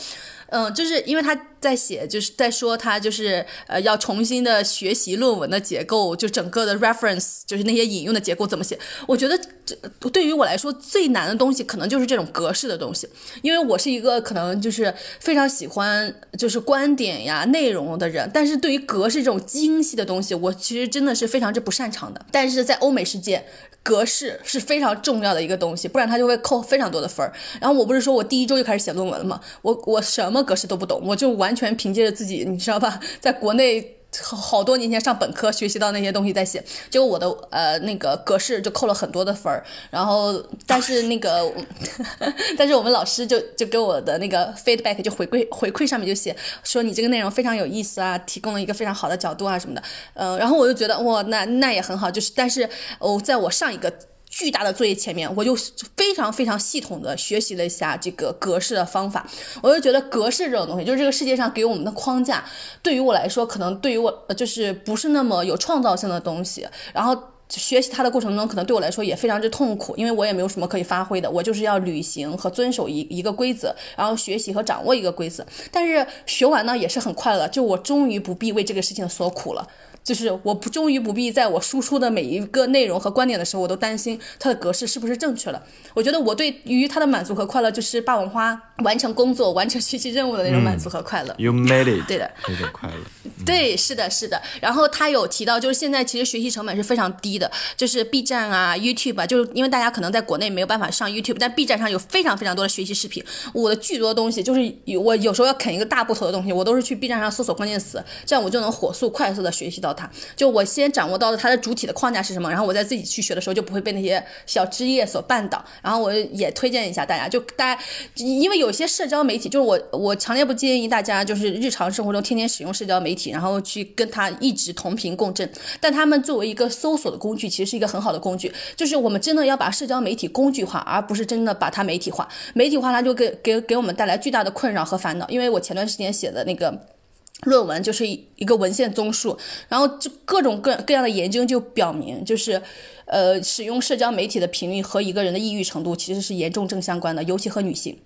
[0.49, 8.78] 嗯，就是因为他在写，就是在说他就是呃要重新的学习论文的结构，就整个的 reference，就是那些引用的结构怎么写。
[9.07, 9.76] 我觉得这
[10.10, 13.10] 对于我来说最难的东西，可能就是这种格式的东西，
[13.41, 22.26] 因为我是一个可能就是非常喜欢就是观点呀内容的人，但是对于格式这种精细的东西，我其实真的是非常之不擅长的。
[22.32, 23.45] 但是在欧美世界，
[23.88, 27.32] 格式是非常重要的一个东西，不然他就会扣非常多的分儿。
[27.62, 29.40] 然后我不是说我第一周就开始写论文了吗？
[29.62, 33.97] 我我什么格式都不懂，我就完全凭借着自己，你知道吧，在国内。
[34.23, 41.52] 好多年前上本科学习到那些东西在写，结果我的呃那个格式就扣了很多的分儿，然后但是那个
[42.57, 49.84] 但是我们老师就就给我的那个 feedback 就回馈回馈上面就写说你这个内容非常有意思啊，提供了一个非常好的角度啊什么的，
[50.14, 52.69] 呃，然后我就觉得哇那那也很好，就是但是
[52.99, 53.94] 哦在我上一个。
[54.38, 55.56] 巨大的作业前面，我就
[55.96, 59.28] 非常非常系统的学习了一下这个格式的方法。
[59.64, 62.46] 我就觉得格式这种东西，就是这个世界上给我们的框架，
[62.84, 66.68] 对于我来说，可能对于我就是不是那么有创造性的东西。
[66.94, 67.20] 然后
[67.50, 75.44] 学习它的过程中，可能对我来说也非常之痛苦，因为我也没有什么可以发挥的，我就是要履行和遵守一一个规则，然后学习和掌握一个规则。
[75.72, 79.68] 但是学完呢，也是很快乐，就我终于不必为这个事情所苦了。
[80.08, 85.62] 就是我不终于不必在我输出的每一个内容和观点的时候，我都担心它的格式是不是正确了。
[85.94, 91.36] 我觉得我对于它的满足和快乐，就是霸王花完成工作、完成学习任务的那种满足和快乐。
[91.38, 92.96] You made it， 对的，那种快乐。
[93.46, 94.42] 对，是的，是的。
[94.62, 103.22] 然后他有提到，就是现在其实学习成本是非常低的，就是 B 站啊、YouTube 啊，就是因为大家可能在国内没有办法上 YouTube，但 B 站上有非常非常多的学习视频。
[103.54, 110.10] 我的巨多东西，就是有我有时候要啃一个大部头的东西，我都是去 B 站上搜索关键词，这样我就能火速快速的学习到它。
[110.36, 115.64] 就我先掌握到了它的主体的框架是什么，然后我再自己去学的时候，就不会被那些小枝叶所绊倒。
[115.82, 117.82] 然后我也推荐一下大家，就大家
[118.15, 125.52] 因为有些社交媒体，就是我我强烈不建议大家就是日常生活中天天使用社交媒体，然后去跟它一直同频共振。
[125.82, 128.53] 但他们作为一个搜索的工具，其实是一个很好的工具。
[128.76, 132.28] 就是我们真的要把社交媒体工具化，而不是真的把它媒体化。
[132.53, 135.28] 媒体化它就给给给我们带来巨大的困扰和烦恼。
[135.30, 136.97] 因为我前段时间写的那个。
[137.44, 139.38] 论文就是一个文献综述，
[139.70, 142.62] 然后就各种各各样的研究就表明，就是，
[143.06, 147.98] 呃，使用社交媒体的频率和一个人的抑郁程度其实是严重正相关的，尤其和女性。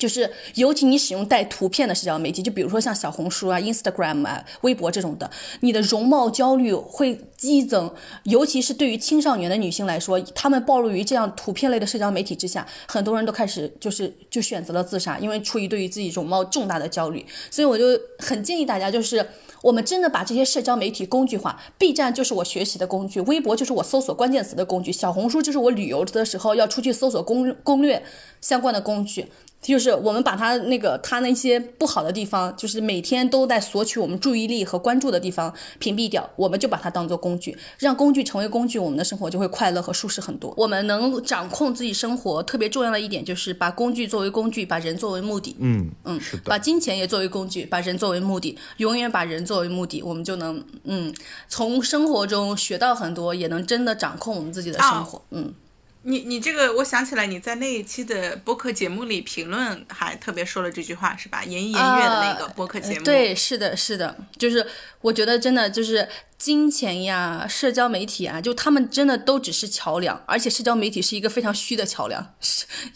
[0.00, 7.92] 就是尤其你使用带图片的社交媒体，就比如说像小红书啊、Instagram 啊、微博这种的，你的容貌焦虑会激增，
[8.24, 17.24] 尤其是对于青少年的女性来说，她们暴露于这样图片类的社交媒体之下，很多人都开始就是就选择了自杀，因为出于对于自己容貌重大的焦虑。
[17.50, 17.84] 所以我就
[18.18, 19.26] 很建议大家，就是
[19.60, 28.02] 我们真的把这些社交媒体工具化，B 站就是我学习的工具，微博就是我搜索关键词的工具，小红书就是我旅游的时候要出去搜索攻攻略
[28.40, 29.26] 相关的工具。
[29.62, 40.54] 就是我们把它那个它那些不好的地方，就是每天都在索取我们注意力和关注的地方屏蔽掉，我们就把它当做工具，让工具成为工具，我们的生活就会快乐和舒适很多。
[40.56, 45.54] 我们能掌控自己生活，特别重要的一点就是把工具作为工具，把人作为目的。
[45.58, 51.14] 嗯嗯，是的把金钱也作为工具，把人作为目的，永远把人作为目的，我们就能嗯
[51.48, 55.20] 从生活中学到很多，也能真的掌控我们自己的生活。
[55.30, 55.52] 嗯。
[56.02, 61.44] 你你这个，我想起来你在那一期的播客节目里评论还特别说了这句话是吧？
[61.44, 63.04] 言一言悦的那个播客节目。
[63.04, 64.66] 对，是的，是的，就是
[65.02, 66.08] 我觉得真的就是
[66.38, 72.34] 金钱呀、社交媒体啊，就他们真的都只是桥梁，而且社交媒体是一个非常虚的桥梁，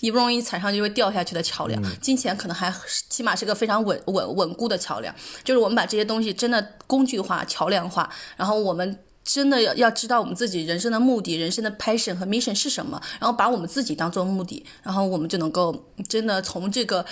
[0.01, 1.83] 一不容易踩上就会掉下去的桥梁。
[2.01, 2.73] 金钱可能还
[3.11, 5.15] 起码是个非常稳稳稳固的桥梁，
[5.45, 8.99] 就是我们把这些东西真的工具化、桥梁化，然后我们。
[9.25, 17.05] 真的要要知道我们自己人生的目的、人生的 passion 和 mission 是什么，然后把我们自己当做目的，然后我们就能够真的从这个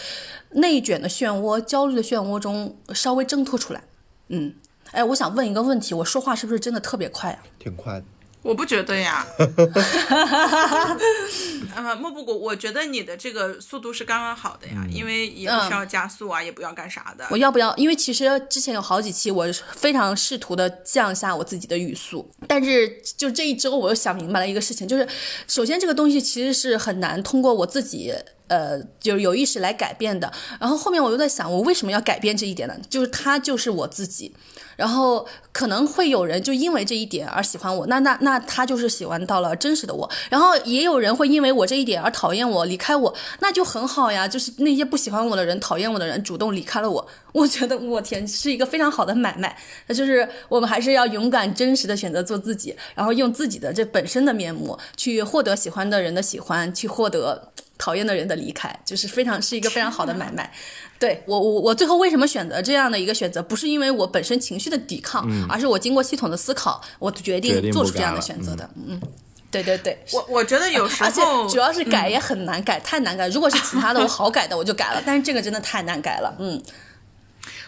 [0.50, 3.82] 内卷的漩涡、焦虑的漩涡中稍微挣脱出来。
[4.28, 4.54] 嗯，
[4.90, 7.42] 哎，我想问一个问题，我说话是不是真的特别快啊？
[7.58, 8.04] 挺快的。
[8.42, 9.24] 我不觉得呀，
[11.74, 17.24] 呃，莫不谷，我觉得你的这个速度是刚刚好的呀，因为也不需要加速啊，也不要干啥的。
[17.30, 17.74] 我要不要？
[17.76, 19.46] 因为其实之前有好几期，我
[19.76, 25.08] 非常试图的降下我自己的语速，但是就这一周，我又想明白了一个事情，就是
[25.46, 28.12] 首先这个东西其实是很难通过我自己。
[28.52, 30.30] 呃，就是有意识来改变的。
[30.60, 32.76] 然后后面我又在想，我为什么要改变这一点呢？
[32.90, 34.34] 就是他就是我自己。
[34.74, 40.10] 然后可能会有人就因为这一点而喜欢我，那那那他就是喜欢到了真实的我。
[40.28, 44.26] 然后也有人会因为我这一点而讨厌我，离开我，那就很好呀。
[44.28, 49.56] 就是那些不喜欢我的人、讨厌我的人主动离开了我， 我觉得我天是一个非常好的买卖。
[49.86, 57.52] 那就是我们还是要勇敢、真实的选择做自己，然后用自己的这本身的面目去获得喜欢的人的喜欢，去获得。
[57.78, 60.52] 讨厌的人的离开，就是非常是一个非常好的买卖。
[60.98, 63.42] 对我，我我最后为什么选择这样的一个选择？
[63.42, 68.70] 不是因为我本身情绪的抵抗，而是我经过系统的思考，我决定做出这样的选择的。
[68.76, 69.00] 嗯，
[69.50, 71.20] 对对对，我我觉得有时候，而且
[71.52, 73.28] 主要是改也很难改，太难改。
[73.28, 76.36] 如果是其他的我好改的，我就改了，但是这个真的太难改了。
[76.38, 76.62] 嗯，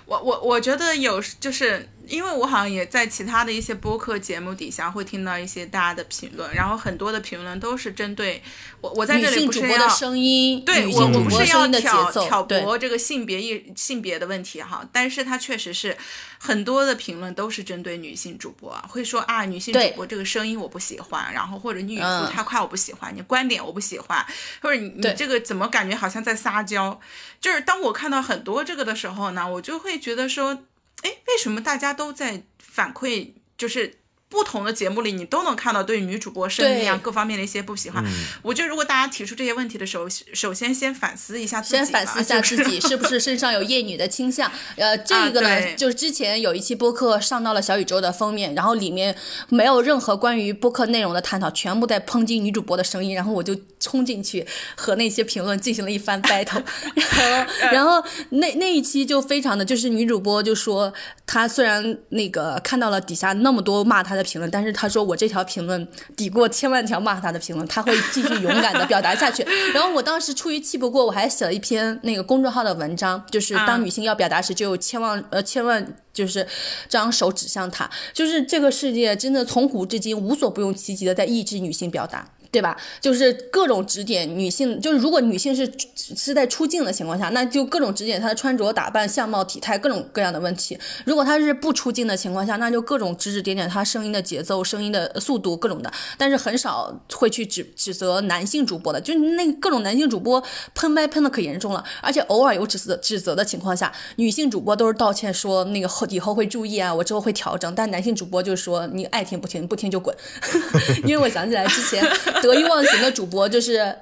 [0.07, 1.89] 我我我觉得有就是。
[2.09, 8.43] 因为我好像也在其他的一些播客节目底下会听到一些大家的评论，然后很多的评论都是针对
[8.81, 15.97] 我，我在这里不是要声音，对我我不是要挑挑拨这个性别意性别的问题哈，但是它确实是
[16.39, 24.25] 很多的评论都是针对女性主播，会说啊女性主播这个声音我不喜欢，然后或者你语速太快我不喜欢，你观点我不喜欢，
[24.61, 27.01] 或者你你这个怎么感觉好像在撒娇，
[27.41, 30.65] 就是当我看到很多这个的时候呢，我就会觉得说。
[31.05, 33.35] 哎，为什么大家都在反馈？
[33.57, 34.04] 就是。
[34.35, 38.05] 不同的节目里，你都能看到对女主播声音啊各方面的一些不喜欢。
[38.43, 44.51] 我觉得如果大家提出这些问题的时候，首先先反思一下自己，先反思一下自己是不是身上有厌女的倾向。
[44.75, 49.17] 呃， 这个呢，就是之前有一期播客上到了小宇宙的封面，然后里面
[49.49, 54.45] 没有任何关于播客内容的探讨，全部在抨击女主播的声音，然后我就冲进去
[54.75, 56.65] 和那些评论进行了一番 battle。
[56.97, 60.93] 然后，然后那那一期就非常的就是女主播就说，
[61.25, 64.24] 她虽然那个看到了底下那么多骂她的。
[64.25, 65.87] 评论，但是他说我这条评论
[66.17, 69.47] 抵过千万条骂他的评论，他会继续勇敢的表达下去。
[69.73, 76.45] 然后我当时出于气不过，我还写了一篇那个公众号的文章，就是当女性要表达时，就有千万呃千万就是
[76.89, 82.27] 张手指向他，就是这个世界真的从古至今无所不用其极的在抑制女性表达。
[82.55, 82.77] 对吧？
[83.01, 95.93] 就是各种指点女性，就是如果女性是是在出镜的情况下，那就各种指点她的穿着打扮、相貌、体态各种各样的问题；如果她是不出镜的情况下，那就各种指指点点她声音的节奏、声音的速度各种的。
[96.17, 100.41] 但是很少会去指指责男性主播的，就是那各种男性主播
[100.77, 107.75] 喷麦喷的可严重了，而且偶尔有指责指责的情况下，女性主播都是道歉说那个以后会注意啊，我之后会调整。
[107.75, 110.15] 但男性主播就说你爱听不听，不听就滚。
[111.05, 112.05] 因为我想起来之前。
[112.47, 113.97] 得意忘形的主播就是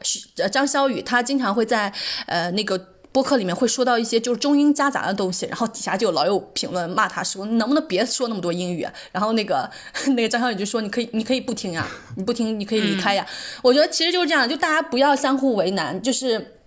[0.51, 1.93] 张潇雨，他经常会在
[2.27, 2.79] 呃那个
[3.13, 9.71] 播客里面会说到一些就是中英夹杂的东西，然后底下就老有评论骂他说能不能别说那么多英语，然后那个
[10.17, 11.87] 那个张小雨就说你可以你可以不听呀，
[12.17, 13.27] 你不听你可以离开呀。
[13.63, 16.59] 我觉得其实就是这样，就大家不要相互为难，就是。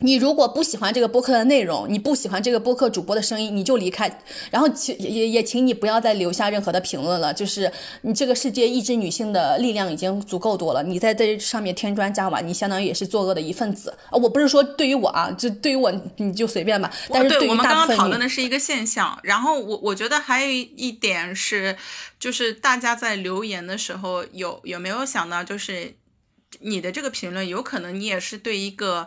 [0.00, 4.20] 你如果不喜欢这个播客的内容，你不喜欢这个播客主播的声音，你就离开。
[4.50, 7.32] 然后请也也请你不要再留下任何的评论了。
[7.32, 14.12] 就是你这个世界抑制女性的力量已经足够多了，你在这上面添砖加瓦，你相当于也是作恶的一份子啊！
[14.12, 16.92] 我不是说对于我啊，就对于我你就随便吧。
[17.08, 19.18] 但是对我们刚刚讨论的是一个现象。
[19.22, 21.74] 然后我我觉得还有一点是，
[22.20, 25.94] 就是大家在留言的时候有有没有想到，就是
[26.60, 29.06] 你的这个评论有可能你也是对一个。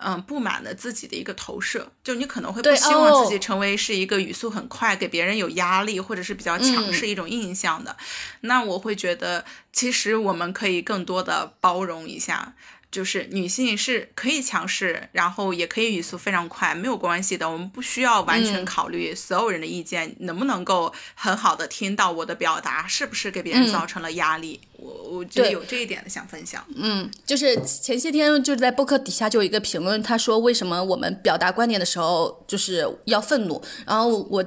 [0.00, 7.96] 嗯，不满的自己的一个投射，就你可能会不希望自己成为是一个语速很快，给别人有压力，或者是比较强势一种印象的。
[8.42, 12.54] 那我会觉得，其实我们可以更多的包容一下，
[12.92, 17.50] 就是女性是可以强势，然后也可以语速非常快，没有关系的。
[17.50, 24.60] 我们不需要完全考虑所有人的意见，能不能够很好的听到我的表达，是不是给别人造成了压力。
[24.78, 26.64] 我我觉得有这一点的想分享。
[26.76, 34.44] 嗯，就是前些天就是在播客底下就有一个评论，他说为什么我们表达观点的时候就是要愤怒，然后我。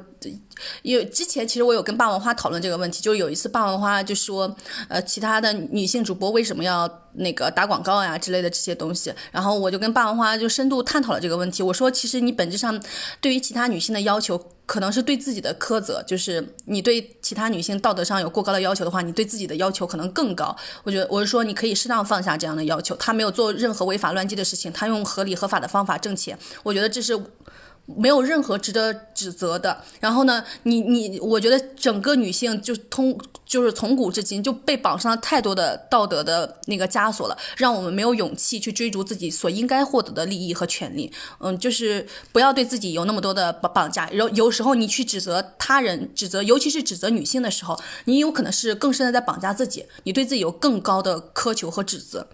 [0.84, 4.56] 有之前其实我有跟霸王花讨论这个问题，就有一次霸王花就说，
[4.88, 11.64] 呃，其他的女性主播为什么要那个打广告呀之类的这些东西，然后我就跟霸王花就深度探讨了这个问题。
[11.64, 12.80] 我说，其实你本质上
[13.20, 14.38] 对于其他女性的要求，
[14.72, 20.56] 可能是对自己的苛责，就是你对其他女性道德上有过高的要求的话，你对自己的要求可能更高。
[20.84, 22.96] 我觉得我是说，你可以适当放下这样的要求。
[22.96, 27.22] 他没有做任何违法乱纪的事情，他用合理合法的方法挣钱，我觉得这是。
[27.98, 29.82] 没有任何值得指责的。
[30.00, 41.12] 然后呢，你你，我觉得整个女性就通就是从古至今就被绑上了太多的道德的那个枷锁了，让我们没有勇气去追逐自己所应该获得的利益和权利。
[41.40, 44.10] 嗯，就是不要对自己有那么多的绑绑架。
[44.12, 52.28] 有有时候你去指责他人，指责尤其是指责女性的时候，你有可能是更深的在绑架自己，你对自己有更高的苛求和指责。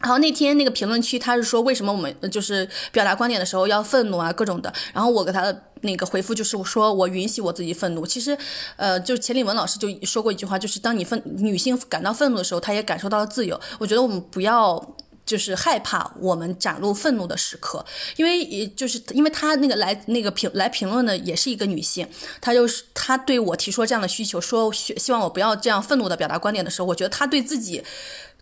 [0.00, 4.72] 然后那天那个评论区，他是说为什么我们就是表达观点的时候要愤怒啊，各种的。
[4.94, 8.06] 然后我给他的那个回复就是我说我允许我自己愤怒。
[8.06, 8.36] 其实，
[8.76, 13.60] 呃，就是钱理文老师就说过一句话，就是当你愤女性感到愤怒的时候，她也感受到了自由。
[13.78, 14.96] 我觉得我们不要
[15.26, 17.84] 就是害怕我们展露愤怒的时刻，
[18.16, 22.08] 因为也就是因为他那个来那个评来评论的也是一个女性，
[22.40, 27.84] 她就是她对我提出这样的需求，说希望我不要这样愤怒的表达观点的时候，我觉得她对自己。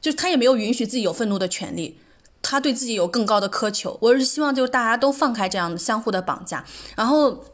[0.00, 1.98] 就他也没有允许自己有愤怒的权利，
[2.40, 3.98] 他对自己有更高的苛求。
[4.00, 6.64] 我是希望就是大家都放开这样的相互的绑架。
[6.96, 7.44] 然后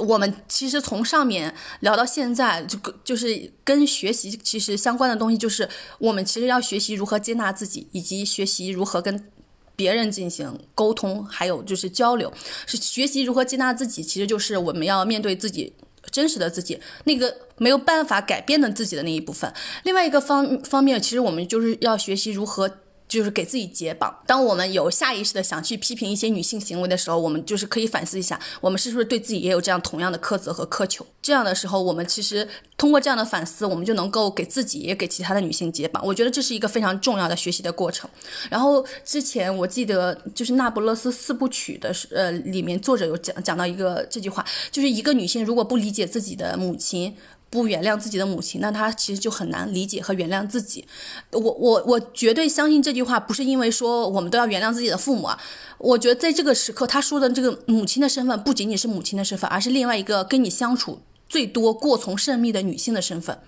[0.00, 5.68] 我们其实从上面聊到现在，就就是跟学习其实相关的东西，就是
[5.98, 9.28] 我们其实要学习如何接纳自己，以及学习如何跟
[9.74, 12.30] 别人进行沟通，还有就是交流。
[12.66, 15.72] 是学习如何接纳自己，其实就是我们要面对自己。
[16.10, 19.52] 真实的自己，那个没有办法改变的自己的那一部分。
[19.84, 22.78] 另外一个方方面，其实我们就是要学习如何。
[23.12, 24.16] 就是给自己解绑。
[24.26, 31.06] 当我们有下意识的想去批评一些女性行为的时候，我们就是可以反思一下，我们是不是对自己也有这样同样的苛责和苛求。
[31.20, 36.04] 这样的时候，我们其实通过这样的反思，我们就能够给自己也给其他的女性解绑。
[36.04, 38.08] 我觉得这是一个非常重要的学习的过程。
[38.50, 47.14] 然后之前我记得就是《那不勒斯四部曲》的呃里面作者有讲讲到一个这句话，就是一个女性如果不理解自己的母亲。
[47.52, 50.86] 不原谅自己的母亲，那他其实就很难理解和原谅自己。
[51.32, 55.38] 我我我绝对相信这句话，不是因为说我们都要原谅自己的父母啊。
[55.76, 63.38] 我觉得在这个时刻，他说的这个母亲的身份，不仅仅是母亲的身份，而是另外一个跟你相处最多、过从甚密的女性的身份。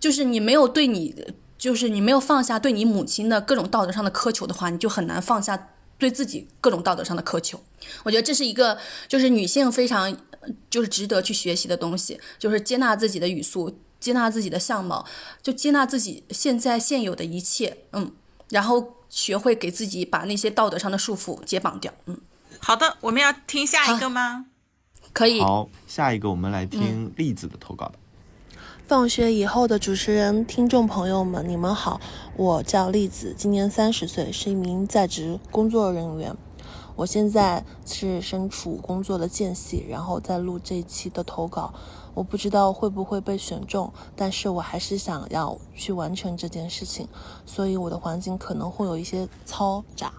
[0.00, 1.14] 就是你没有对你，
[1.58, 5.68] 就是你没有放下对你母亲的各种道德上的苛求的话，你就很难放下
[5.98, 7.60] 对自己各种道德上的苛求。
[8.04, 10.16] 我觉得这是一个，就是女性非常。
[10.70, 15.04] 就是值得去学习的东西，就是接纳自己的语速，接纳自己的相貌，
[15.42, 18.12] 就接纳自己现在现有的一切，嗯，
[18.50, 22.18] 然后学会给自己把那些道德上的束缚解绑掉，嗯。
[22.60, 24.46] 好的，我们要听下一个吗？
[25.12, 25.40] 可以。
[25.40, 27.92] 好，下一个我们来听栗子的投稿。
[28.86, 32.00] 放学以后的主持人、听众朋友们，你们好，
[32.36, 36.36] 我叫栗子，今年三十岁，是一名在职工作人员。
[36.96, 41.72] 我现在是身处工作的间隙，然后在录这一期的投稿。
[42.14, 47.08] 我不知道会不会被选中，但是我还是想要去完成这件事情，
[47.44, 50.12] 所以我的环境可能会有一些嘈杂，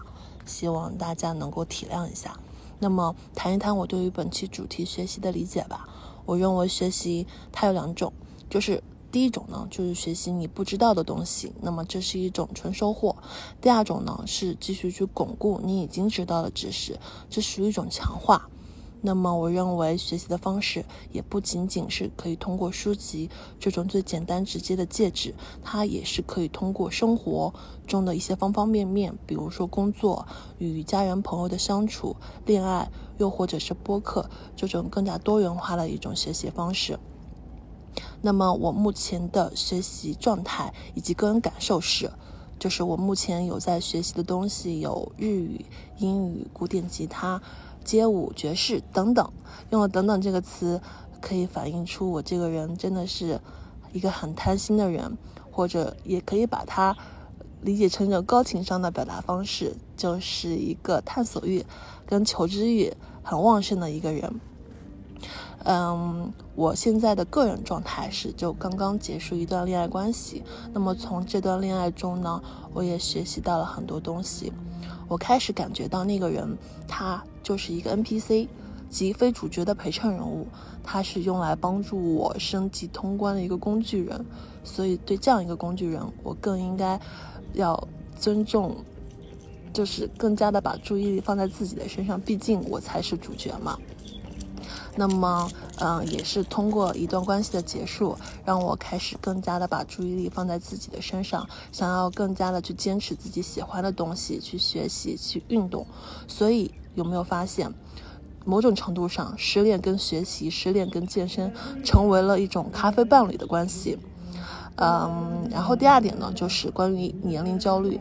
[0.44, 2.38] 希望大家能够体谅一下。
[2.78, 5.88] 那么谈一谈我对于本期主题学习的理解吧。
[6.26, 8.12] 我认为学习它有两种，
[8.50, 8.82] 就是。
[9.10, 13.16] 第一种呢，就是学习你不知道的东西，那么这是一种纯收获。
[13.60, 16.98] 第二种呢，是继续去巩固你已经知道的知识，
[17.30, 18.50] 这属于一种强化。
[19.02, 23.30] 那么我认为学习的方式也不仅仅是可以通过书籍
[23.60, 27.54] 这种最简单直接的介质，它也是可以通过生活
[27.86, 30.26] 中的一些方方面面，比如说工作、
[30.58, 32.16] 与家人朋友的相处、
[32.46, 36.98] 恋爱，又或者是播客这种更加多元化的一种学习方式。
[38.22, 42.10] 那么我目前的学习状态以及个人感受是，
[42.58, 45.64] 就是我目前有在学习的东西有日语、
[45.98, 47.40] 英语、古典吉他、
[47.84, 49.30] 街舞、爵士等等。
[49.70, 50.80] 用了“等等”这个词，
[51.20, 53.40] 可以反映出我这个人真的是
[53.92, 55.16] 一个很贪心的人，
[55.50, 56.96] 或者也可以把它
[57.62, 61.64] 理解成一种高情商的表达方式，就是一个探索欲
[62.06, 64.40] 跟求知欲很旺盛的一个人。
[65.68, 70.40] 嗯，我现在的个人状态是就刚刚结束一段恋爱关系。
[70.72, 72.40] 那么从这段恋爱中呢，
[72.72, 74.52] 我也学习到了很多东西。
[75.08, 76.56] 我开始感觉到那个人
[76.86, 78.46] 他就是一个 NPC，
[78.88, 80.46] 即非主角的陪衬人物，
[80.84, 84.24] 他是用来帮助我升级通关的一个工具人。
[84.62, 87.00] 所以对这样一个工具人，我更应该
[87.54, 88.76] 要尊重，
[89.72, 93.76] 就是更加的把注意力放在自己的身上，毕竟我才是主角嘛。
[94.96, 95.48] 那么，
[95.78, 105.86] 嗯，也是通过一段关系的结束，让我开始更加的把注意力放在自己的身上，想要更加的去坚持自己喜欢的东西，去学习，去运动。
[106.26, 107.70] 所以，有没有发现，
[108.46, 111.52] 某种程度上，失恋跟学习，失恋跟健身，
[111.84, 113.98] 成为了一种咖啡伴侣的关系？
[114.76, 118.00] 嗯，然后第二点呢，就是关于年龄焦虑。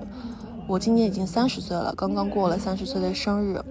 [0.67, 3.61] 我今年已经三十岁了，刚刚过了三十岁的生日。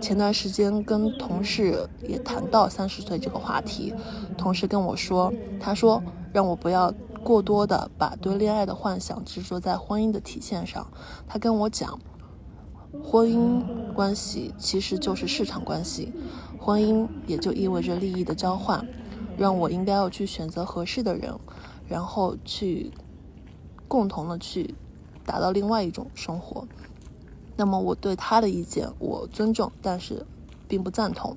[0.00, 3.92] 前段时间跟同事也谈到三十岁这个话题，
[4.36, 6.02] 同事跟我说，他说
[6.32, 6.92] 让我不要
[7.22, 10.86] 过多的把对恋爱的幻想执着在婚姻的体现上。
[11.26, 11.98] 他跟我讲，
[13.02, 13.62] 婚姻
[13.92, 16.12] 关系其实就是市场关系，
[16.58, 18.86] 婚姻也就意味着利益的交换，
[19.36, 21.34] 让我应该要去选择合适的人，
[21.88, 22.92] 然后去
[23.88, 24.74] 共同的去
[25.24, 26.66] 达到另外一种生活。
[27.56, 30.24] 那么我对他的意见我尊重，但是
[30.68, 31.36] 并不赞同。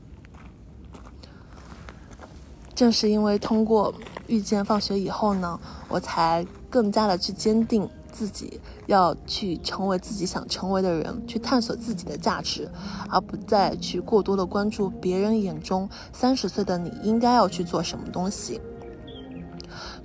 [2.75, 3.93] 正是因为通过
[4.27, 12.69] 遇见放学以后呢，我才更加的去坚定自己要去成为自己想成为的人，去探索自己的价值，
[13.09, 18.61] 而不再去过多的关注别人眼中三十岁的你应该要去做什么东西。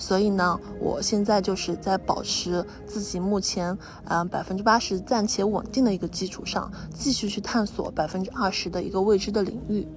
[0.05, 9.89] 所以呢，我现在就是在保持自己目前嗯百分之八十暂且稳定的一个基础上，继续去探索百分之二十的一个未知的领域。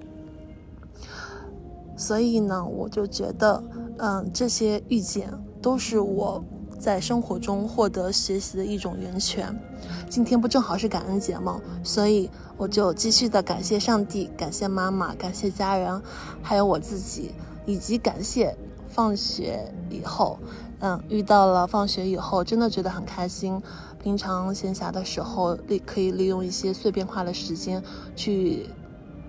[1.97, 3.61] 所以呢，我就觉得，
[3.97, 5.29] 嗯，这些遇见
[5.61, 6.41] 都是我
[6.79, 9.53] 在生活中获得学习的一种源泉。
[10.09, 11.59] 今天不正好是感恩节吗？
[11.83, 16.01] 所以我就继续的感谢上帝，感谢妈妈，感谢家人，
[16.41, 17.33] 还有我自己，
[17.65, 18.55] 以及感谢。
[18.97, 20.39] 放学以后，
[20.79, 23.61] 嗯，遇到了放学以后，真的觉得很开心。
[24.01, 27.83] 平常闲暇的时候，利可以利用一些碎片化的时间，
[28.15, 28.67] 去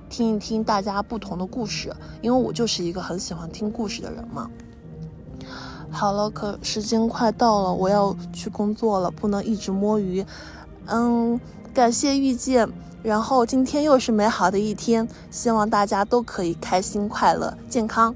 [0.09, 4.51] 听一听大家不同的故事，因为我就是一个很喜欢听故事的人嘛。
[5.91, 10.25] 好了，可时间快到了，我要去工作了，不能一直摸鱼。
[10.87, 11.39] 嗯，
[11.75, 12.67] 感谢遇见，
[13.03, 18.15] 然后今天又是美好的一天，希望大家都可以开心、快乐、健康。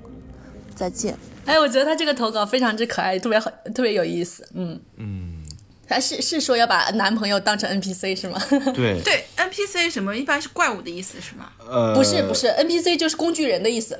[0.74, 1.18] 再见。
[1.46, 4.48] 哎，我觉得他这个投稿非常之可爱，特别好，特别有意思。
[4.54, 5.42] 嗯嗯，
[5.88, 8.40] 他是是说要把男朋友当成 NPC 是吗？
[8.74, 11.52] 对 对，NPC 什么一般是怪物的意思是吗？
[11.58, 13.98] 呃，不是不是，NPC 就是工具人的意思。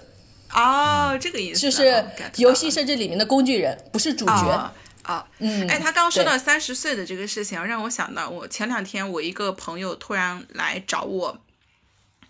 [0.54, 2.04] 哦，这个意思就是
[2.36, 4.72] 游戏设置里面的工具人，不是主角。
[5.02, 11.38] 啊，嗯，哎，他刚说到三十岁的这个事情，让我想到我前两天我一个朋友突然来找我。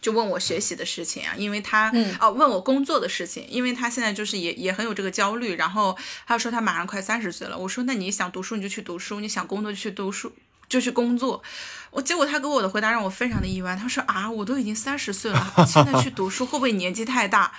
[0.03, 5.97] 就问我学习的事情啊，因为他哦问我工作的事情，因为他现在就是也也很有这个焦虑，然后
[6.27, 10.33] 他说他马上快三十岁了，我说那你想读书你就去读书，你想工作就去读书
[10.69, 11.43] 就去工作，
[11.93, 17.53] 我结果他给我的回答让我非常的意外，他说啊我都已经三十岁了，现在去读书会不会年纪太大？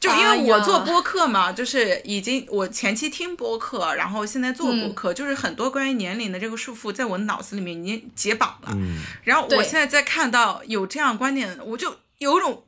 [0.00, 8.76] 就因为我做播客嘛，就是已经我前期听播客，然后现在做播客，就是很多关于年龄的这个束缚，在我脑子里面已经解绑了。
[9.24, 12.62] 然后我现在在看到有这样观点，我就有种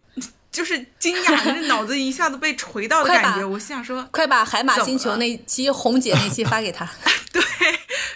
[0.50, 3.44] 就是惊讶，这 脑子一下子被锤到的感觉。
[3.44, 6.88] 我心想说，快把海马星球那期红姐那期发给他。
[7.32, 7.42] 对。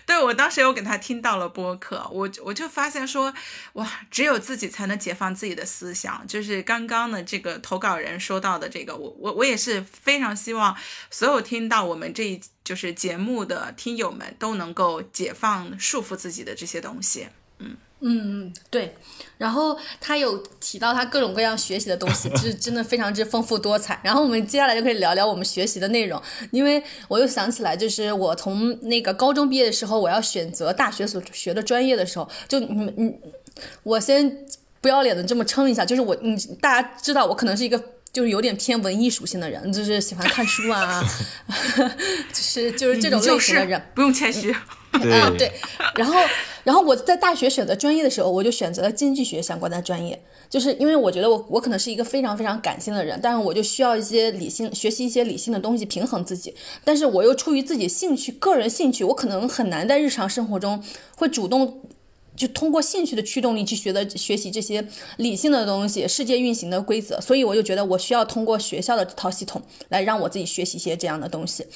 [0.06, 3.32] 对，我当时有给他听到了播客，我我就发现说，
[3.72, 6.22] 哇，只有自己才能解放自己的思想。
[6.28, 10.76] 就是刚刚的这个投稿人说到的这个，我我我也是非常希望
[11.10, 17.28] 所有听到我们这一就是节目的听友们都能够解放束缚自己的这些东西，
[17.58, 17.74] 嗯。
[18.06, 18.94] 嗯嗯对，
[19.38, 23.98] 然后他有提到他各种各样学习的东西，就是真的非常之丰富多彩。
[24.04, 26.20] 然后我们接下来就可以聊聊我们学习的内容，
[26.50, 33.14] 因为我又想起来，就是我从那个高中毕业的时候，我要选择大学所学的专业的时候，就你你，
[33.82, 34.44] 我先
[34.82, 37.82] 不要脸的这么称一下，就是我你大家知道我可能是一个
[38.12, 41.02] 就是有点偏文艺属性的人，就是喜欢看书啊，
[42.30, 44.54] 就是就是这种类型的人，不用谦虚。
[44.94, 45.50] 啊对，
[45.96, 46.14] 然后
[46.64, 50.20] 然后我在大学选择专业的时候，我就选择了经济学相关的专业，
[50.50, 60.82] 就是因为我觉得我我可能是一个非常非常感性的人，但是我就需要一些理性学习一些理性的东西平衡自己，但是我又出于自己兴趣个人兴趣，我可能很难在日常生活中
[61.16, 61.82] 会主动。
[62.36, 64.86] 就通过兴趣的驱动力去学的学习这些
[65.18, 71.66] 理性的东西，世界运行的规则，所以我就觉得我需要通过学校的这套系统来让我自己学习一些这样的东西，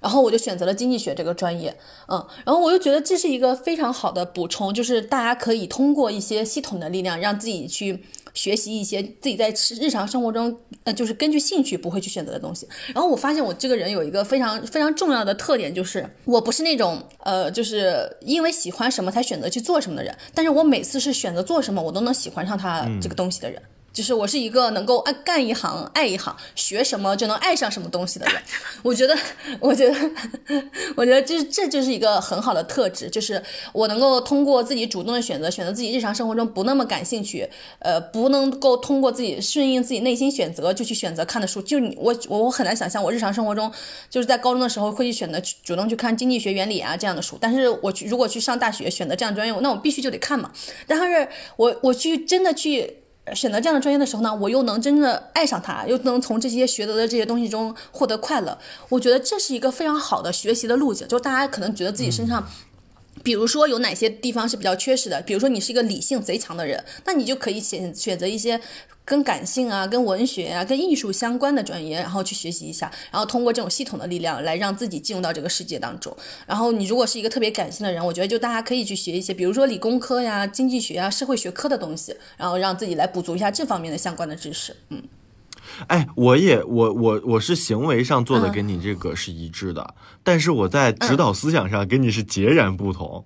[0.00, 1.76] 然后我就选择了经济学这个专业，
[2.08, 8.04] 嗯，然后我又觉得这是一个非常好的补充，就是大家可以通过一些系统的力量让自己去。
[8.36, 12.68] 学习一些自己在日常生活中呃就是根据兴趣不会去选择的东西。
[12.94, 23.60] 然后我发现我这个人有一个非常非常重要的特点，就是我不是那种呃就是因为喜欢什么才选择去做什么的人，但是我每次是选择做什么，我都能喜欢上他这个东西的人。
[23.96, 28.34] 就是我是一个能够爱干一行爱一行，学什么就能爱上什么东西的人。
[28.82, 29.16] 我觉得，
[29.58, 30.12] 我觉得，
[30.94, 33.42] 我觉得这这就是一个很好的特质，就是
[33.72, 37.48] 我能够通过自己主动的选择，选择自己日常生活中不那么感兴趣，
[37.78, 41.62] 呃，不能够通过自己顺应自己内心选择就去选择看的书。
[41.62, 43.72] 就你我我我很难想象我日常生活中
[44.10, 50.52] 就是在高中的时候会去选择主动去看经济学原理啊这样的书，但是我去如果去上大学选择这样专业，那我必须就得看嘛。
[50.86, 52.98] 但是我我去真的去。
[53.34, 58.56] 选择这样的专业的时候呢，我又能真的爱上它，又能从这些学得的这些东西中获得快乐。
[58.88, 61.08] 我觉得这是一个非常好的学习的路径。
[61.08, 62.46] 就大家可能觉得自己身上，
[63.22, 68.60] 比如说有哪些地方是比较缺失的，比如说你是一个理性贼强的人，那你就可以选选择一些。
[69.08, 76.12] 跟感性啊、跟文学啊、跟艺术相关的专业，然后去学习一下，然后通过这种系统的力量来让自己进入到这个世界当中。
[76.44, 84.74] 然后你如果是一个特别感性的人，我觉得就大家可以去学一些，比如说理工科呀、经济学啊、社会学科的东西，然后让自己来补足一下这方面的相关的知识。
[84.88, 85.00] 嗯，
[85.88, 93.24] 哎，我也我我我是行为上做的跟你这个是一致的，但是我在指导思想上跟你是截然不同。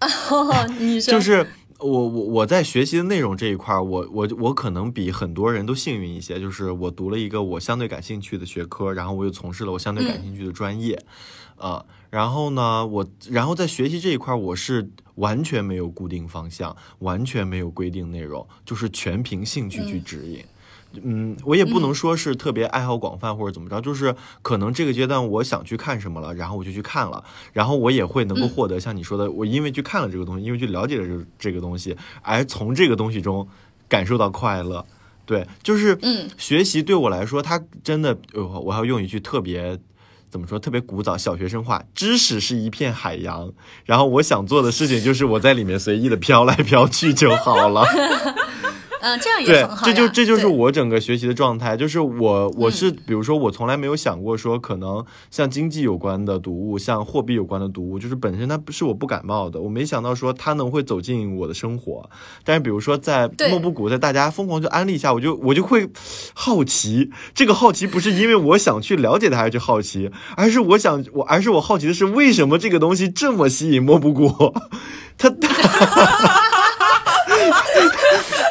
[0.00, 1.46] 哦， 你说就是。
[1.78, 10.96] 我我我在学习的内容这一块儿，我我我可能比很多人都幸运一些，就是我读了一个我相对感兴趣的学科，然后我又从事了我相对感兴趣的专业，
[11.56, 20.38] 呃，然后呢，我然后在学习这一块儿，我是完全没有固定方向，完全没有规定内容，就是全凭兴趣去指引。
[20.38, 20.46] 嗯，
[21.44, 33.48] 我也不能说是特别爱好广泛或者怎么着，就是可能这个阶段我想去看什么了，然后我就去看了，然后我也会能够获得像你说的，我因为去看了这个东西，因为去了解了这这个东西，而从这个东西中
[33.88, 34.84] 感受到快乐。
[35.24, 39.78] 对，就是嗯，学习对我来说，它真的，我要用一句特别
[40.28, 43.52] 怎么说，特别古早小学生话，知识是一片海洋，
[43.84, 47.84] 然后我想做的事情就是我在里面随意的飘来飘去就好了。
[49.02, 49.84] 嗯，这样也很好。
[49.84, 62.08] 这就这就是我整个学习的状态，就是我我是比如说我从来没有想过说可能像经济有关的读物，像货币有关的读物，就是本身它不是我不感冒的，我没想到说它能会走进我的生活。
[62.44, 65.88] 但是比如说在莫布谷，在大家疯狂就安利下，我就我就会
[66.32, 67.10] 好奇。
[67.34, 74.32] 这个好奇不是因为我想去了解它而去好奇，而是我想我而是我好奇的是为什么这个东西这么吸引莫布谷，
[75.18, 75.34] 它。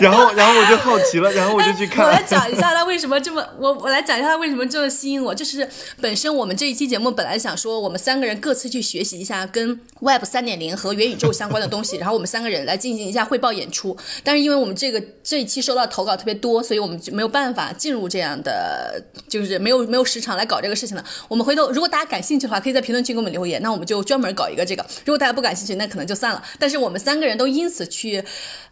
[0.02, 2.06] 然后，然后我就好奇了，然后我就去看。
[2.06, 5.34] 我来讲一下他为什么这么，我我来讲一下他为什么这么吸引我。
[5.34, 5.68] 就是
[6.02, 13.95] 本身我们这一期节目本来想说，我们三个人各自去学习一下跟 Web 三点零和元宇宙相关的东西，然后我们三个人来进行一下汇报演出。
[14.23, 21.06] 但是因为我们这个这一期收到投稿特别多，所以我们就没有办法进入这样的，就是没有没有时长来搞这个事情了。
[21.28, 24.84] 我们回头如果大家感兴趣的话，可以在评论区给我们留言，那我们就专门搞一个这个。
[25.06, 26.44] 如果大家不感兴趣，那可能就算了。
[26.57, 28.23] 但是我们三个人都因此去。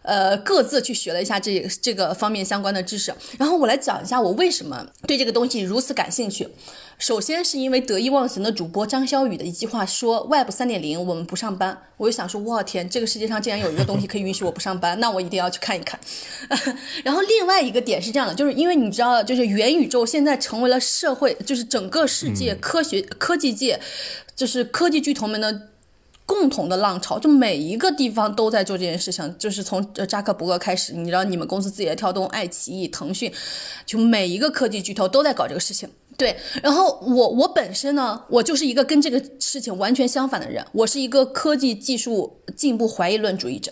[0.01, 6.47] 呃，各自去学了一下这这个方面相关的知识，然后我来讲一下我为什么对这个东西如此感兴趣。
[6.97, 15.97] 首先是因为得意忘形的主播张潇雨的一句话说：“Web 三点零，我们不上班。”我就想说，我天，这个世界上竟然有一个东西可以允许我不上班， 那我一定要去看一看。
[17.03, 23.80] 然后另外一个点是这样的，就是因为你知道，就是元宇宙现在成为了社会，就是整个世界科学科技界，
[24.35, 25.67] 就是科技巨头们的。
[26.30, 33.34] 共同的浪潮，就每一个地方都在做这件事情，就是从扎克伯格开始，你知道，你们公司字节跳动、爱奇艺、腾讯，
[33.84, 35.89] 就每一个科技巨头都在搞这个事情。
[36.15, 43.72] 对，然后我我本身呢，我就是一个跟这个事情完全相反的人，我是一个科技技术进步怀疑论主义者，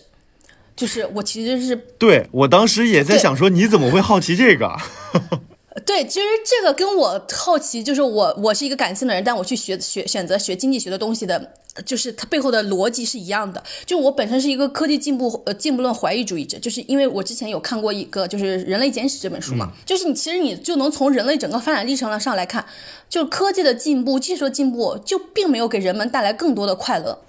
[0.75, 4.75] 就是我其实是对我当时也在想说，你怎么会好奇这个？
[5.85, 11.53] 对，其实这个跟我好奇，就是我我是一个感性的人，但我去学学选择学经济学的东西的，
[11.85, 13.61] 就是它背后的逻辑是一样的。
[13.85, 22.65] 就我本身是一个科技进步呃进步论怀疑主义者，就是因为我之前有看过一个就是《人类简史》这本书嘛，就是你其实你就能从人类整个发展历程上来看，
[23.07, 27.19] 就科技的进步、技术的进步，就并没有给人们带来更多的快乐。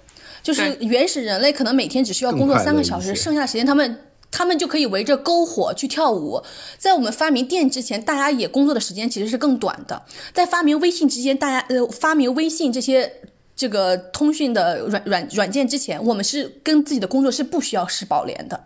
[0.41, 3.99] 就是原始人类可能每天只需要工作三个小时，剩下的时间他们。
[4.31, 6.41] 他们就可以围着篝火去跳舞。
[6.77, 10.03] 在我们发明电之前，大家也工作的时间其实是更短的。
[10.33, 13.21] 在发明微信之前，大家呃发明微信这些
[13.55, 18.65] 这个通讯的软软软件之前，我们是跟自己的工作是不需要失保联的。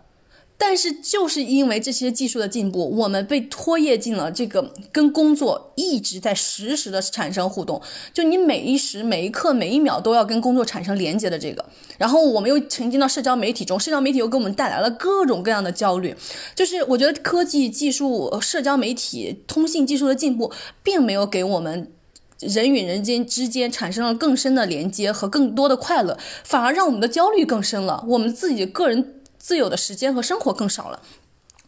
[0.56, 7.82] 但是就是因为这些技术的进步，我们被拖曳进了这个跟工作一直在实时的产生互动，
[8.12, 11.64] 就你每一时每一刻每一秒都要跟工作产生连接的这个，
[11.98, 16.14] 然后我们又沉浸到社交媒体中，社交媒体又给我们带来了各种各样的焦虑，
[16.54, 20.52] 就是我觉得科技技术、社交媒体、通信技术的进步，
[20.82, 21.90] 并没有给我们。
[22.40, 28.04] 人与人间之间产生了更深的连接和更多的快乐，反而让我们的焦虑更深了。
[28.08, 29.14] 我们自己个人
[29.44, 31.02] 自由的时间和生活更少了。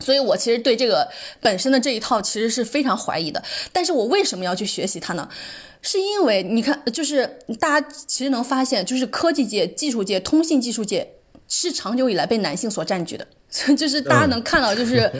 [0.00, 1.10] 所以，我其实对这个
[1.42, 3.42] 本身的这一套其实是非常怀疑的。
[3.70, 5.28] 但是我为什么要去学习它呢？
[5.82, 11.14] 是因为你看，就是大家其实能发现，就是科技界、技术界、通信技术界
[11.48, 13.26] 是长久以来被男性所占据的。
[13.76, 15.10] 就是大家能看到，就是，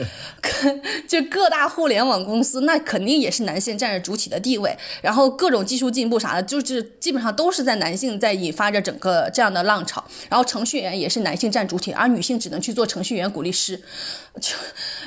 [1.08, 4.76] 就各大互联网公司，那肯定也是男性占着主体的地位。
[5.00, 10.04] 然后各种技术进步啥的，就是基本上都是在男性在引发着整个这样的浪潮。
[10.28, 13.80] 然后程序员也是男性占主体，而女性只能去做程序员、鼓励师。
[14.38, 14.54] 就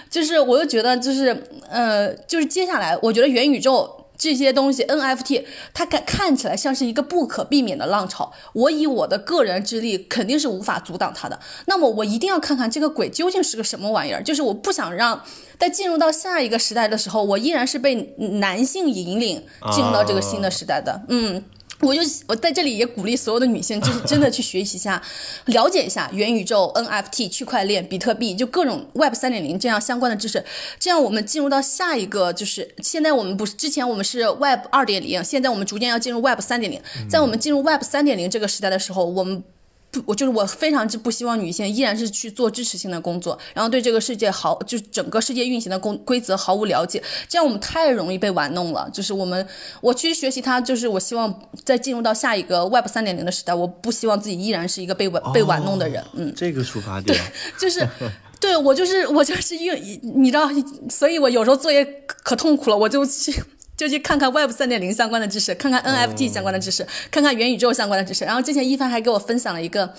[0.09, 4.07] 就是，我又觉得，就是呃，就是接下来，我觉得元宇宙。
[4.19, 11.39] 这些东西 NFT 它看看起来像是一个不可避免的浪潮，我以我的个人之力肯定是无法阻挡它的。
[11.65, 15.23] 那么我一定要看看这个鬼究竟是个什么玩意儿，就是我不想让
[15.57, 19.41] 在进入到下一个时代的时候，我依然是被男性引领
[19.71, 21.01] 进入到这个新的时代的。
[21.07, 21.43] 嗯。
[21.81, 25.01] 我就我在这里也鼓励所有的女性，就是真的去学习一下，
[25.45, 30.43] 了解一下元宇宙、NFT、区块链、比特币，就各种 Web 三点零这样相关的知识。
[30.77, 36.81] 这样我们进入到下一个，就是现在我们不是之前我们是 Web 二点零，现在我们逐渐要进入 Web 三点零。
[37.09, 39.43] 在我们进入 Web 三点零这个时代的时候，我们。
[39.91, 48.89] 不，我就是我非常之不希望女性依然是去做支持性的工作，然后对这个世界毫，就整个世界运行的公规则毫无了解，这样我们太容易被玩弄了。
[48.93, 49.47] 就是我们，
[49.81, 56.03] 我去学习它，就是我希望在进入到下一个 Web 三点零的时代，我不希望自己依然是一个被玩被玩弄的人。
[56.13, 57.21] 嗯， 这个出发点，对，
[57.57, 57.87] 就是，
[58.39, 60.49] 对我就是我就是因为你知道，
[60.89, 61.83] 所以我有时候作业
[62.23, 63.33] 可痛苦了，我就去。
[63.79, 68.25] 就去看看 Web 三点零相关的知识，看看 NFT 相关的知识，看看元宇宙相关的知识。
[68.25, 69.89] 然后之前一帆还给我分享了一个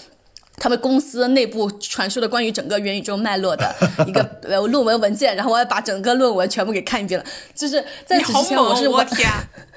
[0.58, 3.74] 他们公司内部传输的关于整个元宇宙脉络的
[4.06, 7.24] 一个呃论文文件，然后我也把整个论文全部给看一遍了。
[7.54, 9.26] 就是在之前我是我天。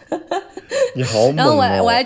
[0.95, 2.03] 你好然后我还我还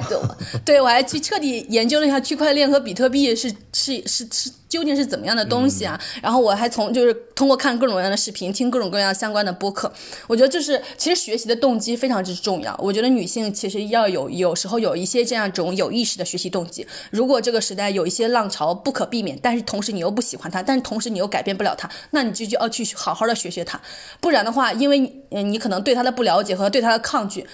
[0.65, 5.99] 对我还去彻底研究了一下区块链和比特币是是是是究竟是怎么样的东西啊？
[6.21, 9.91] 然后我还从就是通过看各种各样的视频，听各种各样相关的播客，
[10.27, 12.77] 我觉得就是其实学习的动机非常之重要。
[12.83, 16.85] 我觉得女性其实要有有时候有一些这样种有意识的学习动机。
[17.11, 23.79] 如果这个时代有一些浪潮不可避免，但是同时你又不喜欢它，但是同时你又改变不了它，那你就就要去好好的学学它。
[24.19, 24.99] 不然的话，因为
[25.31, 27.47] 嗯你可能对它的不了解和对它的抗拒。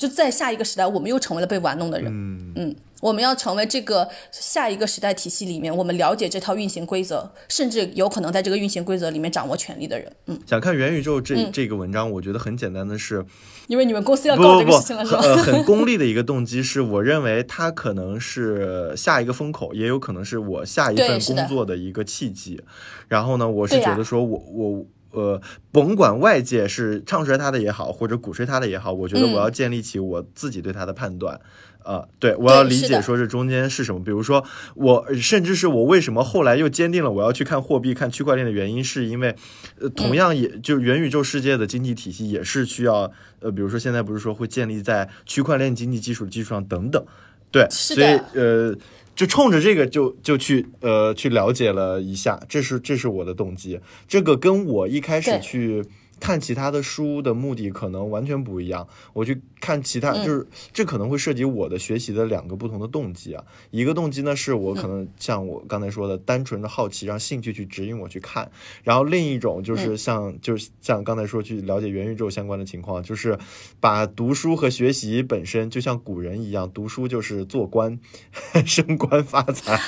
[0.00, 2.10] 就在下一个时代，我们又成为了被玩弄的人。
[2.10, 10.10] 嗯嗯，我们要成为这个下一个时代体系里面，我们了解这套运行规则，甚至有可能在这个运行规则里面掌握权力的人。
[10.24, 13.22] 嗯，想看元宇宙这这个文章，我觉得很简单的是，
[13.66, 15.20] 因为你们公司要搞这个事情了，是吧？
[15.22, 22.62] 呃，很 功利的一个动机是，我认为它可能是下一个风口，也有可能是我下一份工作的一个契机。
[23.06, 24.86] 然后呢，我是觉得说我我。
[25.12, 25.40] 呃，
[25.72, 31.40] 甭管外界是唱衰他的也好，或者鼓吹他的也好，我觉得我要建立起我自己对他的判断。
[31.82, 34.04] 呃，对我要理解说这中间是什么。
[34.04, 39.34] 比如说，我甚至是我为什么后来又坚定了我要去看货币、看区块链的原因，是因为，
[39.80, 43.10] 呃，同样也就元宇宙世界的经济体系也是需要，
[43.40, 47.02] 呃，比如说现在不是说会建立在区块链经济基础基础上等等。
[47.50, 48.76] 对，所以呃。
[49.20, 53.78] 就冲着这个就就去呃去了解了一下，这是这是我的动机，
[54.08, 55.84] 这个跟我一开始去。
[56.20, 58.86] 看其他的书的目的可能完全不一样。
[59.14, 63.42] 我去看其他，就是这可能会涉及我的学习的两个不同的动机啊。
[63.70, 68.50] 一个动机呢，是我可能像我刚才说的，单纯的好奇，让兴趣去指引我去看。
[68.84, 73.38] 然后另一种就是像，就是像刚才说去了解元宇宙相关的情况，就是
[73.80, 77.98] 把读书和学习本身就像古人一样，读书就是做官、
[78.66, 79.80] 升官发财。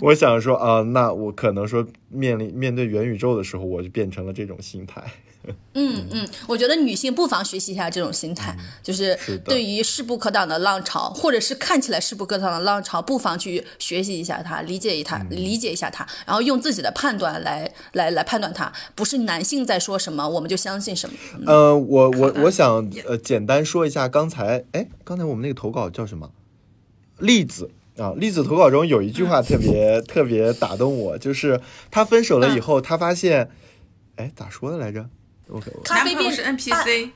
[0.00, 5.02] 我想说啊，那我可能说面临面对元宇宙的时候，我就变成了这种心态。
[5.74, 21.16] 嗯嗯，我觉得女性不妨学习一下这种心态，就是对于势不可挡的浪潮，或者是看起来势不可挡的浪潮，不妨去学习一下它，理解一它，理解一下它，然后用自己的判断来来来判断它，不是男性在说什么我们就相信什么。
[21.46, 26.30] 呃，我我我想呃简单说一下刚才，哎，刚才我们那个投稿叫什么？
[27.18, 27.70] 例子。
[27.98, 31.60] 啊，栗子投稿中有一句话特别特别打动我，就是
[31.90, 33.50] 他分手了以后，他发现，
[34.16, 35.10] 哎，咋说的来着？
[35.84, 37.10] 咖啡变是 NPC，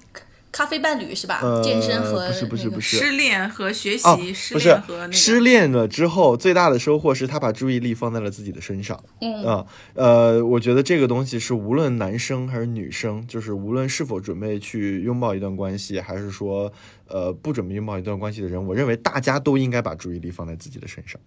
[0.51, 1.40] 咖啡伴侣是吧？
[1.43, 9.02] 呃，健身和不是不是不是失恋和学习，哦，失不是恋和那个失恋了之后，最大的收获是他把注意力放在了自己的身上。
[9.20, 16.73] 嗯啊，呃，我觉得这个东西是无论男生还是女生，就是无论是否准备去拥抱一段关系，还是说
[17.09, 21.20] 呃不准备拥抱一段关系的人，我认为大家都应该把注意力放在自己的身上。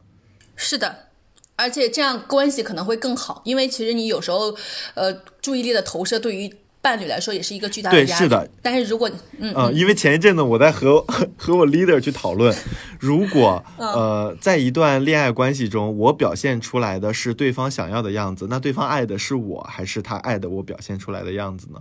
[0.55, 1.09] 是的，
[1.57, 4.55] 而且这样关系可能会更好，因为其实你有时候，
[4.93, 6.49] 呃，注意力的投射对于
[6.81, 8.09] 伴侣来说也是一个巨大的压力。
[8.09, 8.49] 对是的。
[8.61, 9.09] 但是如果
[9.39, 12.55] 嗯嗯，因为前一阵子我在和和和我 leader 去讨论，
[12.99, 21.79] 如果嗯呃在一段恋爱关系中，我表现出来的是对方想要的样子，那对方爱的是我还是他爱的我表现出来的样子呢？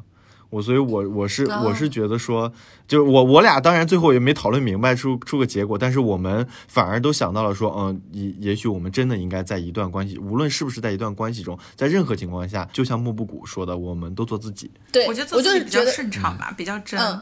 [0.51, 2.52] 我所以我，我是哦我是觉得说，
[2.86, 14.70] 就我我俩当然最后也没讨论明白出出个结果，但是我们反而都想到了说，嗯，也也许我们真的应该在一段关系，无论是不是在一段关系中，在任何情况下，就像莫布谷说的，我们都做自己。
[14.93, 17.01] 对，我觉得做我就自己比较顺畅吧，比较真。
[17.01, 17.20] 嗯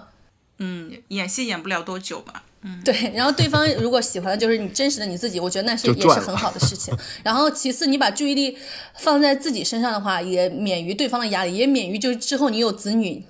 [0.58, 2.44] 嗯，演戏演不了多久吧。
[2.84, 6.96] 对，然后对方如果喜欢的就是你真实的你自己，我觉得那是也是很好的事情。
[7.22, 8.56] 然后其次，你把注意力
[8.96, 13.24] 放在自己身上的话，也免于对方的压力，也免于就之后你有子女。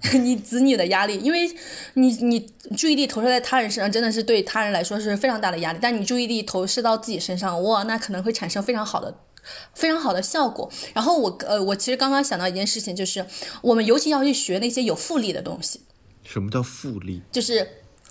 [0.22, 1.50] 你子女的压力，因为
[1.94, 5.78] 你你注意力投射在他人身上，真的是对他人来说是非常大的压力。
[5.82, 9.14] 但你注意力投射到自己身上，哇，那可能会产生非常好的、
[9.74, 10.70] 非常好的效果。
[10.94, 13.26] 然后我呃，我其实刚刚想到一件事情，就是
[13.60, 15.80] 我们尤其要去学那些有复利的东西，
[16.26, 17.22] 什么叫复利？
[17.32, 17.66] 就是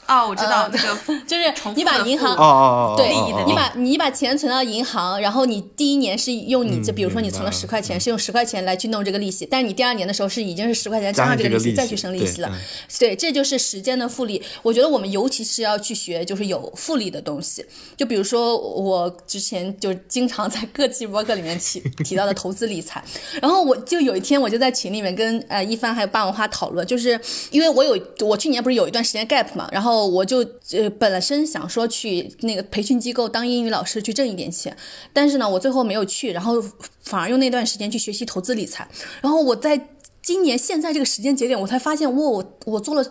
[0.07, 3.09] 哦，我知道呃那个 就是你把银行哦哦哦，对
[3.45, 12.51] 你把你把钱存到银行，然后你第一年是用你这，嗯比如说你存了十块钱，是用十块钱来去弄这个利息，但是你第二年的时候是已经是十块钱加上这个利息再去生利息了，
[12.99, 14.41] 对，这就是时间的复利。
[14.61, 17.65] 我觉得我们尤其是要去学就是有复利的东西，
[17.97, 23.03] 就比如说我之前就经常在各期博客里面提提到的投资理财，
[23.41, 27.19] 然后我就有一天我就在群里面跟呃一帆还有霸王花讨论，就是
[27.49, 30.39] 因为我有我去年不是有一段时间 gap 嘛，然后我就
[30.71, 34.75] 呃本身想说去那个培训机构当英语老师去挣一点钱，
[35.13, 36.59] 但是呢我最后没有去，然后
[37.03, 38.89] 反而用那段时间去学习投资理财，
[39.21, 39.89] 然后我在
[40.23, 43.05] 今年现在这个时间节点，我才发现哇我我做了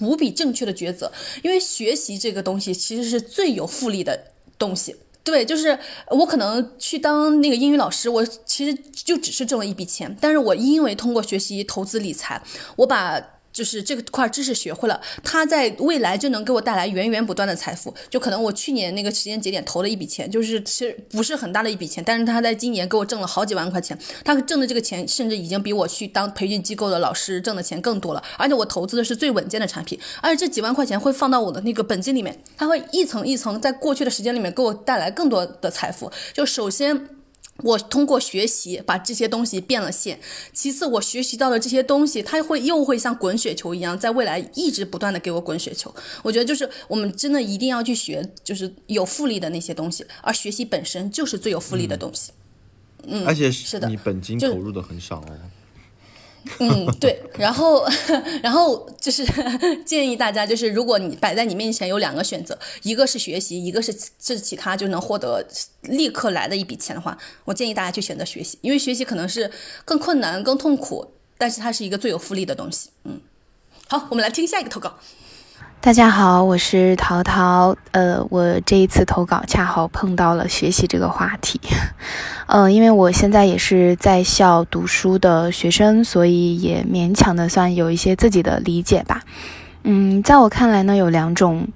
[0.00, 1.12] 无比正确的抉择，
[1.42, 4.96] 因为学习这个东西其实是最有复利的东西。
[5.22, 5.78] 对，就是
[6.08, 12.42] 我可能去当那个英语老师，我其实就只是挣了一笔钱，但是我因为通过学习投资理财，
[12.76, 13.18] 我把
[13.54, 17.94] 就是这块知识学会了，它在未来就能给我带来源源不断的财富。
[18.10, 23.96] 就可能我去年那个时间节点投了一笔钱，就是其实不是很大的一笔钱，但是他在今年给我挣了好几万块钱。
[24.24, 28.22] 他挣的这个钱，甚至已经比我去当培训机构的老师挣的钱更多了。
[28.36, 36.10] 而且我投资的是最稳健的产品，而且这几万块钱会放到我的那个本金里面，它会一层一层在过去的时间里面给我带来更多的财富。
[36.32, 37.08] 就首先。
[37.62, 40.18] 我通过学习把这些东西变了现，
[40.52, 45.94] 其次我学习到的这些东西，它会又会像滚雪球一样，在未来一直不断的给我滚雪球。
[46.22, 52.32] 我觉得就是我们真的一定要去学，就是有复利的那些东西，而学习本身就是最有复利的东西。
[53.06, 55.38] 嗯，而且是的你本金投入的很少哦。
[56.60, 57.86] 嗯，对，然后，
[58.42, 59.24] 然后就是
[59.84, 65.44] 建议大家，就是如果你摆在你面前有两个选择，一个是学习，一个是是其他就能获得
[65.82, 69.50] 立刻来的一笔钱的话，我建议大家去选择学习，因为学习可能是
[69.84, 72.90] 更困难、更痛苦，但是它是一个最有复利的东西。
[73.04, 73.20] 嗯，
[73.88, 74.98] 好，我们来听下一个投稿。
[75.84, 77.76] 大家好，我是淘淘。
[77.90, 81.60] 呃，我这一次投稿恰好碰到了学习这个话题。
[82.48, 89.20] 呃，因为我现在也是在校读书的学生，所以也勉强的算有一些自己的理解吧。
[89.82, 91.68] 嗯，在我看来呢，有两种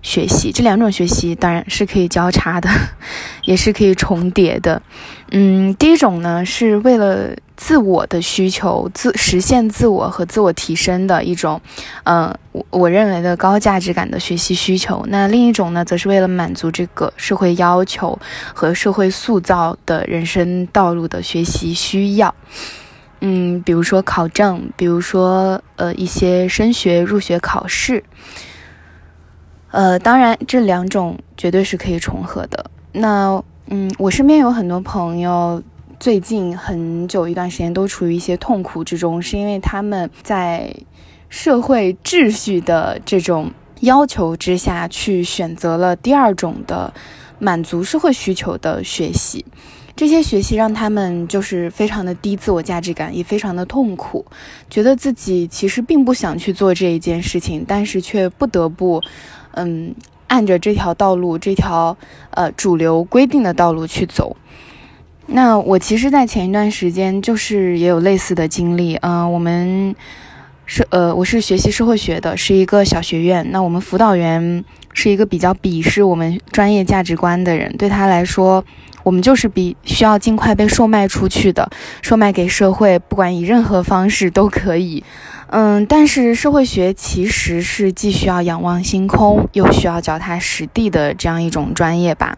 [0.00, 2.70] 学习，这两种学习当然是可以交叉的，
[3.42, 4.80] 也是可以重叠的。
[5.32, 11.60] 嗯，第一种呢是为了自我的需求，自实现自我和自我提升的一种，
[12.04, 15.04] 嗯、我我认为的高价值感的学习需求。
[15.08, 18.16] 那另一种呢，则是为了满足这个社会要求
[18.54, 22.32] 和社会塑造的人生道路的学习需要。
[23.20, 28.04] 嗯，比如说考证，比如说呃一些升学入学考试。
[29.72, 32.70] 呃，当然这两种绝对是可以重合的。
[32.92, 35.60] 那嗯，我身边有很多朋友，
[35.98, 40.72] 最近很久一段时间都处于一些痛苦之中，是因为他们在
[41.28, 46.94] 社会秩序的这种要求之下去选择了第二种的
[47.40, 49.44] 满足社会需求的学习。
[49.96, 54.24] 这些学习让他们就是非常的低自我价值感，也非常的痛苦，
[54.70, 59.02] 觉得自己其实并不想去做这一件事情，但是却不得不，
[59.54, 59.92] 嗯。
[60.28, 61.96] 按着这条道路，这条
[62.30, 64.36] 呃主流规定的道路去走。
[65.26, 68.94] 那我其实，在前一段时间就是也有类似的经历。
[68.96, 69.94] 嗯、我们
[70.66, 73.44] 是呃，我是学习社会学的，是一个小学院。
[73.50, 78.64] 那我们辅导员是一个比较鄙视我们专业价值观的人，对他来说，
[79.02, 81.68] 我们就是比需要尽快被售卖出去的，
[82.02, 85.02] 售卖给社会，不管以任何方式都可以。
[85.48, 92.36] 嗯，但是社会学其实是既需要仰望星空，又需要脚踏实地的这样一种专业吧。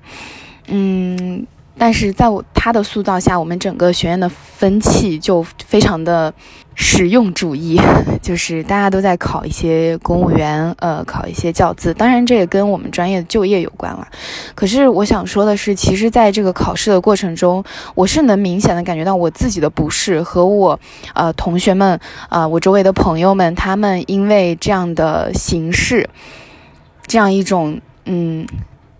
[0.66, 1.46] 嗯。
[1.78, 6.32] 但是在我他的塑造下，我们整个学院的风气就非常的
[6.74, 7.80] 实用主义，
[8.20, 11.94] 就是大家都在考一些公务员，呃，考一些教资。
[11.94, 14.06] 当然，这也跟我们专业的就业有关了。
[14.54, 17.62] 可是我想说的是，其实在这个考试的过程中，
[17.94, 20.78] 我是能明显的感觉到我自己的不适和我，
[21.14, 21.98] 呃，同学们，
[22.28, 26.10] 啊，我周围的朋友们，他们因为这样的形式，
[27.06, 28.44] 这样一种，嗯。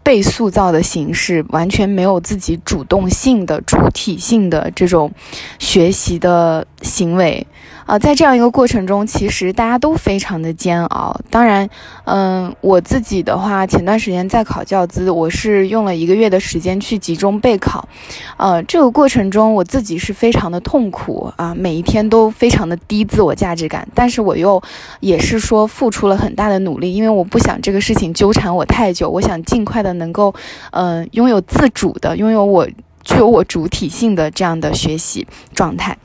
[0.09, 5.13] 被塑造的形式完全没有自己主动性的、主体性的这种
[5.59, 7.47] 学习的行为。
[7.89, 11.19] 啊，在这样一个过程中，其实大家都非常的煎熬。
[11.31, 11.67] 当然，
[12.05, 17.89] 嗯，我自己的话，前段时间在考教资，我是用了一个月的时间去集中备考。
[18.37, 23.89] 呃，这个过程中，我自己是非常的痛苦啊，每一天都非常的低自我价值感。
[23.95, 24.63] 但是我又
[25.01, 30.35] 也是说付出了很大的努力，因为我不想这个事情纠缠我太久，我想尽快的能够，
[30.73, 32.69] 嗯，拥有自主的，拥有我
[33.03, 35.97] 具有我主体性的这样的学习状态。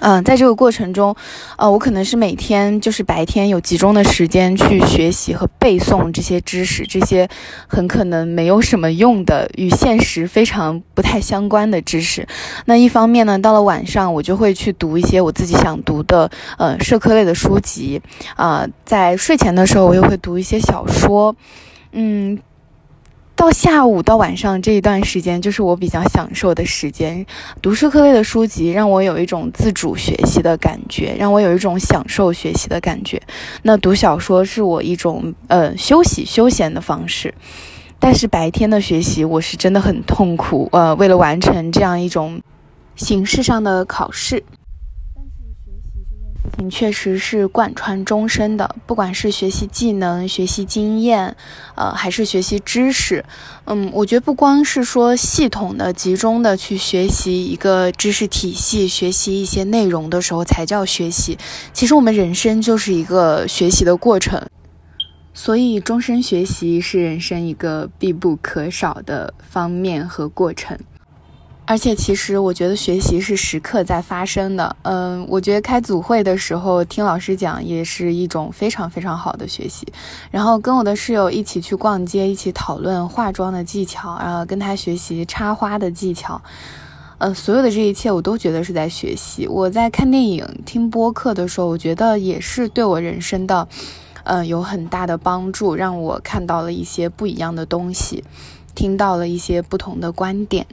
[0.00, 1.14] 嗯，在这个过程中，
[1.56, 7.28] 呃，我可能是每天就是白天有集中的时间去学习和背诵这些知识，这些
[7.66, 12.26] 很可能没有什么用的、与现实非常不太相关的知识。
[12.66, 18.00] 那一方面呢，到了晚上，我就会去读一些我自己想读的，呃，社科类的书籍。
[18.36, 21.34] 啊，在睡前的时候，我又会读一些小说。
[21.92, 22.38] 嗯。
[23.36, 27.24] 到下午到晚上这一段时间，就是我比较享受的时间。
[27.60, 33.20] 读社科类的书籍，让我有一种自主学习的感觉，让我有一种享受学习的感觉。
[33.62, 37.32] 那读小说是我一种呃休息休闲的方式。
[37.98, 40.68] 但是白天的学习，我是真的很痛苦。
[40.72, 42.40] 呃，为了完成这样一种
[42.94, 44.42] 形式上的考试。
[46.58, 51.36] 你确实是贯穿终身的，不管是学习技能、学习经验，
[51.74, 53.24] 呃，还是学习知识，
[53.64, 61.36] 嗯，我觉得不光是说系统的、集中的去学习一个知识体系、学习一些内容的时候才叫学习。
[61.72, 64.42] 其实我们人生就是一个学习的过程，
[65.34, 70.78] 所以终身学习是人生一个必不可少的方面和过程。
[71.68, 74.76] 而且，其实我觉得学习是时刻在发生的。
[74.82, 79.84] 嗯，我觉得开组会的时候听老师讲也是一种非常非常好的学习。
[80.30, 86.40] 然后跟我的室友一起去逛街，一起讨论化妆的技巧，然后跟他学习插花的技巧。
[87.18, 89.48] 呃，所有的这一切我都觉得是在学习。
[89.48, 93.66] 我在看电影、听播客的时候，我觉得也是对我人生的，
[94.22, 98.22] 呃，有很大的帮助，让我看到了一些不一样的东西，
[98.76, 100.64] 听到了一些不同的观点。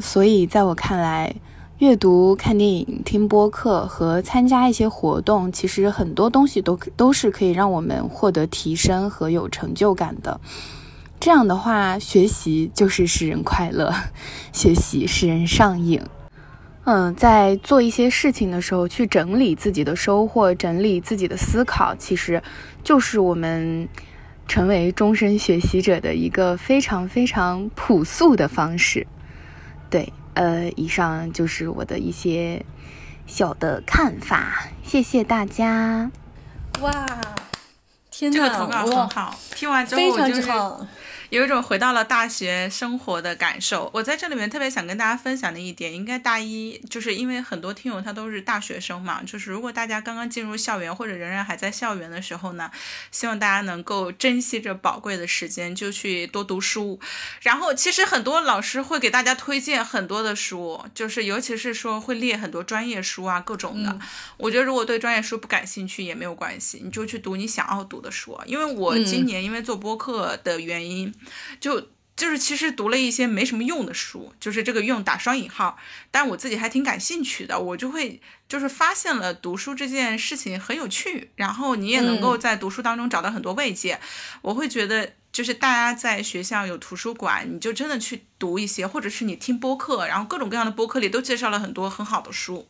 [0.00, 1.34] 所以，在我看来，
[1.78, 10.40] 阅读、看电影、听播客和参加一些活动，其实很多东西都都是可以让我们获得提升和有成就感的。
[11.20, 13.94] 这样的话，学习就是使人快乐，
[14.52, 16.00] 学习使人上瘾。
[16.84, 22.42] 嗯，在做一些事情的时候，去整理自己的收获，整理自己的思考，其实
[22.84, 23.88] 就是我们
[24.46, 29.06] 成为终身学习者的一个非常非常朴素的方式。
[29.96, 32.62] 对，呃，以上就是我的一些
[33.26, 36.10] 小的看法，谢谢大家。
[36.82, 36.92] 哇，
[38.10, 40.42] 天呐，这个投稿很好，听完之后我就是。
[41.30, 43.90] 有一种回到了大学生活的感受。
[43.92, 52.70] 我在这里面特别想跟大家分享的一点，应该大一，就是因为很多听友他都是大学生嘛，就是如果大家刚刚进入校园或者仍然还在校园的时候呢，
[53.10, 57.00] 希望大家能够珍惜这宝贵的时间，就去多读书。
[57.42, 63.98] 然后其实很多老师会给大家推荐很多的书，就是尤其是说会列很多专业书啊，各种的。
[64.36, 68.38] 我觉得如果对专业书不感兴趣也没有关系，你就去读你想要读的书。
[68.46, 71.12] 因为我今年因为做播客的原因。
[71.60, 75.76] 就就是其实读了一些没什么用的书，就是这个用打双引号，
[76.10, 84.00] 但我自己还挺感兴趣的，我就会就是发现了读书这件事情很有趣，然后你也能够在读书当中找到很多慰藉。
[84.40, 92.66] 我会觉得就是大家在学校有图书馆，你就真的去读一些，或者是你听播客，然后各种各样的播客里都介绍了很多很好的书，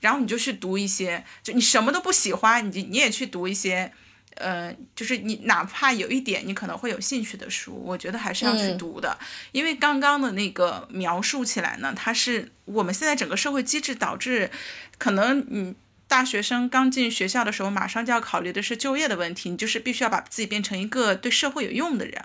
[0.00, 3.94] 然后你就去读一些，就你什么都不喜欢，你你也去读一些。
[4.36, 9.18] 呃，就是你哪怕有一点你可能会有兴趣的书，我觉得还是要去读的，
[9.52, 14.50] 因为刚刚的那个描述起来呢，它是我们现在整个社会机制导致，
[14.98, 15.74] 可能你
[16.08, 22.24] 大学生刚进学校的时候，马上就要考虑的是就业的问题，你就是必须要把自己变成一个对社会有用的人。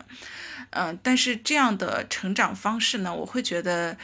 [0.72, 3.98] 嗯，但是这样的成长方式呢，我会觉得，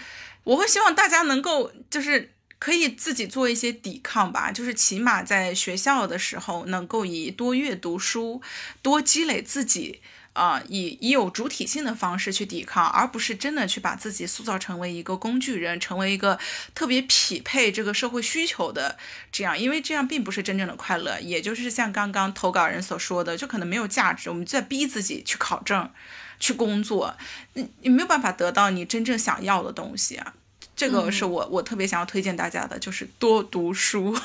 [0.43, 8.41] 我会希望大家能够就是可以自己做一些抵抗吧，就是起码在学校的时候，能够以多阅读书、
[8.81, 10.01] 多积累自己。
[10.34, 16.38] 啊，以以有主体性的方式去抵抗，而不是真的去把自己塑造成为一个工具人，成为一个
[16.75, 18.99] 特别匹配这个社会需求的
[19.31, 21.19] 这样，因为这样并不是真正的快乐。
[21.19, 24.29] 也就是像刚刚投稿人所说的，就可能没有价值。
[24.29, 25.89] 我们在逼自己去考证、
[26.39, 27.17] 去工作，
[27.53, 30.35] 你你没有办法得到你真正想要的东西啊。
[30.77, 34.15] 这个是我我特别想要推荐大家的，就是多读书。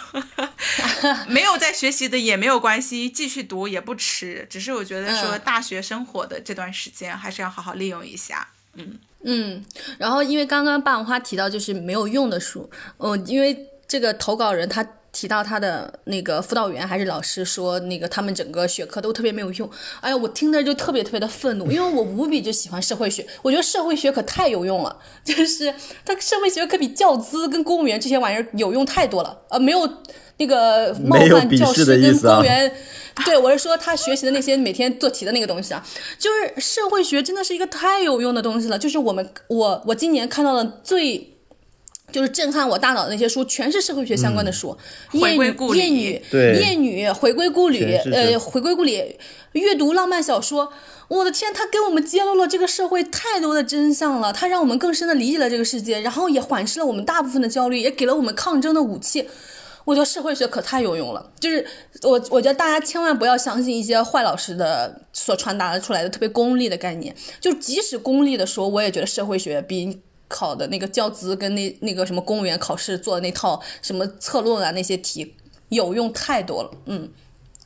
[1.27, 4.47] 没有在学习的也没有关系，继续读也不迟。
[4.51, 8.47] 只是我觉得说大学生活的这段时间还是要好好利用一下。
[8.75, 9.65] 嗯嗯。
[9.99, 14.87] 然后因为刚刚霸王花提到就是没有用的书，嗯，因为这个投稿人他。
[15.13, 19.71] 提到他的那个辅导员还是老师说，那个他们整个学科都特别没有用。
[20.01, 25.73] 哎呀，我听着就特别特别的愤怒，因为我无比就喜欢社会学，我觉得社会学可太有用了，就是
[26.05, 29.39] 他社会学可比教资跟公务员这些玩意儿有用太多了。
[29.51, 29.87] 呃，没有
[30.39, 32.75] 那个冒犯教师跟公务员，
[33.27, 35.87] 对我是说他学习的那些每天做题的那个东西啊，
[36.19, 38.79] 就是社会学真的是一个太有用的东西了。
[38.79, 41.32] 就是我们我我今年看到的最。
[42.13, 44.77] 就是震撼我大脑的那些书，全是社会学相关的书，
[45.13, 46.23] 夜女、夜女、
[46.61, 47.83] 夜女，回归故里，
[48.13, 49.17] 呃，回归故里，
[49.53, 50.73] 阅读浪漫小说，
[51.09, 59.29] 我的天，他给我们揭露了这个社会太多的真相了，他让我们更深的理解了这个世界，然后也缓释了我们大部分的焦虑，也给了我们抗争的武器。
[59.85, 61.67] 我觉得社会学可太有用了，就是
[62.03, 70.01] 我，我觉得大家千万不要相信一些坏老师的所传达出来的特别功利的概念，就即使功利的说，我也觉得社会学比。
[70.33, 75.35] 考的那个教资跟那那个什么公务员考试做的那套什么策论啊那些题
[75.69, 77.11] 有用太多了，嗯，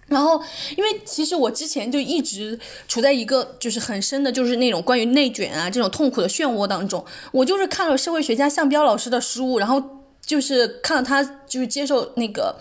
[0.08, 0.42] 然后
[0.76, 9.80] 因为其实我之前就一直处在一个就是很深的，就是那种关于内卷啊这种痛苦的漩涡当中，我就是看了社会学家向彪老师的书，然后
[10.20, 12.56] 就是看了他就是接受那个。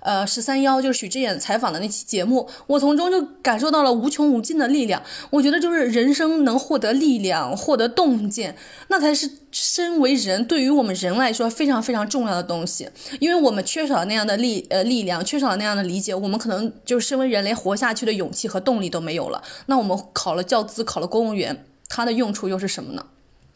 [0.00, 5.02] 呃，十三幺就是许知远采访的那期节目，我从中就感受到了无穷无尽的力量。
[5.30, 8.56] 我觉得就是人生能获得力量、获得洞见，
[8.88, 12.88] 那才是身为人对于我们人来说非常非常重要的东西。
[13.18, 19.42] 因为我们缺少那样的力呃力量，缺少那样的理解，我们可能就是身为人连活下去的勇气和动力都没有了。
[19.66, 23.04] 那我们考了教资，考了公务员，它的用处又是什么呢？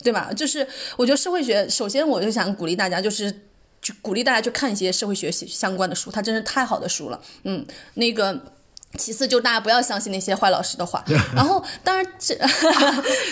[0.03, 0.31] 对吧？
[0.37, 0.67] 就是
[0.99, 3.41] 我觉得社会学，首先我就想鼓励大家，就是。
[3.85, 7.21] 就鼓励大家去看一些社会学习相关的书，它真是太好的书了。
[7.45, 8.54] 嗯，那个。
[8.99, 11.05] 其次，就大家不要相信那些坏老师的话。
[11.35, 12.35] 然后，当然这，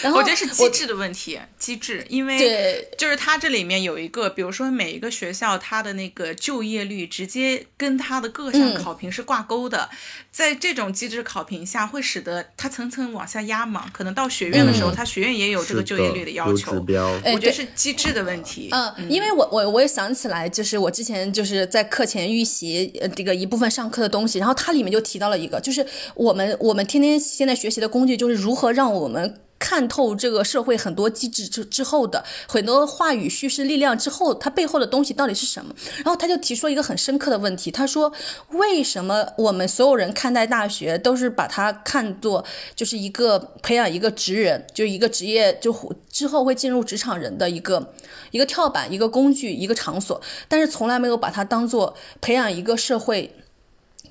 [0.03, 9.89] 然后我觉得是机制的问题，机制，因为对，就是它这里面有一个，比如说每一个学校它的那个就业率直接跟它的各项考评是挂钩的，
[10.31, 13.87] 在这种机制考评下，会使得它层层往下压嘛。
[13.93, 16.73] 可能到学院的时候，它学院也有这个就业率的要求。
[16.73, 18.69] 我觉得是机制的问题。
[18.73, 35.73] 嗯，因为我我我也想起来，就是我之前就是在课前预习呃这个一部分上课的东西，然后它里面就提到了一就是我们我们天天现在学习的工具，就是如何让我们看透这个社会很多机制之之后的很多话语叙事力量之后，它背后的东西到底是什么？
[35.99, 38.12] 然后他就提出一个很深刻的问题，他说：
[38.49, 45.73] 为什么我们所有人看待大学都是把它看作就是一个培养一个职人，就一个职业就
[46.11, 47.95] 之后会进入职场人的一个
[48.33, 53.33] 一个跳板、一个工具、一个场所，但是从来没有把它当做培养一个社会。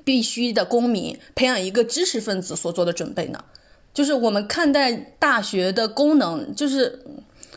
[0.03, 3.43] 必须的公民培养一个知识分子所做的准备呢？
[3.93, 7.03] 就是我们看待大学的功能，就是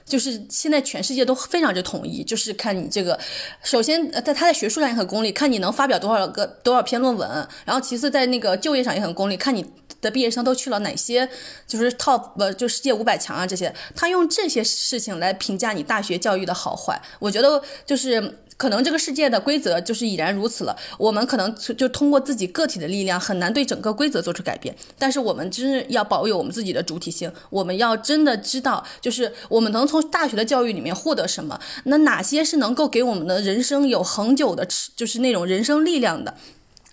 [0.04, 3.18] 就是现在全世界都非常之统一，就是看你这个，
[3.62, 7.28] 首先在他在学术上也很功利，看你能发表多少个多少篇论文，
[7.64, 9.64] 然后其次在那个就业上也很功利，看你
[10.00, 11.28] 的毕业生都去了哪些，
[11.66, 18.38] 就是 top 呃就世界五百强啊这些，他用这些事情来评价你大学教育的好坏，我觉得就是。
[18.56, 24.72] 可能这个世界的规则就是已然如此了，我们可能就通过自己个体的力量很难对整个规则做出改变。
[24.96, 34.66] 但是我们真是要保有我们自己的主体性，我们要真的知道，就是我们能从大学的教育里面获得什么，那哪些是能够给我们的人生有恒久的，
[34.96, 36.34] 就是那种人生力量的。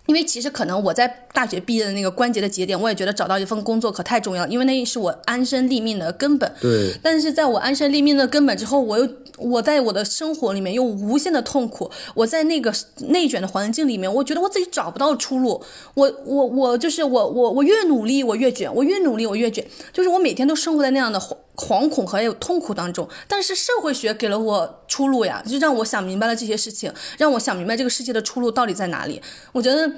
[0.07, 6.51] 因为其实可能我在大学毕业的那个关节的节点，我也觉得找到一份工作可太重要了，因为那是我安身立命的根本。
[6.59, 6.91] 对。
[7.01, 9.07] 但是在我安身立命的根本之后，我又
[9.41, 12.73] 我在我的生活里面有无限的痛苦，我在那个
[13.07, 15.63] 内卷的环境里面，我觉得我自己找不到出路。
[15.95, 23.07] 我我我就是我我我越努力我越卷，我越努力我越卷，就是我每天都生活在那样的惶惶恐和有痛苦当中。
[23.27, 29.21] 但是社会学给了我出路呀，就让我想明白了这些事情，让我想明白这个世界的出路到底在哪里。
[29.51, 29.91] 我觉得。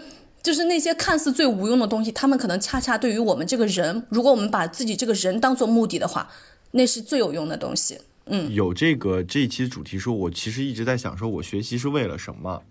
[0.43, 6.29] 就是那些看似最无用的东西，他们可能恰恰对于我们这个人，如果我们把自己这个人当做目的的话，
[6.71, 7.97] 那是最有用的东西。
[8.25, 12.61] 嗯，有这个这一期主题说，我其实一直在想，说我学习是为了什么。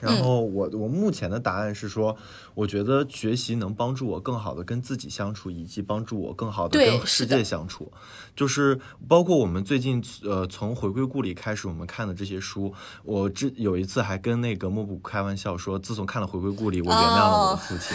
[0.00, 2.16] 然后我我目前的答案是说，
[2.54, 7.92] 我觉得学习能帮助我更好的跟自己相处，以及帮助我更好的跟世界相处。
[8.34, 12.72] 就是包括我们最近呃从回归故里开始，我们看的这些书，
[13.02, 17.94] 我之有一次还跟那个莫布开玩笑说，自从看了回归故里，我原谅了我的父亲。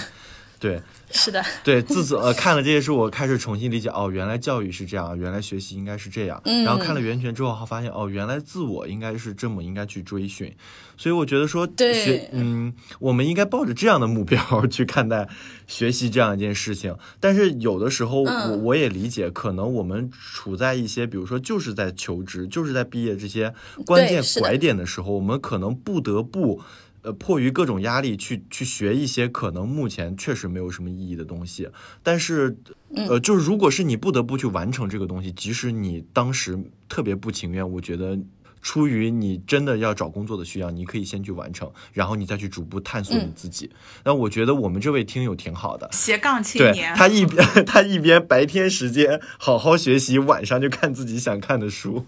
[0.59, 6.41] 对，是的，对，自从呃看了这些书，我开始重新理解，哦，原来教育是这样，原来学习应该是这样。
[6.45, 10.55] 嗯，然后看了源泉之后，发现哦，原来自我应该是这么应该去追寻。
[10.97, 15.27] 所以我觉得说，学，嗯，我们应该抱着这样的目标去看待
[15.67, 16.97] 学习这样一件事情。
[17.19, 23.53] 但是有的时候，我我也理解，可能我们处在一些，比如说就是在求职，就是在毕业这些
[23.85, 26.61] 关键拐点的时候，我们可能不得不。
[27.05, 31.69] 呃，迫于各种压力去去学一些可能目前确实没有什么意义的东西，
[32.01, 32.57] 但是，
[32.95, 36.57] 呃，就是如果是你不得不去完成这个东西，即使你当时
[36.89, 38.17] 特别不情愿，我觉得
[38.63, 43.69] 出于你真的要找工作的需要，你可以先去完成，然后你再去逐步探索你自己。
[44.03, 52.07] 那我觉得我们这位听友挺好的，斜杠青年，他一边 他一边白天时间好好学习，晚上就看自己想看的书。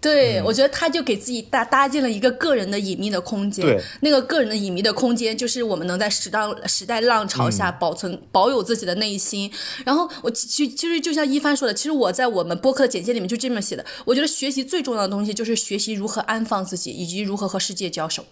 [0.00, 3.64] 对，我觉得他就给自己搭搭建了一个个人的隐秘的空间。
[3.64, 9.50] 对，那个个人的隐秘的空间，就是我们能在时当时代浪潮下保存保有自己的内心。
[9.84, 13.84] 然后我其其实就像一帆说的，其实我在我们播客的简介里面就这么写的。
[14.06, 18.24] 我觉得学习最重要的东西就是学习如何安放自己，以及如何和世界交手。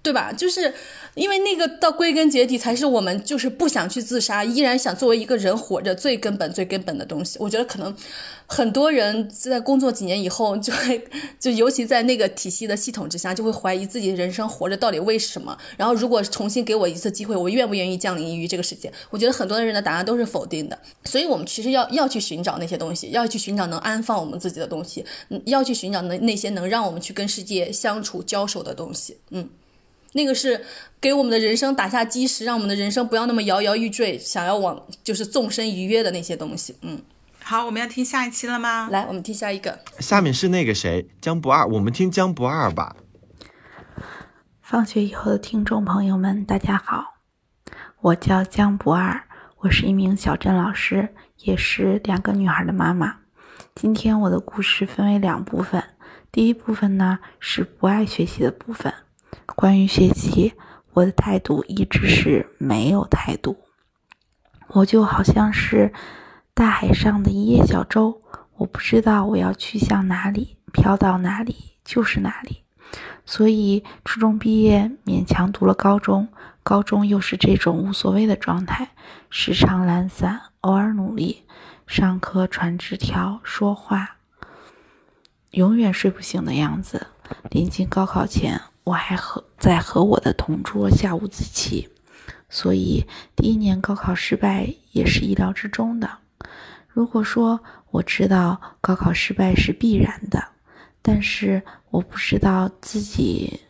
[0.00, 0.32] 对吧？
[0.32, 0.72] 就是
[1.14, 7.36] 因为那个到归根结底才是我们就是不想去自杀，依然想作为一个人活着最根本、最根本的东西。
[7.40, 7.94] 我觉得可能
[8.46, 11.04] 很多人在工作几年以后，就会
[11.38, 15.58] 就尤其在那个体系的系统之下，就会怀疑自己人生活着到底为什么。
[15.76, 18.90] 然后如果重新给我一次机会，我愿不愿意降临于这个世界？
[19.10, 20.78] 我觉得很多人的答案都是否定的。
[21.04, 25.04] 所以我们其实要要去寻找那些东西，要去寻找能安放我们自己的东西，
[25.44, 29.18] 要去寻找那那些能让我们去跟世界相处交手的东西。
[29.30, 29.50] 嗯。
[30.12, 30.64] 那个是
[31.00, 36.76] 给我们的人生打下基石，让我们的人生不要那么摇摇欲坠，想要往就是纵身一跃的那些东西。
[36.82, 37.02] 嗯，
[37.42, 38.88] 好，我们要听下一期了吗？
[38.90, 39.80] 来，我们听下一个。
[40.00, 42.96] 下面是那个谁，江不二，我们听江不二吧。
[44.62, 47.18] 放学以后的听众朋友们，大家好，
[48.00, 49.24] 我叫江不二，
[49.58, 53.16] 我是一名小镇老师，也是两个女孩的妈妈。
[53.74, 55.82] 今天我的故事分为两部分，
[56.32, 58.92] 第一部分呢是不爱学习的部分。
[59.54, 60.54] 关于学习，
[60.92, 63.56] 我的态度一直是没有态度。
[64.68, 65.92] 我就好像是
[66.54, 68.22] 大海上的一叶小舟，
[68.56, 72.62] 我不知道我要去向哪里，飘到哪里就是哪里。
[73.24, 76.28] 所以初中毕业，勉强读了高中，
[76.62, 78.90] 高中又是这种无所谓的状态，
[79.28, 81.44] 时常懒散，偶尔努力，
[81.86, 84.16] 上课传纸条、说话，
[85.50, 87.08] 永远睡不醒的样子。
[87.50, 88.60] 临近高考前。
[88.88, 91.86] 我还和在和我的同桌下五子棋，
[92.48, 93.04] 所以
[93.36, 96.08] 第一年高考失败也是意料之中的。
[96.88, 97.60] 如果说
[97.90, 100.42] 我知道高考失败是必然的，
[101.02, 103.60] 但是我不知道自己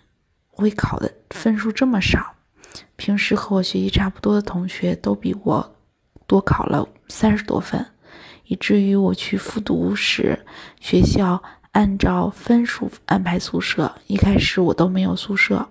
[0.47, 2.32] 会考的分数这么少。
[2.95, 5.77] 平时和我学习差不多的同学都比我
[6.28, 7.85] 多考了三十多分，
[8.45, 10.39] 以至于我去复读时
[10.78, 11.43] 学校。
[11.73, 15.69] 按照分数安排宿舍，一开始我都没有宿舍，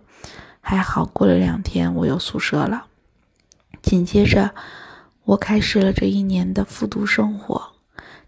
[0.62, 2.86] 还好过了两天我有宿舍了。
[3.82, 4.54] 紧接着，
[5.24, 7.62] 我开始了这一年的复读生活。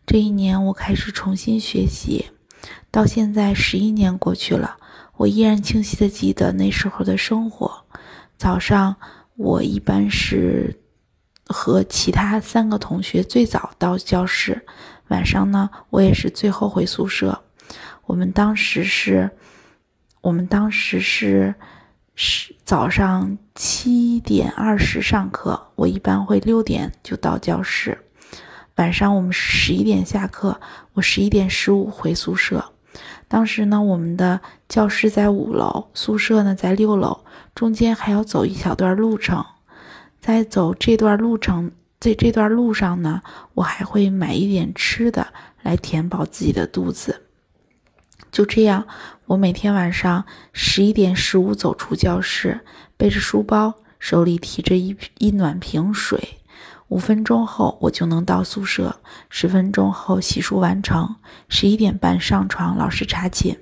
[0.06, 2.32] 这一年我开始重新学习，
[2.90, 4.78] 到现在十一年过去了，
[5.18, 7.86] 我依然清晰的记得那时候的生活。
[8.38, 8.96] 早上
[9.36, 10.80] 我一般是
[11.46, 14.66] 和其他三个同学最早到教室，
[15.10, 17.44] 晚上呢我也是最后回宿舍。
[18.10, 19.30] 我们当时是，
[20.22, 21.54] 我们当时是
[22.16, 27.96] 是早上七点二十上课，我一般会六点就到教室。
[28.78, 30.60] 晚上我们十一点下课，
[30.94, 32.74] 我十一点十五回宿舍。
[33.28, 37.24] 当时呢，我们的教室在五楼，宿舍呢在六楼，
[37.54, 39.46] 中间还要走一小段路程。
[40.20, 43.22] 在走这段路程，在这段路上呢，
[43.54, 45.28] 我还会买一点吃的
[45.62, 47.28] 来填饱自己的肚子。
[48.32, 48.88] 就这样，
[49.26, 52.62] 我每天晚上十一点十五走出教室，
[52.96, 56.38] 背着书包，手里提着一一暖瓶水，
[56.90, 59.02] 五分钟后我就能到宿舍。
[59.30, 61.16] 十分钟后洗漱完成，
[61.48, 63.60] 十一点半上床，老师查寝。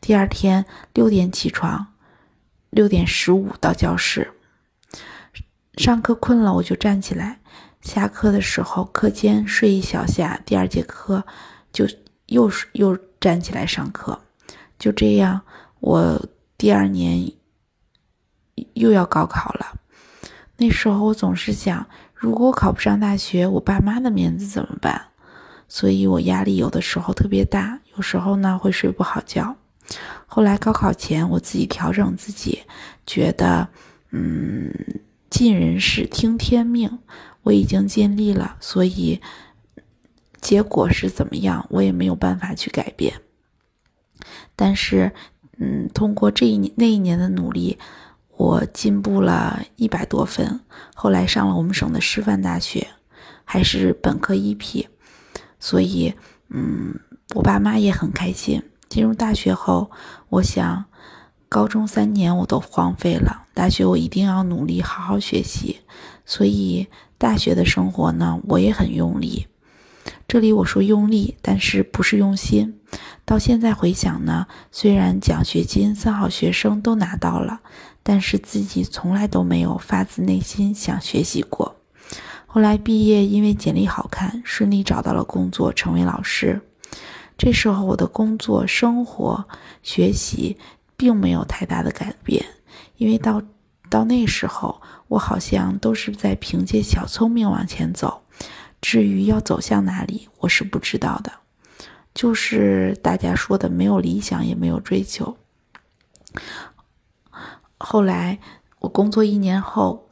[0.00, 1.94] 第二天六点起床，
[2.70, 4.32] 六点十五到教室。
[5.76, 7.40] 上课困了我就站起来，
[7.80, 11.24] 下课的时候课间睡一小下，第二节课
[11.72, 11.86] 就
[12.32, 12.98] 又是又。
[13.22, 14.18] 站起来上课，
[14.80, 15.42] 就这样，
[15.78, 16.20] 我
[16.58, 17.30] 第二年
[18.74, 19.78] 又要高考了。
[20.56, 21.86] 那时候我总是想，
[22.16, 25.00] 如果我考不上大学，我爸妈的面子怎么办？
[25.68, 29.54] 所以我压力有的时候特别大，有时候呢会睡不好觉。
[30.26, 32.64] 后来高考前，我自己调整自己，
[33.06, 33.68] 觉得，
[34.10, 34.74] 嗯，
[35.30, 36.98] 尽人事听天命，
[37.42, 39.20] 我已经尽力了，所以。
[40.42, 43.14] 结果是怎么样，我也没有办法去改变。
[44.54, 45.12] 但是，
[45.58, 47.78] 嗯，通过这一年那一年的努力，
[48.36, 50.60] 我进步了一百多分。
[50.94, 52.86] 后来上了我们省的师范大学，
[53.44, 54.88] 还是本科一批，
[55.60, 56.12] 所以，
[56.48, 56.98] 嗯，
[57.34, 58.62] 我爸妈也很开心。
[58.88, 59.90] 进入大学后，
[60.28, 60.84] 我想，
[61.48, 65.80] 高中三年我都荒废了，大学我一定要努力好好学习。
[66.26, 66.86] 所以，
[67.16, 69.46] 大学的生活呢，我也很用力。
[70.32, 72.80] 这里我说用力，但是不是用心。
[73.22, 77.60] 到现在回想呢，虽然奖学金三好学生都拿到了，
[78.02, 81.76] 但是自己从来都没有发自内心想学习过。
[82.46, 86.62] 后来毕业，因为简历好看，顺利找到了工作，成为老师。
[87.36, 89.46] 这时候我的工作、生活、
[89.82, 90.56] 学习
[90.96, 92.42] 并没有太大的改变，
[92.96, 93.42] 因为到
[93.90, 98.22] 到那时候，我好像都是在凭借小聪明往前走。
[98.82, 101.32] 至于要走向哪里，我是不知道的。
[102.12, 105.38] 就是大家说的，没有理想，也没有追求。
[107.78, 108.38] 后来
[108.80, 110.10] 我工作一年后，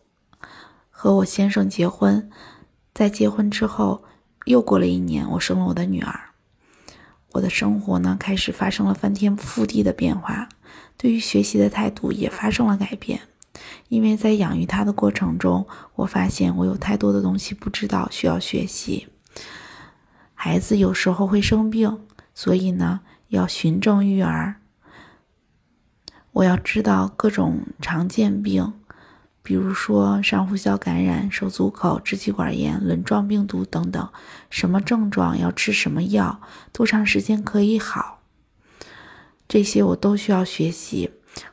[0.89, 2.31] 和我先生结婚。
[2.95, 4.05] 在结婚之后，
[4.47, 6.21] 又过了一年，我生了我的女儿。
[7.33, 10.49] 我的生活呢，开始发生了翻天覆地的变化，
[10.97, 13.21] 对于学习的态度也发生了改变。
[13.89, 15.67] 因为在养育他的过程中，
[15.97, 19.09] 我发现我有太多的东西不知道，需要学习。
[20.35, 22.01] 孩子有时候会生病，
[22.35, 24.57] 所以呢，要循证育儿。
[26.33, 28.73] 我要知道各种常见病，
[29.43, 34.09] 比如说上呼吸道感染、手足口、支气管炎、轮状病毒等等，
[34.49, 36.41] 什么症状要吃什么药，
[36.73, 38.23] 多长时间可以好，
[39.49, 41.11] 这些我都需要学习。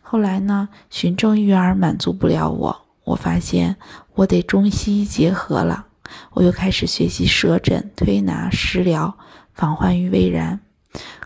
[0.09, 3.75] 后来呢，循证育儿满足不了我，我发现
[4.13, 5.87] 我得中西医结合了。
[6.31, 9.17] 我又开始学习舌诊、推拿、食疗、
[9.53, 10.61] 防患于未然。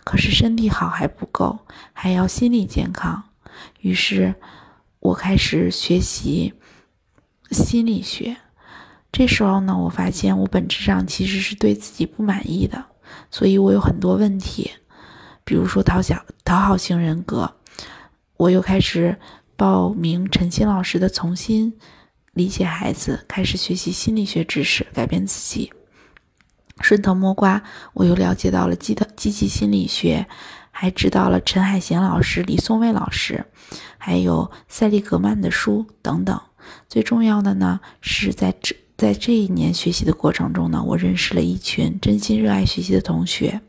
[0.04, 1.60] 可是身体好还不够，
[1.94, 3.22] 还要心理健康。
[3.82, 4.34] 于是，
[5.00, 6.56] 我开始学习
[7.52, 8.36] 心理学。
[9.12, 12.84] 这时候呢，我发现我本质上其实是对自己不满意的，
[13.30, 14.72] 所以我有很多问题，
[15.44, 17.54] 比如说讨小讨好型人格。
[18.42, 19.16] 我又开始
[19.56, 21.78] 报名陈鑫老师的《重新
[22.34, 25.72] 理解孩子》，开始学习心理学知识，改变自己。
[26.80, 27.62] 顺藤摸瓜，
[27.94, 30.26] 我又了解到了积的积极心理学，
[30.72, 33.46] 还知道了陈海贤老师、李松蔚老师，
[34.00, 36.42] 还有塞利格曼的书等等。
[36.90, 43.62] 最重要的呢，是在这在这一年学习的过程中呢，我认识了一群真心热爱学习的同学。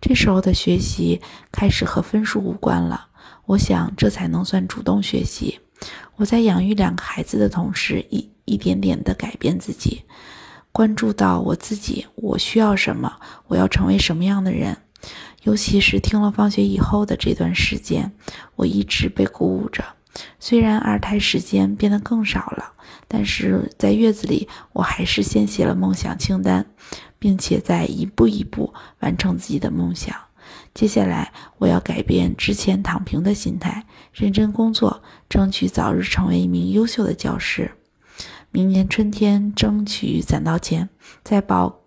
[0.00, 1.20] 这时候的学习
[1.52, 3.08] 开始和分数无关了。
[3.50, 5.58] 我想，这才能算主动学习。
[6.14, 10.04] 我在养育两个孩子的同时，一一点点的改变自己，
[10.70, 13.12] 关注到我自己，我需要什么，
[13.48, 14.76] 我要成为什么样的人。
[15.42, 18.12] 尤其是听了放学以后的这段时间，
[18.54, 19.82] 我一直被鼓舞着。
[20.38, 22.74] 虽然二胎时间变得更少了，
[23.08, 26.64] 但是在月子里，我还是先写了梦想清单，
[27.18, 30.14] 并且在一步一步完成自己的梦想。
[30.72, 37.72] 接下来，我要改变之前躺平的心态，认真工作，争取早日成为一名优秀的教师。
[38.52, 40.88] 明年春天，争取攒到钱，
[41.22, 41.80] 再报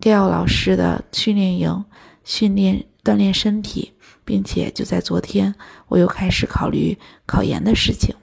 [0.00, 1.84] Gail 老师的训练营，
[2.24, 5.54] 训练锻炼身体，并且就在昨天，
[5.88, 8.14] 我又开始考虑考研的事情。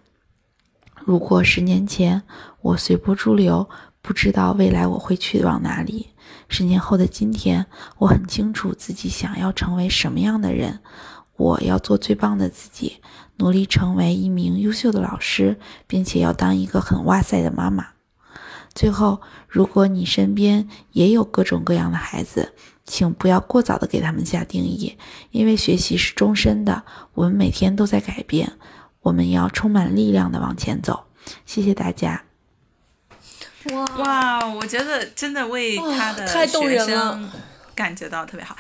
[0.96, 2.22] 如果十年前
[2.62, 3.68] 我随波逐流，
[4.02, 6.13] 不知道未来我会去往哪里。
[6.54, 7.66] 十年后的今天，
[7.98, 10.82] 我很清楚自己想要成为什么样的人。
[11.36, 13.02] 我要做最棒的自己，
[13.38, 15.58] 努力成为一名优秀的老师，
[15.88, 17.88] 并且要当一个很哇塞的妈妈。
[18.76, 22.54] 最后，如果你身边也有各种各样的孩子，
[22.86, 24.96] 请不要过早的给他们下定义，
[25.32, 26.84] 因为学习是终身的，
[27.16, 28.54] 我们每天都在改变，
[29.02, 31.06] 我们要充满力量的往前走。
[31.48, 32.26] 谢谢大家。
[33.72, 33.86] 哇。
[33.98, 37.32] 哇，我觉得真的为他的学生
[37.74, 38.58] 感觉到特别好。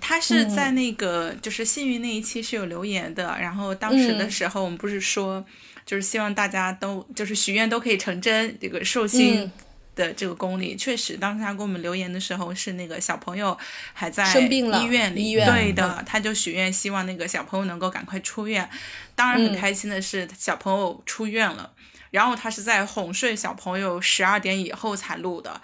[0.00, 5.42] 他是在那个就是幸运那一期是有留言的，然后当时的时候我们不是说，
[5.86, 9.50] 就是希望大家都就是许愿都可以成真，这个寿星
[9.96, 13.56] 的这个功力确实，当时他给我们留言的时候是那个小朋友
[13.94, 18.68] 还在医院里，对的，他就许愿希望那个小朋友能够赶快出院。
[19.14, 21.70] 当然很开心的是小朋友出院了，
[22.14, 25.60] 然后他是在哄睡小朋友十二点以后才录的。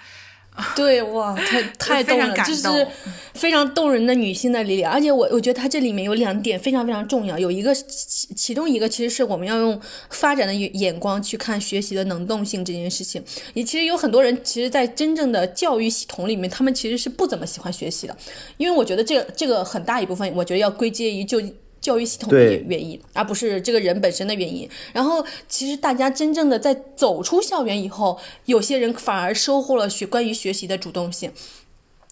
[0.75, 1.33] 对哇，
[1.79, 2.87] 太太动了，就是
[3.35, 4.93] 非常动人的女性的力量。
[4.93, 9.81] 而且我我觉得它这里面有两点非常非常重要，有一个其其中一个其实是我们要用
[10.11, 13.25] 发展的眼光去看学习的能动性这件事情。
[13.55, 18.17] 也其实有很多人其实，在真正的教育系统里面，他们其实是不怎么喜欢学习的，
[18.57, 21.41] 因为我觉得这个这个很大一部分，我觉得要归结于就。
[21.81, 24.69] 教育系统的原因，而不是这个人本身的原因。
[24.93, 31.33] 然后，其实大家真正的在走出校园以后，有些人反而收获了学关于学习的主动性。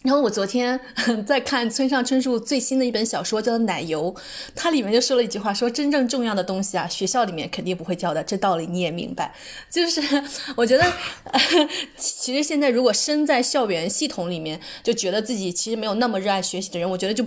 [0.05, 0.79] 然后我昨天
[1.27, 4.15] 在看村上春树最新的一本小说，叫做《奶油》，
[4.55, 9.35] 它里面就说了一句话，说真正重要的东西啊，学校里面肯定不会教的，这道理你也明白。
[9.69, 10.01] 就是
[10.57, 10.85] 我觉得，
[11.99, 17.27] 其实现在如果身在校园系统里面，就觉得自己其实没有那么热爱学习的人，我觉得就。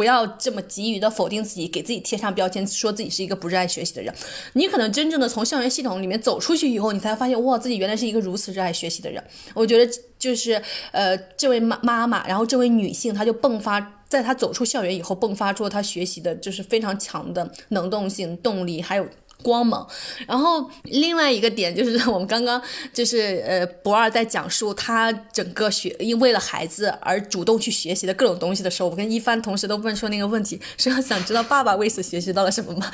[0.00, 4.10] 不要这么急于的否定自己，给自己贴上标签，说自己是一个不热爱学习的人。
[4.54, 9.22] 你可能真正的从校园系统里面走出去以后，你才发现，哇，自己原来是一个如此热爱学习的人。
[9.52, 10.62] 我觉得就是
[10.92, 19.06] 呃，这位妈妈妈，然后这位女性，她就迸发，在她走出校园以后，迸发出了她学习的就是非常强的能动性、动力，还有。
[19.42, 19.86] 光芒，
[20.26, 22.60] 然后另外一个点就是 我们刚刚
[22.92, 32.90] 就是呃博二在讲述他整个学因为了孩子而主动去学习的各种东西的时候，我跟一帆同时都问说那个问题，是要想知道爸爸为此学习到了什么吗？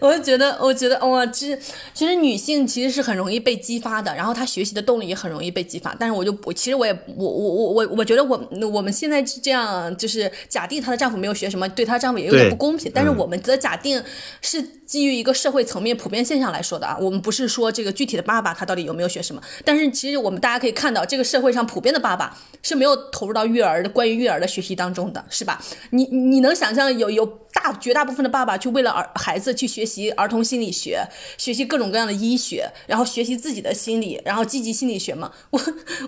[0.00, 1.58] 我就觉得我觉得哇，其实
[1.92, 14.02] 其实女性其实是很容易被激发的，然后她学习的动力也很容易被激发，但是我就我其实我也我我我我我觉得我我们现在这样就是假定她的丈夫没有学什么，对她丈夫也有点不公平，但是我们则假定。
[14.40, 25.62] 是基于一个社会层面普遍现象来说的啊，我们不是说这个具体的爸爸他到底有没有学什么，但是其实我们大家可以看到，这个社会上普遍的爸爸是没有投入到育儿的关于育儿的学习当中的，是吧？
[25.90, 31.02] 你你能想象有有大绝大部分的爸爸去为了儿孩子去学习儿童心理学，
[31.36, 35.32] 学习各种各样的医学，然后学习自己的心理，然后积极心理学吗？
[35.50, 35.60] 我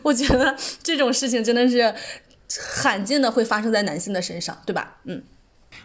[0.02, 1.94] 我觉得这种事情真的是
[2.82, 4.98] 罕见的会发生在男性的身上，对吧？
[5.04, 5.22] 嗯。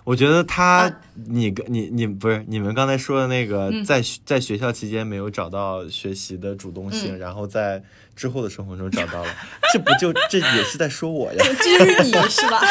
[0.06, 0.90] 我觉得他，
[1.28, 7.84] 你跟你你不是你们刚才说的那个，在在学校期间没有找到学习的主动性，然后在
[8.16, 9.36] 之后的生活中找到了，
[9.74, 11.44] 这不就 这也是在说我呀？
[11.60, 12.62] 这就是你是吧？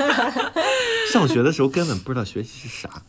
[1.10, 3.02] 上学的时候根本不知道学习是啥。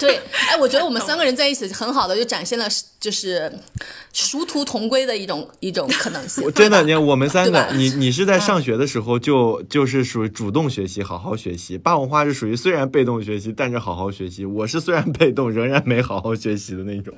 [0.00, 0.16] 对，
[0.48, 2.66] 哎，我觉得我们 三个人在一起很好的就展现了
[2.98, 3.52] 就是
[4.12, 6.50] 殊途同归的一种一种可能性。
[6.54, 14.46] 真的，你我们三个，你你是在上学的时候就就是属于主动学习，好好学习；霸王花是属于虽然被动学习，但是好好学习。
[14.46, 17.14] 我是虽然被动，仍然没好好学习的那种。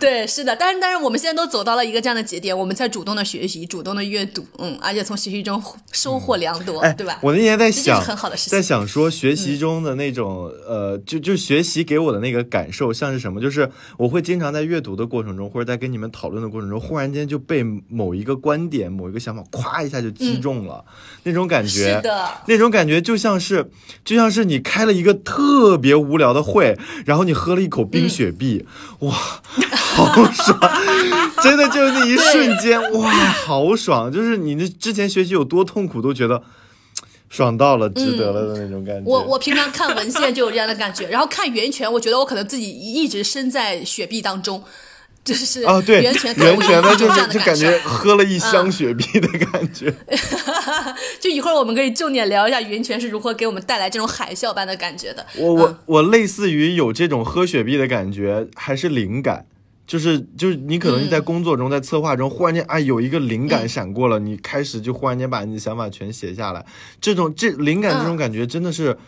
[0.00, 7.18] 对，是的，但是但是我们现在都走到了一个这样的节点，我们在主动的学习，主动的阅读，嗯，而且从学习中收获良多，对吧？
[7.22, 12.07] 我那天在想，很好的事情，在想说学习中的那种呃，就就学习给我。
[12.08, 13.40] 我的那个感受像是什么？
[13.40, 20.84] 就是我会经常在阅读的过程中，或者在跟你们讨论的过程中，忽然间就被某一个观点、某一个想法，咵一下就击中了，
[21.24, 23.70] 那种感觉，是的，那种感觉就像是，
[24.04, 28.64] 就像是你开了一个特别无聊的会，然后你喝了一口冰雪碧，
[29.00, 30.58] 哇，好爽！
[31.44, 34.10] 真的就是那一瞬间，哇，好爽！
[34.10, 36.42] 就是你那之前学习有多痛苦，都觉得。
[37.28, 39.10] 爽到了，值得了的那种感觉。
[39.10, 44.62] 我我平常看文献就有这样的感觉， 然后看源泉，我觉得我可能自己一直身在雪碧当中，
[45.24, 49.92] 就是啊，对，源泉源泉呢，就是就感觉喝了一箱雪碧的感觉。
[51.20, 55.26] 就一会儿我们可以重点聊一下源泉是如何给我们带来这种海啸般的感觉的。
[55.36, 59.46] 我我我类似于有这种喝雪碧的感觉，还是灵感。
[59.88, 66.64] 就是就是你可能在工作中在策划中忽然间啊有一个灵感闪过了，你开始就忽然间把你的想法全写下来，
[67.00, 68.98] 这种这灵感这种感觉真的是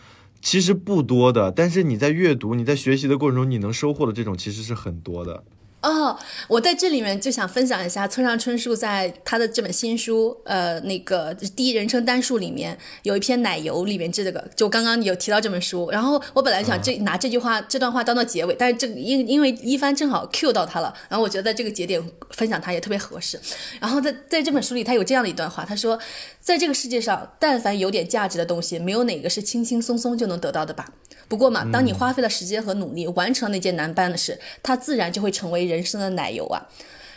[0.41, 5.43] 其实不多的，但是你在阅读你在学习的过程中你能收获的这种其实是很多的。
[5.81, 6.15] 哦，
[6.47, 23.39] 我在这里面就想分享一下村上春树在他的这本新书，呃，那个第一人称单数里面有一篇奶油里面这个，就刚刚有提到这本书，然后我本来想这拿这句话这段话当做结尾，但是这因因为一帆正好 Q 到他了，然后我觉得在这个节点分享他也特别合适。
[23.79, 25.99] 然后在在这本书里，他有这样的一段话，他说，
[26.39, 30.91] 在这个世界上，但凡有点价值的东西，没有哪个是轻轻松松就能得到的吧。
[31.31, 36.67] 不过嘛，当你花费了时间和努力完成了那件难办的事，它自然就会成为人生的奶油啊。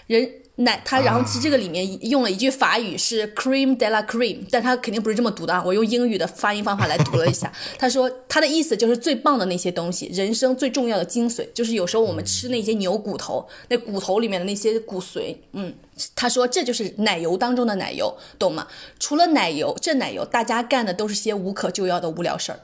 [0.06, 5.60] 人奶他，然后其实这个里面用了一句法语是 cream de la cream，但他肯定不是这么读的啊。
[5.66, 15.74] 我用英语的发音方法来读了一下， 他说他的意思就是最棒的那些东西，人生最重要的精髓，就是有时候我们吃那些牛骨头，那骨头里面的那些骨髓，嗯，
[16.14, 18.68] 他说这就是奶油当中的奶油，懂吗？
[19.00, 22.60] 除了奶油，这奶油大家干的都是些无可救药的无聊事儿。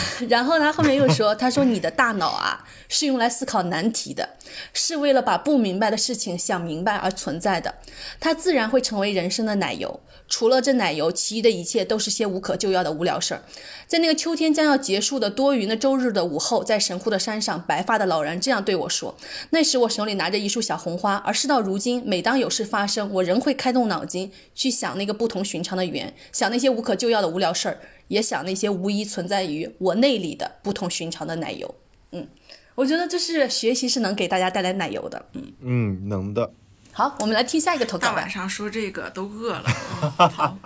[0.28, 4.36] 然后他后面又说：“他说你的大脑啊是用来思考难题的，
[4.72, 7.74] 是为了把不明白的事情想明白而存在的，
[8.20, 10.00] 它自然会成为人生的奶油。
[10.26, 13.42] 除了这奶油，其余的一切都是些无可救药的无聊事儿。”
[13.86, 19.14] 在那个秋天将要结束的多云的周日的午后，在神户的山上，白发的老人这样对我说
[19.50, 31.74] ：“那时我手里拿着一束小红花，而事到如今，每当有事发生，我仍会开动脑筋去想那个不同寻常的缘，想那些无可救药的无聊事儿。”也想那些无疑存在于我内里的不同寻常的奶油，
[32.12, 32.28] 嗯，
[32.74, 36.52] 我觉得就是学习是能给大家带来奶油的，嗯嗯，能的。
[36.96, 38.06] 好，我们来听下一个投稿。
[38.06, 39.64] 大晚上说这个都饿了。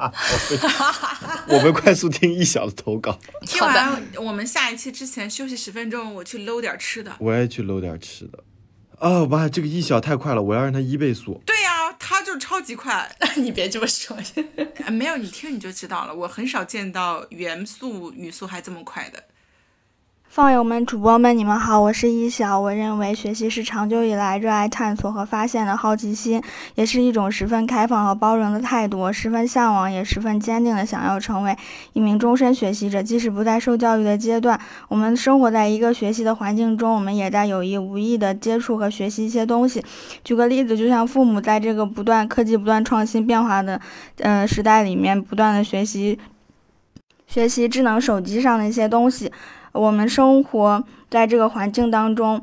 [1.49, 3.19] 我们快速听一小的投稿。
[3.47, 7.17] 听完我们下一期之前休息十分钟，我去搂点吃的。
[7.19, 8.45] 我也去搂点吃的。
[8.99, 11.41] 哦，哇，这个一小太快了，我要让它一倍速。
[11.47, 13.11] 对呀，它就超级快。
[13.37, 14.15] 你别这么说。
[14.93, 16.15] 没有，你听你就知道了。
[16.15, 19.25] 我很少见到元素语速还这么快的。
[20.39, 22.61] 放友们、主播们，你们好，我是一小。
[22.61, 26.41] 我认为学习是长久以来热爱探索和发现的好奇心，
[26.77, 29.13] 也是一种十分开放和包容的态度。
[29.13, 31.57] 十分向往，也十分坚定的想要成为
[31.93, 33.03] 一名终身学习者。
[33.03, 39.85] 即使不在受教育的阶段，我们生活在一个学习的环境中，我们也在有意无意的接触和学习一些东西。
[40.23, 43.81] 举个例子，就像父母在这个不断科技不断创新变化的
[44.21, 46.17] 呃时代里面，不断的学习
[47.27, 49.33] 学习智能手机上的一些东西。
[49.79, 52.43] 我们生活在这个环境当中，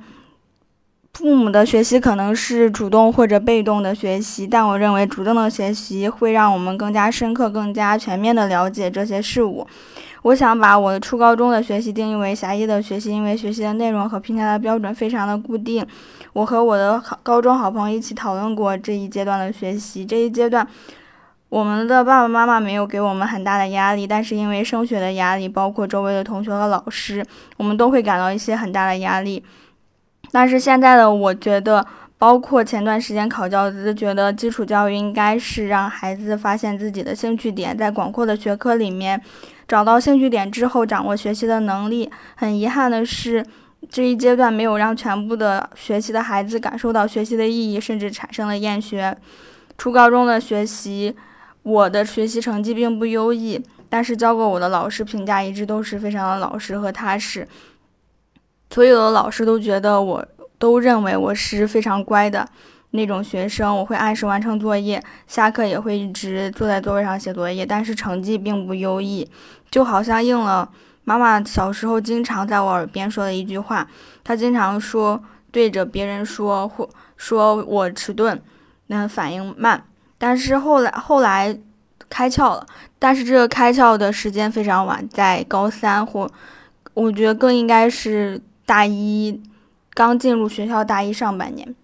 [1.14, 9.68] 父母的学习可能是主动或者被动的学习，但我认为主动的学习会让我们更加深刻、更加全面的了解这些事物。
[10.22, 15.86] 我想把我的初高中的学习定义为狭义的学习，因为学习的内容和评价的标准非常的固定。
[16.32, 20.66] 我和我的高中好朋友一起讨论过这一阶段的学习，这一阶段。
[21.56, 27.26] 我们的爸爸妈妈没有给我们很大的压力，但是因为升学的压力，包括周围的同学和老师，
[27.56, 29.42] 我们都会感到一些很大的压力。
[30.34, 39.22] 但是现在的我觉得，包括前段时间考教资，觉得基础教育应该是让孩子发现自己的兴趣点，在广阔的学科里面
[39.66, 42.12] 找到兴趣点之后，掌握学习的能力。
[42.36, 43.42] 很遗憾的是，
[43.90, 49.16] 这一阶段没有让全部的学习的孩子感受到学习的意义，甚至产生了厌学。
[49.78, 51.16] 初高中的学习。
[51.66, 57.48] 我的学习成绩并不优异，但是教过我的老师评价一直都是非常的老实和踏实。
[58.70, 60.28] 所有的老师都觉得我，
[60.60, 62.48] 都认为我是非常乖的
[62.92, 63.76] 那种学生。
[63.78, 69.28] 我会按时完成作业，下课也会一直坐在座位上写作业，但是成绩并不优异，
[69.72, 70.70] 就好像应了
[71.04, 73.88] 妈妈小时候经常在我耳边说的一句话。
[74.24, 75.20] 她经常说，
[75.50, 76.88] 对着别人说或
[77.18, 78.40] 说我迟钝，
[78.86, 79.84] 那反应慢。
[80.18, 81.58] 但是后来后来
[82.10, 82.66] 开窍了，
[82.98, 86.30] 但是这个开窍的时间非常晚，在高三或
[86.94, 89.42] 我觉得更应该是大一
[89.94, 91.76] 刚进入学校大一上半年。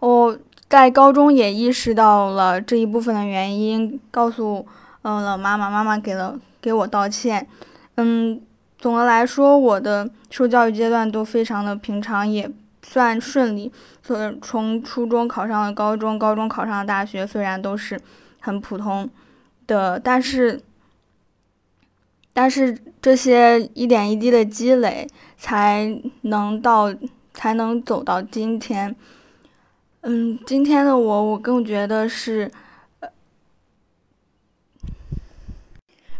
[0.00, 4.66] 我在高中也意识到了这一部分的原因，告诉
[5.02, 7.46] 嗯了妈妈，妈妈给了给我道歉。
[7.94, 8.40] 嗯，
[8.78, 12.50] 总的来说，我的受教育阶段都非常的平常，也。
[12.88, 18.00] 算顺利，从从初中考上了高中，高中考上了大学，虽然都是
[18.40, 19.10] 很普通
[19.66, 20.60] 的，但是，
[22.32, 26.94] 但是这些一点一滴的积累，才能到，
[27.34, 28.94] 才能走到今天。
[30.02, 32.48] 嗯，今天的我，我更觉得是，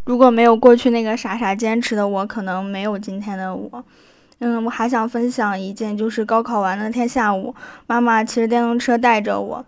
[0.04, 3.84] 如果没有过去那个傻傻坚持的我，可能没有今天的我。
[4.38, 7.54] 嗯，我还想分享一件，就是高考完那天下午，
[7.86, 9.64] 妈妈骑着电动车带着我，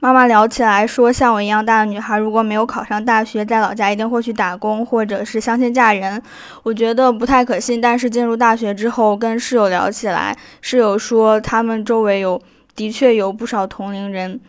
[0.00, 6.20] 妈妈聊起来说，像我一样大的女孩，如果没有考上大学，在老家一定会去打工，或者是相亲嫁人。
[6.64, 7.80] 我觉得不太可信。
[7.80, 12.40] 但是进入大学之后，跟室友聊起来，室友说他们周围有
[12.74, 14.40] 的确有不少同龄人，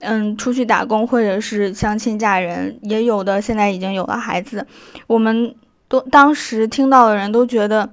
[0.00, 4.66] 嗯，出去打工或者是相亲嫁人，也有的现在已经有了孩子。
[5.06, 5.54] 我们
[5.86, 7.88] 都当时听到的人都觉得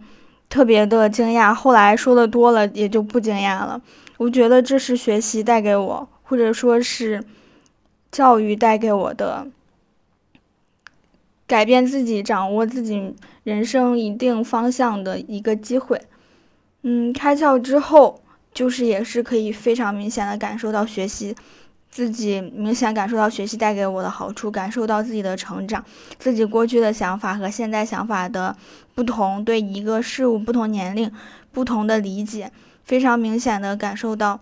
[0.50, 3.82] 特别的惊讶，后来说的多了也就不惊讶了。
[4.18, 6.10] 我觉得这是学习带给我。
[6.30, 7.24] 或者说是
[8.12, 9.48] 教育带给我的
[11.48, 16.00] 改变自己、掌握自己人生一定方向的一个机会。
[16.84, 18.22] 嗯，开窍之后，
[18.54, 21.36] 就是也是可以非常明显的感受到学习，
[21.90, 25.84] 自己明显感受到学习带给我的好处，感受到自己的成长，
[26.18, 28.56] 自己过去的想法和现在想法的
[28.96, 31.12] 不同，对一个事物不同年龄
[31.52, 32.52] 不同的理解，
[32.84, 34.40] 非常明显的感受到。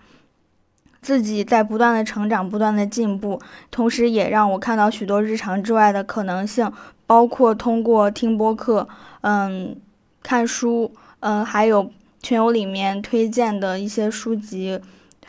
[0.99, 3.39] 自己在不断的成长，不断的进步，
[3.71, 6.69] 同时也让我看到许多日常之外的可能性，
[7.05, 8.89] 包括通过听播客，
[9.21, 9.77] 嗯，
[10.21, 14.81] 看书，嗯，还有群友里面推荐的一些书籍，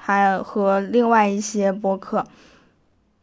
[0.08, 2.26] 还有和另外一些播客，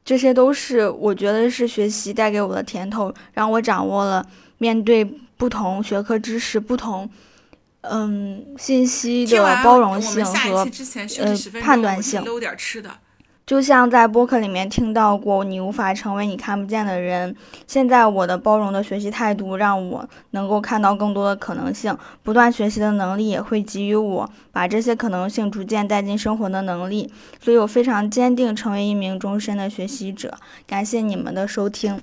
[0.03, 4.23] 这些都是我觉得是学习带给我的甜头，让我掌握了
[4.59, 7.09] 面对不同学科知识不同。
[7.81, 10.67] 嗯，信息的包容性和
[11.17, 12.23] 呃判断性。
[13.45, 17.35] 就像在播客里面听到过，你无法成为你看不见的人。
[17.67, 21.95] 现在我的包容的学习态度，让我能够看到更多的可能性。
[22.23, 27.13] 不断学习的能力也会给予我把这些可能性逐渐带进生活的能力。
[27.39, 30.35] 所以我非常坚定成为一名终身的学习者。
[30.65, 32.01] 感谢你们的收听。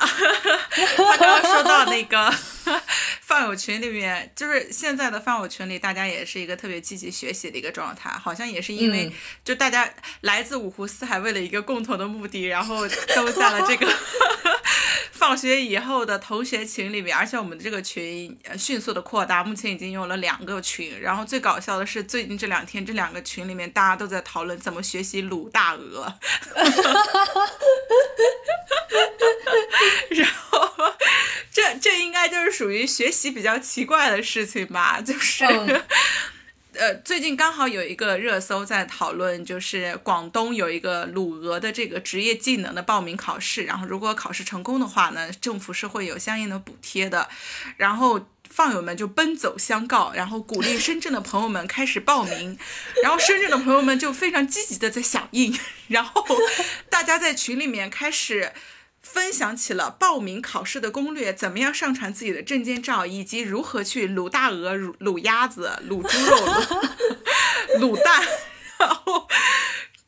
[0.00, 2.32] 他刚刚说到那个
[3.20, 9.12] 饭友群里面，就是现在的饭友群里，大家也是一个特别积极学习的一个状态，好像也是因为
[9.44, 9.88] 就大家
[10.22, 13.86] 来自五湖四海，为了一个共同的目的，然后都在了这个
[15.12, 26.14] 放学以后的同学群里面，而且我们的这个群迅速的扩大，目前已经有了两个群，然后最搞笑的是最近这两天这两个群里面，大家都在讨论怎么学习鲁大鹅。
[30.10, 30.94] 然后，
[31.52, 35.00] 这这应该就是属于学习比较奇怪的事情吧？
[35.00, 35.44] 就是，
[36.74, 47.28] 呃，最近刚好有一个热搜在讨论，就是广东有一个鲁俄的这个职业技能的报名考试，然后如果考试成功的话呢，政府是会有相应的补贴的。
[47.76, 52.58] 然后放友们就奔走相告，然后鼓励深圳的朋友们开始报名，
[53.02, 56.24] 然后深圳的朋友们就非常积极的在响应，然后
[56.88, 58.52] 大家在群里面开始。
[59.12, 66.36] 分享起了报名考试的攻略，怎么样上传自己的证件照，以及如何去卤大鹅、卤卤鸭子、卤猪肉、
[67.80, 68.22] 卤蛋，
[68.78, 69.28] 然后，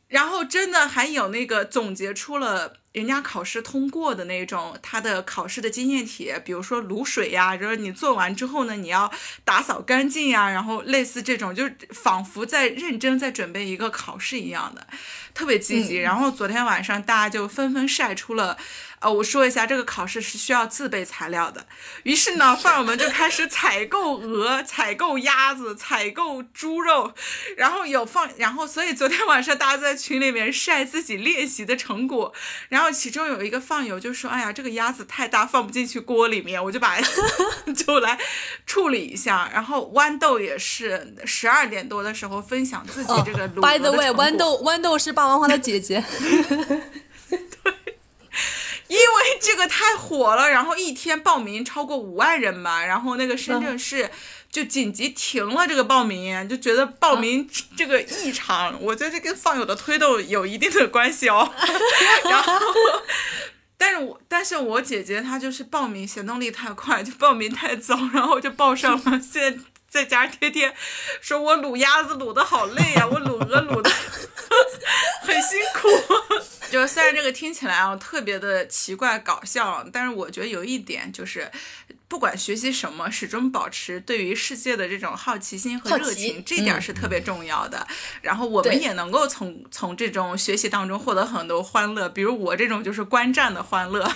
[0.08, 2.74] 然后真的还有那个总结出了。
[2.92, 9.10] 人家考试通过的那种，他的考试的经验帖，比如说卤水呀，然后你做完之后呢，你要
[9.46, 14.86] 打扫干净呀，然后类似这种，就仿佛在认真在准备一个考试一样的，
[15.32, 15.96] 特别积极。
[15.96, 18.58] 然后昨天晚上大家就纷纷晒出了。
[19.02, 21.66] 呃，我说一下，这个考试是需要自备材料的。
[22.04, 27.12] 于是呢，饭友们就开始采购鹅、采购鸭子、采购猪肉，
[27.56, 32.32] 然后有放，然后所以昨天晚上大家在群里面晒自己练习的成果。
[32.68, 36.96] 然后其中有一个饭友就说：“哎呀，这个鸭子太大，放不进去锅里面，我就把
[37.76, 38.16] 就来
[38.66, 46.04] 处理一下。”然后豌豆也是十二点多的时候分享自己这个卤 By the way，豌豆豌豆是霸王花的姐姐。
[47.30, 47.81] 对。
[48.92, 54.10] 因为这个太火了，然后一天报名超过五万人吧，然后那个深圳市
[54.50, 61.50] 就紧急停了这个报名，就觉得报名这个异常，我觉得这跟放友的推动有一定的关系哦。
[62.28, 62.52] 然后，
[63.78, 69.18] 但是我但是我姐姐她就是报名行动力太快，就报名太早，然后就报上了。
[69.18, 70.74] 现在在家天天
[71.22, 73.90] 说我卤鸭子卤的好累呀，我卤鹅卤的
[75.22, 75.88] 很辛苦。
[76.72, 81.50] 就虽然这个听起来啊特别的奇怪搞笑，但是我觉得有一点就是。
[82.12, 87.86] 不管学习什么，始终保持对于世界的这种好奇心和热情，这点是特别重要的。
[88.20, 94.06] 然后我们也能够从从这种学习当中获得很多欢乐，比如我这种就是观战的欢乐。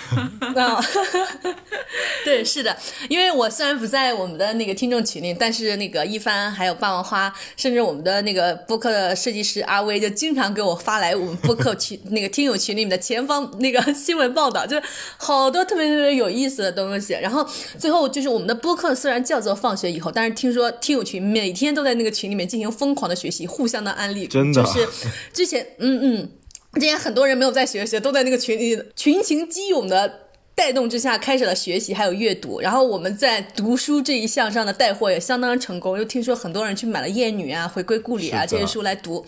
[2.23, 2.77] 对，是的，
[3.09, 14.83] 因为我虽然不在我们的那个听众群里，但是那个一帆还有霸王花，甚至我们的那个播客的设计师阿威，就经常给我发来我们播客群 那个听友群里面的前方那个新闻报道，就是
[15.17, 17.13] 好多特别特别有意思的东西。
[17.13, 17.49] 然后。
[17.87, 24.27] 最后就是我们的播客虽然叫做放学以后，但是听说听友群每天都在那个群里面进行疯狂的学习，互相的安利。
[24.27, 26.29] 真的，就是之前，嗯嗯。
[26.73, 32.59] 之前很多人没有在学习，都在那个群里群情激涌的带动之下开始了学习，还有阅读。
[32.59, 39.25] 然后我们在读书这一项上的带货也相当成功，又听说很多人去买了《艳女》啊、《回归故里》啊这些书来读。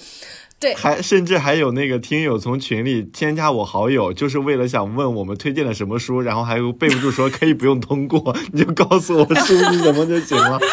[0.59, 10.59] 对，还甚至还有那个听友从群里添加我好友，就是为了想问我们推荐了什么书，然后还有备不住说可以不用通过，你就告诉我书是什么就行了。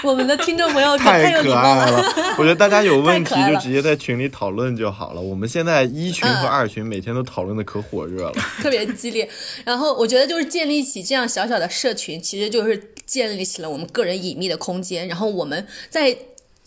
[0.02, 2.02] 我们的听众朋友太可爱了，
[2.38, 5.20] 我觉得大家有问题就直接在群里讨论就好了。
[5.20, 8.32] 我们现在一群和二群每天都讨论的可火热了，
[8.62, 9.28] 特别激烈。
[9.62, 15.06] 然后我觉得就是建立起这样小小的社群，其实就是建立起了我们个人隐秘的空间。
[15.06, 16.16] 然后我们在。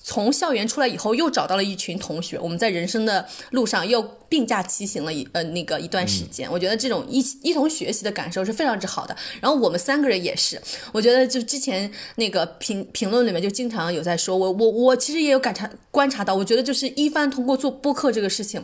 [0.04, 4.02] 从校园出来以后，又找到了一群同学，我们在人生的路上又
[4.34, 6.52] 并驾齐行了一呃那个一段时间。
[6.52, 9.16] 我觉得这种一一同学习的感受是非常之好的。
[9.40, 10.60] 然后我们三个人也是，
[10.92, 18.62] 我觉得就之前那个评评论里面就经常有在说，我我我其实也有感察观察到，我觉得就是一帆通过做播客这个事情，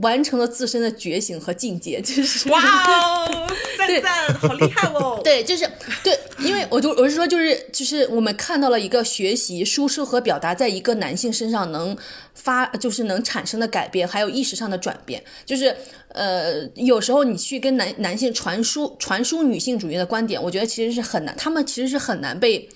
[0.00, 5.20] 完成了自身的觉醒和境界，就是 哇哦，赞赞，好厉害哦！
[5.22, 5.68] 对，就是
[6.02, 10.70] 对，因为我就我是说就是就是我们看到了一个学习、输出和表达在。
[10.70, 11.96] 一个男性身上能
[12.42, 15.76] 发，就是能产生的改变，还有意识上的转变，就是
[16.08, 22.68] 呃，有时候你去跟男男性传输传输女性主义的观点，我觉得其实是很难，他们其实是很难被。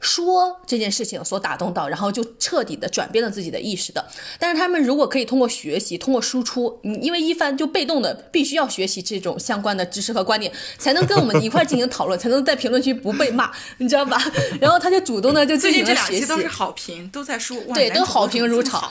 [0.00, 4.04] 说这件事情所打动到，然后就彻底的转变了自己的意识的。
[4.38, 14.18] 但是他们如果可以通过学习，通过输出，嗯，因为一帆就被动的必须要学习这种相关的知识和观点，才能跟我们一块进行讨论，才能在评论区不被骂， 你知道吧？
[14.60, 16.26] 然后他就主动的就进行了学习。
[16.26, 18.90] 都是好评，都在说 对，都好评如潮。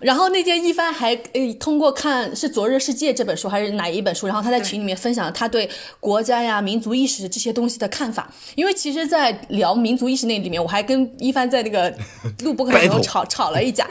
[0.00, 5.68] 然后那天一帆还诶通过看是《昨日世界》这本书还是哪一本书，然后他在群里面分享了他对
[5.98, 8.32] 国家呀、民族意识这些东西的看法。
[8.54, 11.92] 因为其实，在聊民族意识那里面，我还跟一帆在那个
[12.44, 13.86] 录播课的时候吵吵了一架，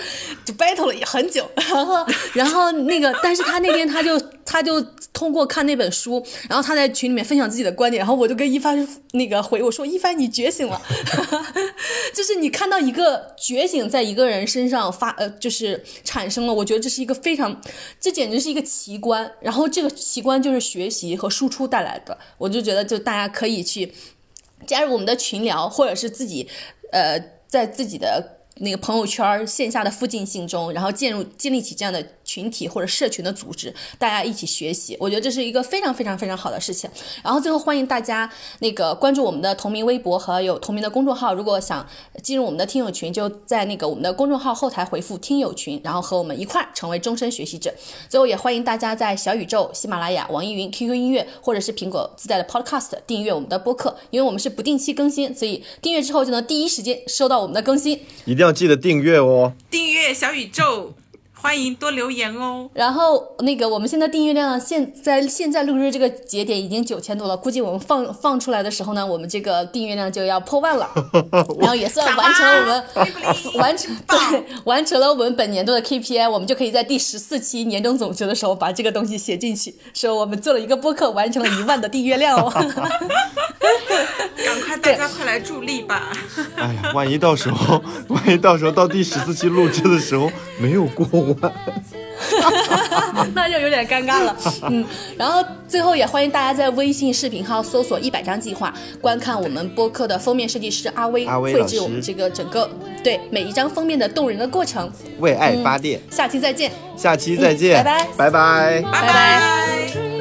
[0.46, 1.50] 就 battle 了很久。
[1.56, 4.82] 然后，然后那个， 但是他那天他就他就
[5.14, 10.82] 通过看那本书，然后他在群里面分享自己的观点，然后我就跟一帆那个回我说：“一帆，你觉醒了，
[12.14, 17.62] 就是你看到一个觉醒在一个人身上发呃，就是。”产生了，我觉得这是一个非常，
[18.00, 19.30] 这简直是一个奇观。
[19.42, 23.92] 然后这个奇观就是学习和输出带来的，我就觉得就大家可以去
[24.68, 26.48] 加入我们的群聊，或者是自己
[26.92, 32.06] 呃在自己的那个朋友圈线下的附近性中，然后进入建立起这样的。
[32.28, 36.88] 群体或者社群的组织，大家一起学习，我觉得这是一个非常非常非常好的事情。
[37.24, 41.34] 然后最后欢迎大家那个关注我们的同名微博和有同名的公众号。
[41.34, 41.88] 如果想
[42.22, 47.74] 进入我们的听友群，就在那个我们的公众号后台回复“听友群”，然后和我们一块成为终身学习者。
[48.10, 58.02] 最后也欢迎大家在小宇宙、喜马拉雅、网易云、QQ 音乐或者是苹果自带的 Podcast 订阅我们的播客，因为我们是不定期更新，所以订阅之后就能第一时间收到我们的更新。
[58.26, 59.54] 一定要记得订阅哦！
[59.72, 60.94] 订阅小宇宙。
[61.40, 62.70] 欢迎多留言哦。
[62.74, 70.90] 然后那个，我们现在订阅量现在现在录制这个节点已经九千多了，估计我们放放出来的时候呢，我们这个订阅量就要破万了。
[71.60, 72.84] 然后也算完成了我们
[73.62, 82.52] 完成对完成了我们本年度的 KPI，我们就可以在第十四期年终总结的时候把这个东西写进去，说我们做了一个播客，完成了一万的订阅量哦。
[84.38, 86.12] 赶快大家快来助力吧！
[86.56, 91.27] 哎呀，万一到时候万一到时候到第十四期录制的时候没有过。
[93.34, 94.36] 那就有点尴尬了，
[94.70, 94.86] 嗯，
[95.18, 102.70] 然后最后也欢迎大家在微信视频号搜索“一百张计划”，观看我们播客的封面设计师阿威绘制我们这个整个
[103.04, 106.00] 对每一张封面的动人的过程，为爱发电。
[106.10, 110.17] 下期再见，下期再见，拜拜，拜拜，拜拜。